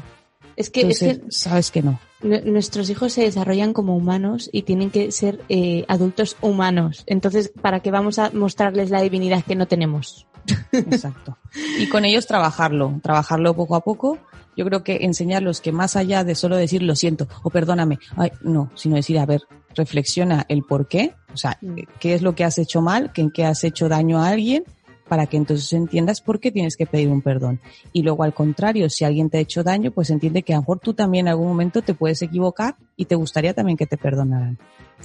Es 0.56 0.72
que, 0.72 0.82
es 0.88 1.02
Entonces, 1.04 1.26
que 1.26 1.32
sabes 1.32 1.70
que 1.70 1.84
no. 1.84 2.00
nu- 2.24 2.42
nuestros 2.46 2.90
hijos 2.90 3.14
se 3.14 3.22
desarrollan 3.22 3.74
como 3.74 3.96
humanos 3.96 4.50
y 4.52 4.64
tienen 4.64 4.90
que 4.90 5.12
ser 5.12 5.40
eh, 5.50 5.86
adultos 5.88 6.36
humanos. 6.42 7.04
Entonces, 7.06 7.52
¿para 7.62 7.82
qué 7.82 7.92
vamos 7.92 8.18
a 8.18 8.32
mostrarles 8.32 8.90
la 8.90 9.02
divinidad 9.02 9.44
que 9.44 9.56
no 9.56 9.68
tenemos? 9.68 10.26
Exacto. 10.72 11.38
Y 11.78 11.88
con 11.90 12.06
ellos 12.06 12.26
trabajarlo, 12.26 13.00
trabajarlo 13.04 13.54
poco 13.56 13.76
a 13.76 13.82
poco. 13.84 14.18
Yo 14.58 14.66
creo 14.66 14.84
que 14.84 15.06
enseñarlos 15.06 15.62
que 15.62 15.72
más 15.72 15.96
allá 15.96 16.24
de 16.24 16.36
solo 16.36 16.58
decir 16.58 16.82
lo 16.84 16.96
siento 16.96 17.28
o 17.44 17.50
perdóname, 17.50 18.00
ay, 18.18 18.32
no, 18.42 18.72
sino 18.76 18.96
decir, 18.96 19.20
a 19.20 19.26
ver, 19.26 19.42
reflexiona 19.76 20.46
el 20.50 20.64
por 20.64 20.88
qué, 20.88 21.14
o 21.34 21.38
sea, 21.38 21.58
Mm. 21.62 21.76
qué 22.00 22.16
es 22.16 22.22
lo 22.24 22.36
que 22.36 22.44
has 22.44 22.58
hecho 22.58 22.82
mal, 22.82 23.14
que 23.14 23.22
en 23.22 23.32
qué 23.32 23.46
has 23.46 23.64
hecho 23.64 23.88
daño 23.88 24.20
a 24.20 24.30
alguien, 24.30 24.64
para 25.08 25.28
que 25.28 25.38
entonces 25.38 25.72
entiendas 25.72 26.20
por 26.20 26.40
qué 26.40 26.52
tienes 26.52 26.76
que 26.76 26.86
pedir 26.86 27.08
un 27.08 27.22
perdón. 27.22 27.62
Y 27.94 28.02
luego 28.02 28.24
al 28.24 28.34
contrario, 28.34 28.90
si 28.90 29.06
alguien 29.06 29.30
te 29.30 29.38
ha 29.38 29.42
hecho 29.42 29.64
daño, 29.64 29.92
pues 29.92 30.10
entiende 30.10 30.42
que 30.44 30.54
a 30.54 30.58
lo 30.58 30.64
mejor 30.64 30.80
tú 30.80 30.94
también 30.94 31.28
en 31.28 31.32
algún 31.32 31.48
momento 31.48 31.82
te 31.82 31.94
puedes 31.94 32.22
equivocar 32.22 32.76
y 32.98 33.06
te 33.06 33.16
gustaría 33.16 33.54
también 33.54 33.78
que 33.78 33.86
te 33.86 33.96
perdonaran. 33.96 34.58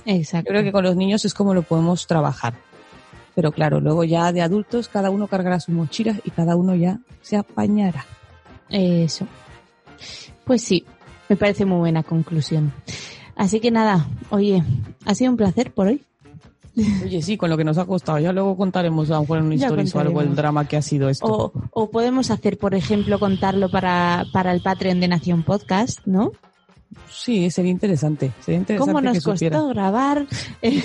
Exacto. 0.04 0.48
Yo 0.48 0.54
creo 0.54 0.64
que 0.64 0.72
con 0.72 0.82
los 0.82 0.96
niños 0.96 1.24
es 1.24 1.34
como 1.34 1.54
lo 1.54 1.62
podemos 1.62 2.06
trabajar. 2.06 2.54
Pero 3.34 3.52
claro, 3.52 3.80
luego 3.80 4.02
ya 4.04 4.32
de 4.32 4.42
adultos 4.42 4.88
cada 4.88 5.10
uno 5.10 5.26
cargará 5.28 5.60
su 5.60 5.70
mochila 5.72 6.16
y 6.24 6.30
cada 6.30 6.56
uno 6.56 6.74
ya 6.74 6.98
se 7.20 7.36
apañará. 7.36 8.04
Eso. 8.68 9.26
Pues 10.44 10.62
sí, 10.62 10.84
me 11.28 11.36
parece 11.36 11.64
muy 11.64 11.78
buena 11.78 12.02
conclusión. 12.02 12.72
Así 13.36 13.60
que 13.60 13.70
nada, 13.70 14.08
oye, 14.30 14.62
ha 15.04 15.14
sido 15.14 15.30
un 15.30 15.36
placer 15.36 15.72
por 15.72 15.86
hoy. 15.88 16.02
Oye, 17.04 17.20
sí, 17.20 17.36
con 17.36 17.50
lo 17.50 17.56
que 17.56 17.64
nos 17.64 17.76
ha 17.78 17.84
costado. 17.84 18.18
Ya 18.18 18.32
luego 18.32 18.56
contaremos 18.56 19.10
a 19.10 19.14
lo 19.14 19.20
mejor 19.22 19.38
en 19.38 19.44
una 19.44 19.54
historia 19.56 19.84
o 19.94 19.98
algo 20.00 20.20
el 20.22 20.34
drama 20.34 20.66
que 20.66 20.76
ha 20.76 20.82
sido 20.82 21.08
esto. 21.08 21.26
O, 21.26 21.52
o 21.70 21.90
podemos 21.90 22.30
hacer, 22.30 22.58
por 22.58 22.74
ejemplo, 22.74 23.18
contarlo 23.18 23.70
para, 23.70 24.24
para 24.32 24.52
el 24.52 24.62
Patreon 24.62 25.00
de 25.00 25.08
Nación 25.08 25.42
Podcast, 25.42 26.00
¿no? 26.06 26.32
Sí, 27.10 27.50
sería 27.50 27.70
interesante. 27.70 28.32
Sería 28.40 28.58
interesante 28.60 28.92
¿Cómo 28.92 29.00
nos 29.00 29.18
que 29.18 29.22
costó 29.22 29.68
grabar 29.68 30.26
el, 30.62 30.82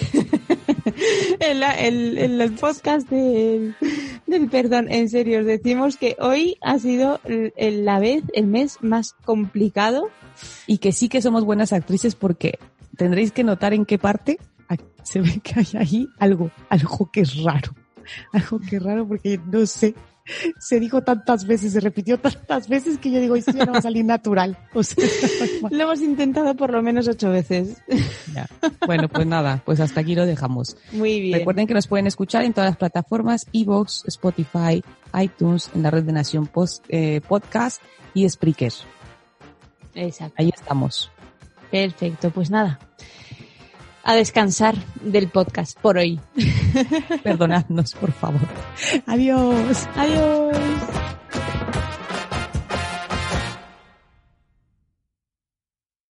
el, 1.39 1.64
el- 1.64 2.18
el- 2.18 2.41
el 2.41 2.51
podcast 2.53 3.10
del, 3.10 3.76
del 4.26 4.49
perdón? 4.49 4.88
En 4.89 5.10
serio, 5.10 5.39
os 5.39 5.45
decimos 5.45 5.97
que 5.97 6.16
hoy 6.20 6.58
ha 6.62 6.80
sido 6.80 7.20
la 7.60 7.99
vez, 7.99 8.24
el 8.34 8.47
mes 8.47 8.78
más 8.82 9.14
complicado. 9.26 10.10
Y 10.68 10.78
que 10.78 10.91
sí 10.91 11.10
que 11.10 11.22
somos 11.22 11.43
buenas 11.45 11.74
actrices 11.74 12.14
porque 12.14 12.60
tendréis 12.95 13.32
que 13.32 13.43
notar 13.43 13.74
en 13.74 13.86
qué 13.86 13.97
parte 13.97 14.38
se 15.01 15.22
ve 15.22 15.39
que 15.41 15.60
hay 15.62 15.68
ahí 15.80 16.08
algo, 16.20 16.51
algo 16.70 17.10
que 17.12 17.22
es 17.22 17.41
raro. 17.43 17.74
Algo 18.34 18.60
que 18.60 18.76
es 18.78 18.84
raro 18.84 19.05
porque 19.08 19.38
no 19.51 19.66
sé. 19.66 19.93
Se 20.59 20.80
dijo 20.80 21.01
tantas 21.01 21.45
veces, 21.45 21.73
se 21.73 21.80
repitió 21.80 22.19
tantas 22.19 22.67
veces 22.67 22.97
que 22.97 23.11
yo 23.11 23.19
digo, 23.19 23.36
esto 23.36 23.51
ya 23.51 23.65
no 23.65 23.73
va 23.73 23.80
a 23.80 23.82
salir 23.82 24.05
natural. 24.05 24.57
O 24.73 24.84
sea, 24.84 25.05
Lo 25.69 25.84
hemos 25.84 26.01
intentado 26.01 26.55
por 26.55 26.71
lo 26.71 26.82
menos 26.82 27.07
ocho 27.07 27.30
veces. 27.30 27.82
ya. 28.34 28.47
Bueno, 28.86 29.07
pues 29.07 29.25
nada, 29.25 29.61
pues 29.65 29.80
hasta 29.80 30.01
aquí 30.01 30.15
lo 30.15 30.25
dejamos. 30.25 30.78
Muy 30.91 31.21
bien. 31.21 31.39
Recuerden 31.39 31.67
que 31.67 31.73
nos 31.73 31.88
pueden 31.88 32.07
escuchar 32.07 32.43
en 32.43 32.53
todas 32.53 32.69
las 32.71 32.78
plataformas, 32.78 33.47
Evox, 33.53 34.03
Spotify, 34.07 34.84
iTunes, 35.19 35.69
en 35.73 35.84
la 35.84 35.91
red 35.91 36.03
de 36.03 36.11
Nación 36.11 36.47
Post, 36.47 36.86
eh, 36.89 37.21
Podcast 37.28 37.82
y 38.13 38.28
Spreaker. 38.28 38.73
Exacto. 39.95 40.36
Ahí 40.38 40.51
estamos. 40.53 41.11
Perfecto, 41.71 42.30
pues 42.32 42.49
nada. 42.49 42.80
A 44.08 44.16
descansar 44.16 44.74
del 45.01 45.28
podcast 45.28 45.78
por 45.78 45.97
hoy. 45.97 46.18
Perdonadnos, 47.24 47.93
por 47.93 48.14
favor. 48.14 48.47
Adiós. 49.05 49.86
Adiós. 49.97 50.58